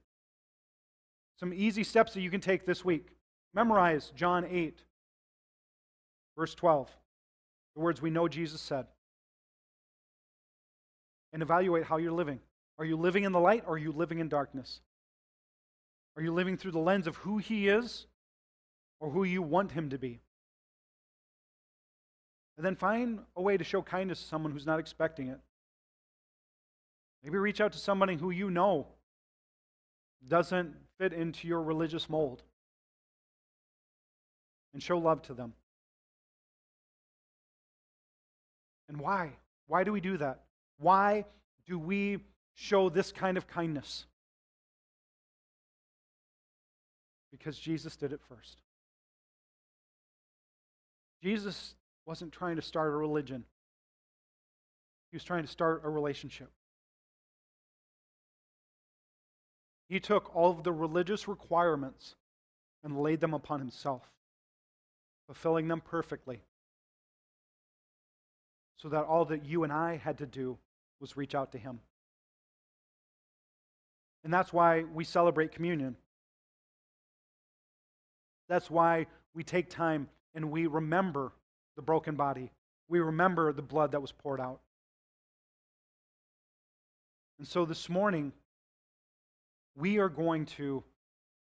some 1.40 1.54
easy 1.54 1.84
steps 1.84 2.14
that 2.14 2.22
you 2.22 2.30
can 2.30 2.42
take 2.42 2.66
this 2.66 2.86
week. 2.86 3.08
Memorize 3.54 4.12
John 4.16 4.46
8, 4.50 4.84
verse 6.38 6.56
12, 6.56 6.90
the 7.76 7.82
words 7.82 8.02
we 8.02 8.10
know 8.10 8.28
Jesus 8.28 8.62
said. 8.62 8.86
And 11.34 11.42
evaluate 11.42 11.86
how 11.86 11.98
you're 11.98 12.12
living. 12.12 12.40
Are 12.80 12.86
you 12.86 12.98
living 12.98 13.24
in 13.24 13.32
the 13.32 13.40
light 13.40 13.64
or 13.66 13.76
are 13.76 13.78
you 13.78 13.92
living 13.92 14.20
in 14.20 14.30
darkness? 14.30 14.82
Are 16.18 16.24
you 16.24 16.34
living 16.34 16.58
through 16.58 16.72
the 16.72 16.80
lens 16.80 17.08
of 17.08 17.18
who 17.18 17.38
He 17.38 17.68
is 17.68 18.08
or 19.00 19.10
who 19.10 19.24
you 19.24 19.42
want 19.42 19.72
Him 19.72 19.90
to 19.90 19.98
be? 19.98 20.22
And 22.58 22.66
then 22.66 22.76
find 22.76 23.20
a 23.36 23.42
way 23.42 23.58
to 23.58 23.64
show 23.64 23.82
kindness 23.82 24.22
to 24.22 24.28
someone 24.28 24.54
who's 24.54 24.66
not 24.66 24.80
expecting 24.80 25.28
it. 25.28 25.40
Maybe 27.22 27.38
reach 27.38 27.60
out 27.60 27.74
to 27.74 27.80
somebody 27.80 28.16
who 28.16 28.30
you 28.30 28.50
know 28.50 28.88
doesn't 30.28 30.76
fit 31.00 31.14
into 31.14 31.48
your 31.48 31.62
religious 31.62 32.10
mold 32.10 32.44
and 34.74 34.82
show 34.82 34.98
love 34.98 35.22
to 35.24 35.34
them. 35.34 35.54
And 38.88 39.00
why? 39.00 39.32
Why 39.68 39.84
do 39.84 39.92
we 39.92 40.02
do 40.02 40.18
that? 40.18 40.42
Why 40.78 41.26
do 41.66 41.80
we 41.80 42.20
show 42.54 42.90
this 42.90 43.12
kind 43.12 43.38
of 43.38 43.48
kindness? 43.48 44.06
Because 47.32 47.58
Jesus 47.58 47.96
did 47.96 48.14
it 48.14 48.22
first. 48.30 48.58
Jesus 51.24 51.76
wasn't 52.06 52.32
trying 52.32 52.56
to 52.58 52.62
start 52.62 52.94
a 52.94 52.96
religion, 52.96 53.44
he 55.12 55.16
was 55.16 55.24
trying 55.24 55.44
to 55.44 55.50
start 55.50 55.82
a 55.84 55.90
relationship. 55.90 56.50
He 59.88 60.00
took 60.00 60.36
all 60.36 60.52
of 60.52 60.64
the 60.64 60.72
religious 60.72 61.28
requirements 61.28 62.16
and 62.84 63.00
laid 63.00 63.20
them 63.20 63.34
upon 63.34 63.60
himself, 63.60 64.04
fulfilling 65.28 65.68
them 65.68 65.82
perfectly, 65.82 66.42
so 68.78 68.90
that 68.90 69.06
all 69.06 69.26
that 69.26 69.46
you 69.46 69.64
and 69.64 69.72
I 69.72 69.98
had 69.98 70.18
to 70.20 70.26
do 70.26 70.58
was 71.00 71.18
reach 71.18 71.36
out 71.36 71.52
to 71.52 71.58
him. 71.58 71.80
And 74.24 74.34
that's 74.34 74.52
why 74.52 74.84
we 74.84 75.04
celebrate 75.04 75.52
communion. 75.52 75.96
That's 78.50 78.70
why 78.70 79.06
we 79.36 79.44
take 79.44 79.70
time 79.70 80.10
and 80.34 80.52
we 80.52 80.68
remember 80.68 81.32
the 81.76 81.82
broken 81.82 82.16
body. 82.16 82.52
We 82.88 83.00
remember 83.00 83.54
the 83.54 83.62
blood 83.62 83.92
that 83.92 84.02
was 84.02 84.12
poured 84.12 84.40
out. 84.40 84.62
And 87.38 87.48
so 87.48 87.66
this 87.66 87.90
morning, 87.90 88.32
we 89.76 89.98
are 89.98 90.10
going 90.10 90.46
to 90.46 90.84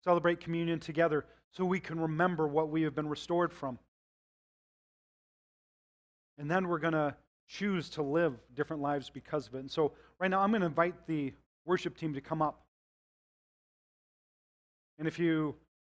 celebrate 0.04 0.40
communion 0.40 0.80
together 0.80 1.24
so 1.50 1.64
we 1.64 1.80
can 1.80 2.00
remember 2.00 2.48
what 2.48 2.70
we 2.70 2.82
have 2.82 2.94
been 2.94 3.08
restored 3.08 3.52
from. 3.52 3.78
And 6.38 6.50
then 6.50 6.68
we're 6.68 6.78
going 6.78 6.94
to 6.94 7.14
choose 7.46 7.90
to 7.90 8.02
live 8.02 8.34
different 8.54 8.82
lives 8.82 9.10
because 9.10 9.46
of 9.46 9.54
it. 9.54 9.58
And 9.58 9.70
so, 9.70 9.92
right 10.18 10.30
now, 10.30 10.40
I'm 10.40 10.50
going 10.50 10.62
to 10.62 10.66
invite 10.66 11.06
the 11.06 11.32
worship 11.66 11.96
team 11.96 12.14
to 12.14 12.20
come 12.20 12.40
up. 12.40 12.62
And 14.98 15.06
if 15.06 15.18
you 15.18 15.54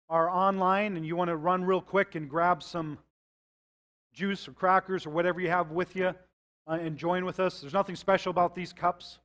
are 0.08 0.28
online 0.28 0.96
and 0.96 1.06
you 1.06 1.16
want 1.16 1.28
to 1.28 1.36
run 1.36 1.64
real 1.64 1.80
quick 1.80 2.14
and 2.14 2.28
grab 2.28 2.62
some 2.62 2.98
juice 4.12 4.46
or 4.48 4.52
crackers 4.52 5.06
or 5.06 5.10
whatever 5.10 5.40
you 5.40 5.48
have 5.48 5.70
with 5.70 5.96
you 5.96 6.14
uh, 6.66 6.72
and 6.72 6.96
join 6.96 7.24
with 7.24 7.40
us, 7.40 7.60
there's 7.60 7.72
nothing 7.72 7.96
special 7.96 8.30
about 8.30 8.54
these 8.54 8.72
cups. 8.72 9.18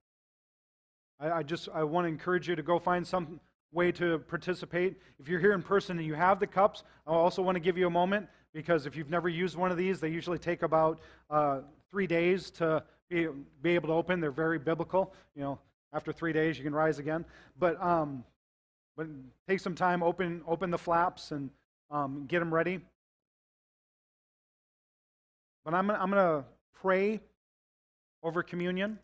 I, 1.19 1.31
I 1.31 1.43
just 1.43 1.69
I 1.73 1.83
want 1.83 2.05
to 2.05 2.09
encourage 2.09 2.47
you 2.47 2.55
to 2.55 2.63
go 2.63 2.79
find 2.79 3.05
some 3.05 3.39
way 3.71 3.91
to 3.93 4.19
participate. 4.19 4.97
If 5.19 5.27
you're 5.27 5.39
here 5.39 5.53
in 5.53 5.61
person 5.61 5.97
and 5.97 6.07
you 6.07 6.15
have 6.15 6.39
the 6.39 6.47
cups, 6.47 6.83
I 7.05 7.11
also 7.11 7.41
want 7.41 7.55
to 7.55 7.59
give 7.59 7.77
you 7.77 7.87
a 7.87 7.91
moment 7.91 8.27
because 8.53 8.85
if 8.85 8.95
you've 8.95 9.09
never 9.09 9.29
used 9.29 9.55
one 9.55 9.71
of 9.71 9.77
these, 9.77 9.99
they 9.99 10.09
usually 10.09 10.39
take 10.39 10.63
about 10.63 10.99
uh, 11.29 11.59
three 11.91 12.07
days 12.07 12.49
to 12.51 12.83
be, 13.09 13.27
be 13.61 13.75
able 13.75 13.89
to 13.89 13.93
open. 13.93 14.19
They're 14.19 14.31
very 14.31 14.57
biblical. 14.57 15.13
You 15.35 15.43
know, 15.43 15.59
after 15.93 16.11
three 16.11 16.33
days, 16.33 16.57
you 16.57 16.63
can 16.63 16.73
rise 16.73 16.99
again. 16.99 17.25
But 17.57 17.81
um, 17.83 18.23
but 18.95 19.07
take 19.47 19.59
some 19.59 19.75
time, 19.75 20.03
open 20.03 20.41
open 20.47 20.71
the 20.71 20.77
flaps, 20.77 21.31
and 21.31 21.49
um, 21.91 22.25
get 22.27 22.39
them 22.39 22.53
ready. 22.53 22.79
But 25.63 25.73
I'm 25.73 25.89
I'm 25.91 26.09
going 26.11 26.41
to 26.41 26.45
pray 26.81 27.21
over 28.23 28.43
communion. 28.43 28.99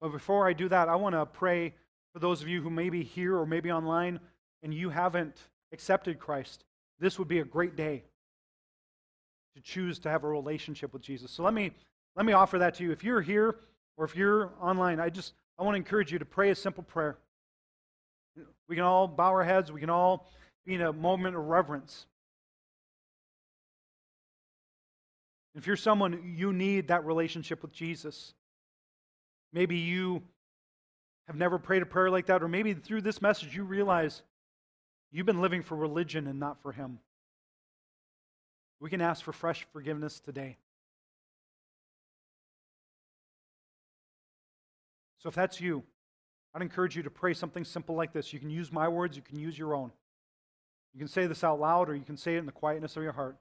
But 0.00 0.12
before 0.12 0.48
I 0.48 0.52
do 0.52 0.68
that, 0.68 0.88
I 0.88 0.96
want 0.96 1.14
to 1.14 1.26
pray 1.26 1.74
for 2.12 2.18
those 2.18 2.42
of 2.42 2.48
you 2.48 2.62
who 2.62 2.70
may 2.70 2.90
be 2.90 3.02
here 3.02 3.36
or 3.36 3.46
maybe 3.46 3.70
online 3.70 4.20
and 4.62 4.74
you 4.74 4.90
haven't 4.90 5.36
accepted 5.72 6.18
Christ, 6.18 6.64
this 6.98 7.18
would 7.18 7.28
be 7.28 7.38
a 7.38 7.44
great 7.44 7.76
day 7.76 8.04
to 9.54 9.60
choose 9.62 9.98
to 10.00 10.10
have 10.10 10.24
a 10.24 10.28
relationship 10.28 10.92
with 10.92 11.02
Jesus. 11.02 11.30
So 11.30 11.42
let 11.42 11.54
me 11.54 11.72
let 12.16 12.26
me 12.26 12.32
offer 12.32 12.58
that 12.58 12.74
to 12.74 12.82
you. 12.82 12.92
If 12.92 13.04
you're 13.04 13.20
here 13.20 13.56
or 13.96 14.04
if 14.04 14.16
you're 14.16 14.52
online, 14.60 15.00
I 15.00 15.10
just 15.10 15.34
I 15.58 15.62
want 15.62 15.74
to 15.74 15.78
encourage 15.78 16.12
you 16.12 16.18
to 16.18 16.24
pray 16.24 16.50
a 16.50 16.54
simple 16.54 16.82
prayer. 16.82 17.18
We 18.68 18.76
can 18.76 18.84
all 18.84 19.06
bow 19.06 19.30
our 19.30 19.44
heads, 19.44 19.70
we 19.70 19.80
can 19.80 19.90
all 19.90 20.30
be 20.64 20.74
in 20.74 20.82
a 20.82 20.92
moment 20.92 21.36
of 21.36 21.44
reverence. 21.44 22.06
If 25.54 25.66
you're 25.66 25.76
someone 25.76 26.34
you 26.36 26.52
need 26.52 26.88
that 26.88 27.04
relationship 27.04 27.62
with 27.62 27.72
Jesus, 27.72 28.34
maybe 29.52 29.76
you 29.76 30.22
have 31.26 31.36
never 31.36 31.58
prayed 31.58 31.82
a 31.82 31.86
prayer 31.86 32.10
like 32.10 32.26
that, 32.26 32.42
or 32.42 32.48
maybe 32.48 32.74
through 32.74 33.02
this 33.02 33.22
message 33.22 33.54
you 33.54 33.64
realize 33.64 34.22
you've 35.12 35.26
been 35.26 35.40
living 35.40 35.62
for 35.62 35.76
religion 35.76 36.26
and 36.26 36.40
not 36.40 36.60
for 36.62 36.72
Him. 36.72 36.98
We 38.80 38.90
can 38.90 39.00
ask 39.00 39.22
for 39.22 39.32
fresh 39.32 39.66
forgiveness 39.72 40.20
today. 40.20 40.56
So 45.18 45.28
if 45.28 45.34
that's 45.34 45.60
you, 45.60 45.84
I'd 46.54 46.62
encourage 46.62 46.96
you 46.96 47.02
to 47.02 47.10
pray 47.10 47.34
something 47.34 47.64
simple 47.64 47.94
like 47.94 48.12
this. 48.12 48.32
You 48.32 48.40
can 48.40 48.50
use 48.50 48.72
my 48.72 48.88
words, 48.88 49.16
you 49.16 49.22
can 49.22 49.38
use 49.38 49.58
your 49.58 49.74
own. 49.74 49.92
You 50.94 50.98
can 50.98 51.08
say 51.08 51.26
this 51.26 51.44
out 51.44 51.60
loud, 51.60 51.88
or 51.88 51.94
you 51.94 52.02
can 52.02 52.16
say 52.16 52.34
it 52.34 52.38
in 52.38 52.46
the 52.46 52.52
quietness 52.52 52.96
of 52.96 53.02
your 53.02 53.12
heart. 53.12 53.36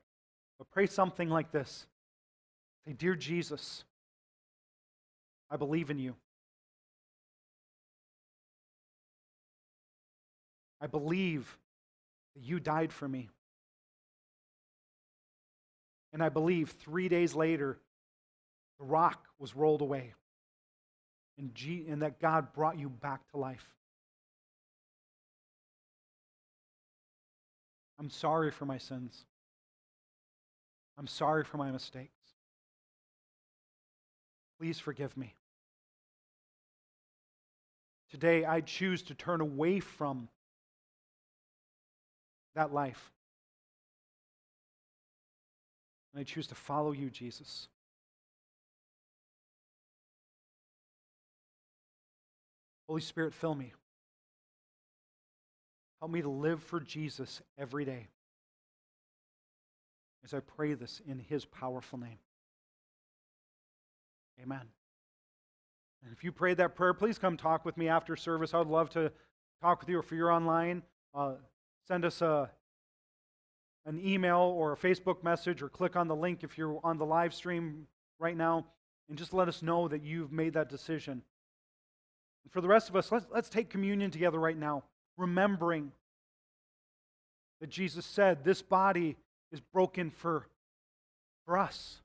But 0.57 0.69
pray 0.69 0.85
something 0.85 1.29
like 1.29 1.51
this 1.51 1.87
Say, 2.85 2.93
Dear 2.93 3.15
Jesus, 3.15 3.85
I 5.51 5.57
believe 5.57 5.89
in 5.89 5.99
you. 5.99 6.15
I 10.81 10.87
believe 10.87 11.57
that 12.35 12.43
you 12.43 12.59
died 12.59 12.93
for 12.93 13.07
me. 13.07 13.29
And 16.13 16.23
I 16.23 16.29
believe 16.29 16.69
three 16.69 17.09
days 17.09 17.35
later, 17.35 17.77
the 18.79 18.85
rock 18.85 19.25
was 19.37 19.55
rolled 19.55 19.81
away 19.81 20.13
and, 21.37 21.53
G- 21.53 21.85
and 21.89 22.01
that 22.01 22.19
God 22.19 22.53
brought 22.53 22.77
you 22.77 22.89
back 22.89 23.21
to 23.31 23.37
life. 23.37 23.65
I'm 27.99 28.09
sorry 28.09 28.51
for 28.51 28.65
my 28.65 28.77
sins. 28.77 29.25
I'm 30.97 31.07
sorry 31.07 31.43
for 31.43 31.57
my 31.57 31.71
mistakes. 31.71 32.11
Please 34.57 34.79
forgive 34.79 35.15
me. 35.17 35.35
Today, 38.09 38.43
I 38.43 38.61
choose 38.61 39.03
to 39.03 39.13
turn 39.13 39.41
away 39.41 39.79
from 39.79 40.29
that 42.55 42.73
life. 42.73 43.11
And 46.13 46.21
I 46.21 46.23
choose 46.23 46.47
to 46.47 46.55
follow 46.55 46.91
you, 46.91 47.09
Jesus. 47.09 47.67
Holy 52.87 53.01
Spirit, 53.01 53.35
fill 53.35 53.53
me. 53.53 53.73
Help 55.99 56.11
me 56.11 56.21
to 56.23 56.29
live 56.29 56.63
for 56.63 56.79
Jesus 56.79 57.41
every 57.57 57.85
day. 57.85 58.07
As 60.23 60.33
I 60.33 60.39
pray 60.39 60.73
this 60.73 60.99
in 61.07 61.19
his 61.19 61.45
powerful 61.45 61.99
name. 61.99 62.17
Amen. 64.41 64.78
And 66.03 66.13
if 66.13 66.23
you 66.23 66.31
prayed 66.31 66.57
that 66.57 66.75
prayer, 66.75 66.93
please 66.93 67.17
come 67.17 67.37
talk 67.37 67.65
with 67.65 67.77
me 67.77 67.87
after 67.87 68.15
service. 68.15 68.53
I 68.53 68.59
would 68.59 68.67
love 68.67 68.89
to 68.91 69.11
talk 69.61 69.81
with 69.81 69.89
you. 69.89 69.97
Or 69.97 69.99
if 69.99 70.11
you're 70.11 70.31
online, 70.31 70.83
uh, 71.13 71.33
send 71.87 72.05
us 72.05 72.21
a, 72.21 72.49
an 73.85 73.99
email 74.03 74.39
or 74.39 74.73
a 74.73 74.77
Facebook 74.77 75.23
message 75.23 75.61
or 75.61 75.69
click 75.69 75.95
on 75.95 76.07
the 76.07 76.15
link 76.15 76.43
if 76.43 76.57
you're 76.57 76.79
on 76.83 76.97
the 76.97 77.05
live 77.05 77.33
stream 77.33 77.87
right 78.19 78.37
now 78.37 78.65
and 79.09 79.17
just 79.17 79.33
let 79.33 79.47
us 79.47 79.61
know 79.61 79.87
that 79.87 80.03
you've 80.03 80.31
made 80.31 80.53
that 80.53 80.69
decision. 80.69 81.23
And 82.43 82.53
for 82.53 82.61
the 82.61 82.67
rest 82.67 82.89
of 82.89 82.95
us, 82.95 83.11
let's, 83.11 83.25
let's 83.33 83.49
take 83.49 83.69
communion 83.69 84.11
together 84.11 84.39
right 84.39 84.57
now, 84.57 84.83
remembering 85.17 85.91
that 87.59 87.69
Jesus 87.69 88.05
said, 88.05 88.43
This 88.43 88.61
body 88.61 89.17
is 89.51 89.59
broken 89.59 90.11
for, 90.11 90.47
for 91.45 91.57
us, 91.57 92.01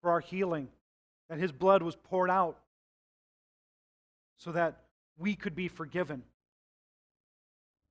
for 0.00 0.10
our 0.10 0.20
healing, 0.20 0.68
that 1.28 1.38
his 1.38 1.50
blood 1.50 1.82
was 1.82 1.96
poured 1.96 2.30
out 2.30 2.58
so 4.42 4.50
that 4.52 4.80
we 5.18 5.36
could 5.36 5.54
be 5.54 5.68
forgiven. 5.68 6.22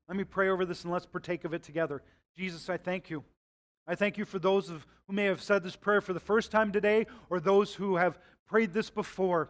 Let 0.08 0.18
me 0.18 0.26
pray 0.26 0.50
over 0.50 0.66
this 0.66 0.84
and 0.84 0.92
let's 0.92 1.06
partake 1.06 1.46
of 1.46 1.54
it 1.54 1.64
together. 1.64 2.02
Jesus, 2.36 2.70
I 2.70 2.76
thank 2.76 3.10
you. 3.10 3.24
I 3.88 3.96
thank 3.96 4.18
you 4.18 4.26
for 4.26 4.38
those 4.38 4.70
of, 4.70 4.86
who 5.08 5.14
may 5.14 5.26
have 5.26 5.42
said 5.42 5.64
this 5.64 5.78
prayer 5.78 6.02
for 6.02 6.12
the 6.14 6.20
first 6.20 6.52
time 6.52 6.72
today 6.72 7.08
or 7.30 7.40
those 7.40 7.74
who 7.74 7.96
have 7.96 8.20
prayed 8.48 8.74
this 8.74 8.90
before 8.90 9.50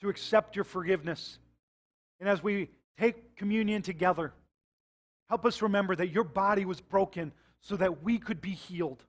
to 0.00 0.08
accept 0.08 0.56
your 0.56 0.64
forgiveness. 0.64 1.38
And 2.18 2.28
as 2.28 2.42
we 2.42 2.70
take 2.98 3.36
communion 3.36 3.82
together, 3.82 4.32
help 5.28 5.44
us 5.44 5.60
remember 5.60 5.94
that 5.96 6.08
your 6.08 6.24
body 6.24 6.64
was 6.64 6.80
broken 6.80 7.32
so 7.60 7.76
that 7.76 8.02
we 8.02 8.18
could 8.18 8.40
be 8.40 8.52
healed, 8.52 9.02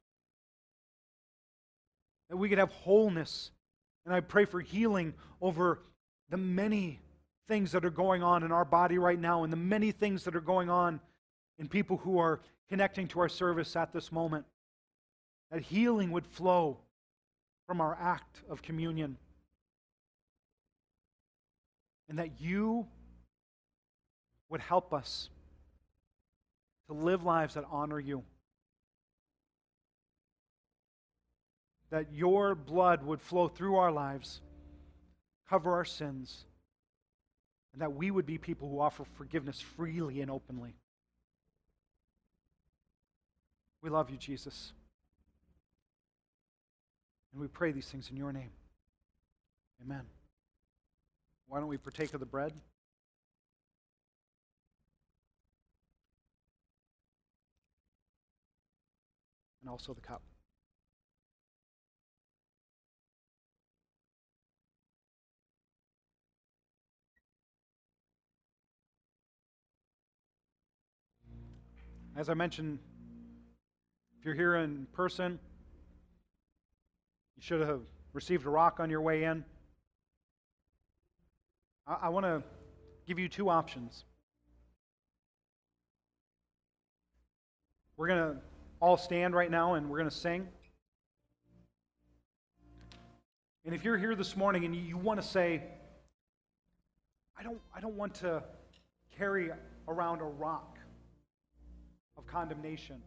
that 2.30 2.38
we 2.38 2.50
could 2.50 2.58
have 2.58 2.72
wholeness. 2.72 3.52
And 4.06 4.14
I 4.14 4.20
pray 4.20 4.44
for 4.44 4.60
healing 4.60 5.14
over 5.42 5.80
the 6.30 6.38
many 6.38 7.00
things 7.50 7.72
that 7.72 7.84
are 7.84 7.90
going 7.90 8.22
on 8.22 8.44
in 8.44 8.52
our 8.52 8.64
body 8.64 9.00
right 9.00 9.20
now 9.20 9.44
and 9.44 9.52
the 9.52 9.58
many 9.58 9.92
things 9.92 10.24
that 10.24 10.36
are 10.36 10.40
going 10.42 10.70
on 10.70 11.02
in 11.58 11.68
people 11.68 11.98
who 11.98 12.20
are 12.20 12.40
connecting 12.70 13.08
to 13.10 13.20
our 13.20 13.28
service 13.28 13.76
at 13.76 13.92
this 13.92 14.12
moment. 14.12 14.46
That 15.52 15.64
healing 15.64 16.12
would 16.12 16.28
flow 16.28 16.78
from 17.66 17.82
our 17.82 17.98
act 18.00 18.44
of 18.48 18.62
communion. 18.62 19.18
And 22.08 22.20
that 22.20 22.40
you 22.40 22.88
would 24.50 24.62
help 24.62 24.94
us 24.94 25.30
to 26.88 26.94
live 26.94 27.24
lives 27.24 27.56
that 27.56 27.66
honor 27.72 28.00
you. 28.00 28.24
That 31.90 32.14
your 32.14 32.54
blood 32.54 33.04
would 33.04 33.22
flow 33.22 33.48
through 33.48 33.76
our 33.76 33.92
lives, 33.92 34.42
cover 35.50 35.74
our 35.74 35.86
sins, 35.86 36.46
and 37.80 37.86
that 37.86 37.96
we 37.96 38.12
would 38.12 38.26
be 38.26 38.38
people 38.38 38.68
who 38.68 38.82
offer 38.82 39.06
forgiveness 39.16 39.62
freely 39.62 40.20
and 40.20 40.30
openly. 40.30 40.76
We 43.82 43.90
love 43.90 44.10
you, 44.10 44.18
Jesus. 44.18 44.74
And 47.32 47.42
we 47.42 47.48
pray 47.48 47.72
these 47.72 47.88
things 47.88 48.10
in 48.12 48.18
your 48.18 48.34
name. 48.34 48.50
Amen. 49.82 50.02
Why 51.48 51.60
don't 51.60 51.70
we 51.70 51.78
partake 51.78 52.14
of 52.14 52.20
the 52.20 52.26
bread? 52.26 52.52
and 59.62 59.70
also 59.70 59.94
the 59.94 60.02
cup. 60.02 60.22
As 72.20 72.28
I 72.28 72.34
mentioned, 72.34 72.80
if 74.20 74.26
you're 74.26 74.36
here 74.36 74.58
in 74.58 74.88
person, 74.92 75.40
you 77.38 77.42
should 77.42 77.66
have 77.66 77.80
received 78.12 78.46
a 78.46 78.50
rock 78.50 78.82
on 78.82 78.90
your 78.90 79.00
way 79.00 79.24
in. 79.24 79.46
I, 81.88 81.96
I 82.02 82.10
want 82.10 82.26
to 82.26 82.44
give 83.08 83.20
you 83.20 83.30
two 83.30 83.50
options. 83.50 84.04
We're 87.96 88.08
going 88.08 88.34
to 88.34 88.42
all 88.82 88.98
stand 88.98 89.34
right 89.34 89.50
now 89.50 89.76
and 89.76 89.90
we're 89.90 90.00
going 90.00 90.10
to 90.10 90.14
sing. 90.14 90.50
And 93.64 93.74
if 93.74 93.86
you're 93.86 93.98
here 93.98 94.16
this 94.16 94.36
morning 94.36 94.66
and 94.66 94.76
you, 94.76 94.98
want 94.98 95.22
to 95.22 95.26
say, 95.26 95.64
I 97.40 97.44
don't, 97.44 97.62
I 97.74 97.80
don't 97.80 97.96
want 97.96 98.16
to 98.16 98.44
carry 99.18 99.52
around 99.88 100.20
a 100.20 100.26
rock 100.26 100.79
of 102.20 102.28
condemnation. 102.28 103.02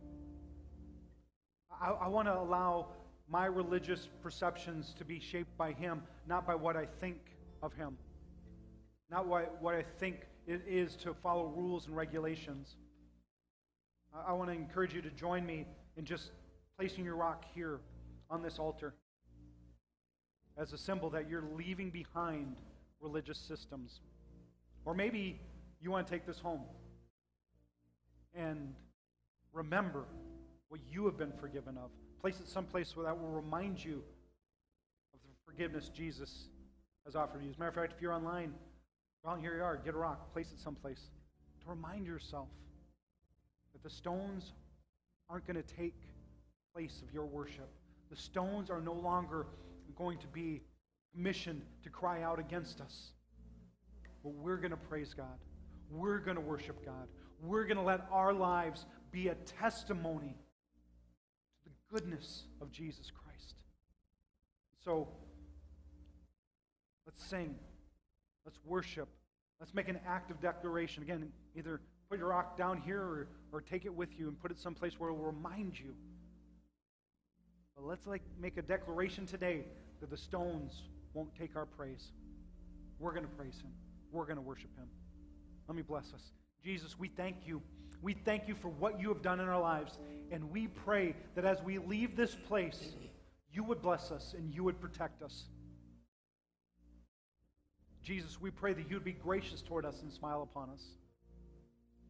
I, 1.71 1.91
I 1.91 2.09
want 2.09 2.27
to 2.29 2.37
allow 2.37 2.89
my 3.29 3.47
religious 3.47 4.09
perceptions 4.23 4.95
to 4.99 5.05
be 5.05 5.21
shaped 5.21 5.57
by 5.57 5.73
Him, 5.73 6.03
not 6.27 6.47
by 6.47 6.55
what 6.55 6.77
I 6.77 6.87
think 7.01 7.19
of 7.63 7.75
Him, 7.75 7.99
not 9.11 9.27
what, 9.27 9.61
what 9.61 9.75
I 9.75 9.83
think 9.83 10.27
it 10.47 10.63
is 10.67 10.97
to 10.97 11.15
follow 11.15 11.47
rules 11.47 11.87
and 11.87 11.97
regulations. 11.97 12.77
I 14.27 14.33
want 14.33 14.51
to 14.51 14.57
encourage 14.57 14.95
you 14.95 15.03
to 15.03 15.11
join 15.11 15.47
me 15.47 15.67
in 15.97 16.05
just 16.05 16.33
placing 16.79 17.05
your 17.05 17.17
rock 17.17 17.45
here 17.55 17.81
on 18.31 18.43
this 18.43 18.59
altar 18.59 18.95
as 20.59 20.73
a 20.73 20.79
symbol 20.79 21.11
that 21.11 21.29
you're 21.29 21.45
leaving 21.57 21.91
behind 21.91 22.57
religious 23.01 23.39
systems. 23.39 24.01
Or 24.85 24.95
maybe 24.95 25.41
you 25.81 25.91
want 25.91 26.07
to 26.07 26.13
take 26.13 26.27
this 26.27 26.39
home. 26.39 26.63
and 28.35 28.75
remember 29.53 30.05
what 30.69 30.81
you 30.91 31.05
have 31.05 31.19
been 31.19 31.33
forgiven 31.33 31.77
of. 31.77 31.91
Place 32.21 32.41
it 32.41 32.49
someplace 32.49 32.97
where 32.97 33.05
that 33.05 33.19
will 33.19 33.29
remind 33.29 33.85
you 33.85 34.03
of 35.13 35.21
the 35.23 35.35
forgiveness 35.45 35.89
Jesus 35.89 36.49
has 37.05 37.17
offered 37.17 37.43
you. 37.43 37.51
As 37.51 37.57
a 37.57 37.59
matter 37.59 37.69
of 37.69 37.75
fact, 37.75 37.93
if 37.95 38.01
you're 38.01 38.13
online, 38.13 38.55
well, 39.25 39.37
here 39.37 39.57
you 39.57 39.63
are. 39.63 39.77
Get 39.77 39.95
a 39.95 39.99
rock, 39.99 40.33
place 40.33 40.53
it 40.53 40.61
someplace 40.61 41.11
to 41.63 41.71
remind 41.71 42.07
yourself 42.07 42.49
that 43.73 43.83
the 43.83 43.91
stones 43.91 44.53
aren't 45.29 45.47
going 45.47 45.63
to 45.63 45.75
take 45.75 45.95
place 46.75 47.03
of 47.07 47.13
your 47.13 47.25
worship. 47.25 47.69
The 48.11 48.17
stones 48.17 48.71
are 48.71 48.81
no 48.81 48.93
longer 48.93 49.47
going 49.97 50.19
to 50.19 50.27
be 50.29 50.63
commissioned 51.15 51.63
to 51.83 51.91
cry 51.91 52.23
out 52.23 52.39
against 52.39 52.81
us. 52.81 53.13
But 54.23 54.35
we're 54.35 54.57
going 54.57 54.71
to 54.71 54.77
praise 54.77 55.15
God. 55.15 55.39
We're 55.91 56.19
going 56.19 56.37
to 56.37 56.43
worship 56.43 56.85
God. 56.85 57.09
We're 57.43 57.65
going 57.65 57.77
to 57.77 57.83
let 57.83 58.07
our 58.11 58.33
lives 58.33 58.87
be 59.13 59.29
a 59.29 59.35
testimony 59.35 60.35
to 61.63 61.69
the 61.69 61.95
goodness 61.95 62.45
of 62.61 62.73
Jesus 62.73 63.11
Christ. 63.11 63.55
So, 64.85 65.09
let's 67.07 67.25
sing. 67.25 67.55
Let's 68.45 68.59
worship. 68.65 69.09
Let's 69.61 69.75
make 69.75 69.89
an 69.89 70.01
active 70.07 70.41
declaration. 70.41 71.03
Again, 71.03 71.31
either 71.55 71.81
put 72.09 72.19
your 72.19 72.29
rock 72.29 72.57
down 72.57 72.81
here 72.81 73.01
or, 73.01 73.29
or 73.53 73.61
take 73.61 73.85
it 73.85 73.95
with 73.95 74.19
you 74.19 74.29
and 74.29 74.41
put 74.41 74.51
it 74.51 74.59
someplace 74.59 74.99
where 74.99 75.11
it 75.11 75.13
will 75.15 75.27
remind 75.27 75.79
you. 75.79 75.95
But 77.77 77.85
let's 77.85 78.07
like 78.07 78.23
make 78.41 78.57
a 78.57 78.63
declaration 78.63 79.25
today 79.27 79.65
that 80.01 80.11
the 80.11 80.17
stones 80.17 80.83
won't 81.15 81.35
take 81.37 81.55
our 81.57 81.67
praise. 81.67 82.11
We're 82.99 83.13
going 83.13 83.25
to 83.25 83.31
praise 83.31 83.61
him. 83.61 83.71
We're 84.11 84.25
going 84.25 84.37
to 84.37 84.43
worship 84.43 84.77
him. 84.77 84.89
Let 85.69 85.77
me 85.77 85.83
bless 85.83 86.13
us. 86.13 86.33
Jesus, 86.63 86.99
we 86.99 87.09
thank 87.09 87.37
you. 87.47 87.63
We 88.03 88.15
thank 88.15 88.49
you 88.49 88.55
for 88.55 88.69
what 88.69 89.01
you 89.01 89.09
have 89.09 89.23
done 89.23 89.41
in 89.41 89.49
our 89.49 89.61
lives. 89.61 89.99
And 90.31 90.51
we 90.51 90.67
pray 90.67 91.15
that 91.37 91.45
as 91.45 91.63
we 91.63 91.79
leave 91.79 92.17
this 92.17 92.35
place, 92.35 92.97
you 93.53 93.63
would 93.65 93.81
bless 93.81 94.11
us 94.11 94.35
and 94.37 94.53
you 94.53 94.65
would 94.65 94.81
protect 94.81 95.23
us. 95.23 95.45
Jesus, 98.03 98.41
we 98.41 98.51
pray 98.51 98.73
that 98.73 98.89
you 98.91 98.97
would 98.97 99.05
be 99.05 99.13
gracious 99.13 99.63
toward 99.63 99.85
us 99.85 100.03
and 100.03 100.13
smile 100.13 100.43
upon 100.43 100.71
us. 100.71 100.83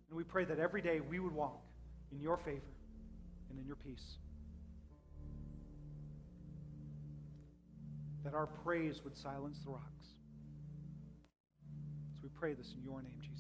And 0.09 0.16
we 0.16 0.24
pray 0.24 0.45
that 0.47 0.59
every 0.59 0.80
day 0.80 1.01
we 1.01 1.18
would 1.18 1.34
walk 1.34 1.61
in 2.11 2.20
your 2.20 2.38
favor 2.38 2.61
and 3.51 3.59
in 3.59 3.66
your 3.66 3.76
peace. 3.76 4.16
That 8.24 8.34
our 8.34 8.47
praise 8.47 9.03
would 9.05 9.16
silence 9.16 9.59
the 9.64 9.70
rocks. 9.70 10.07
So 12.14 12.20
we 12.22 12.28
pray 12.38 12.55
this 12.55 12.72
in 12.76 12.82
your 12.82 13.03
name, 13.03 13.18
Jesus. 13.20 13.32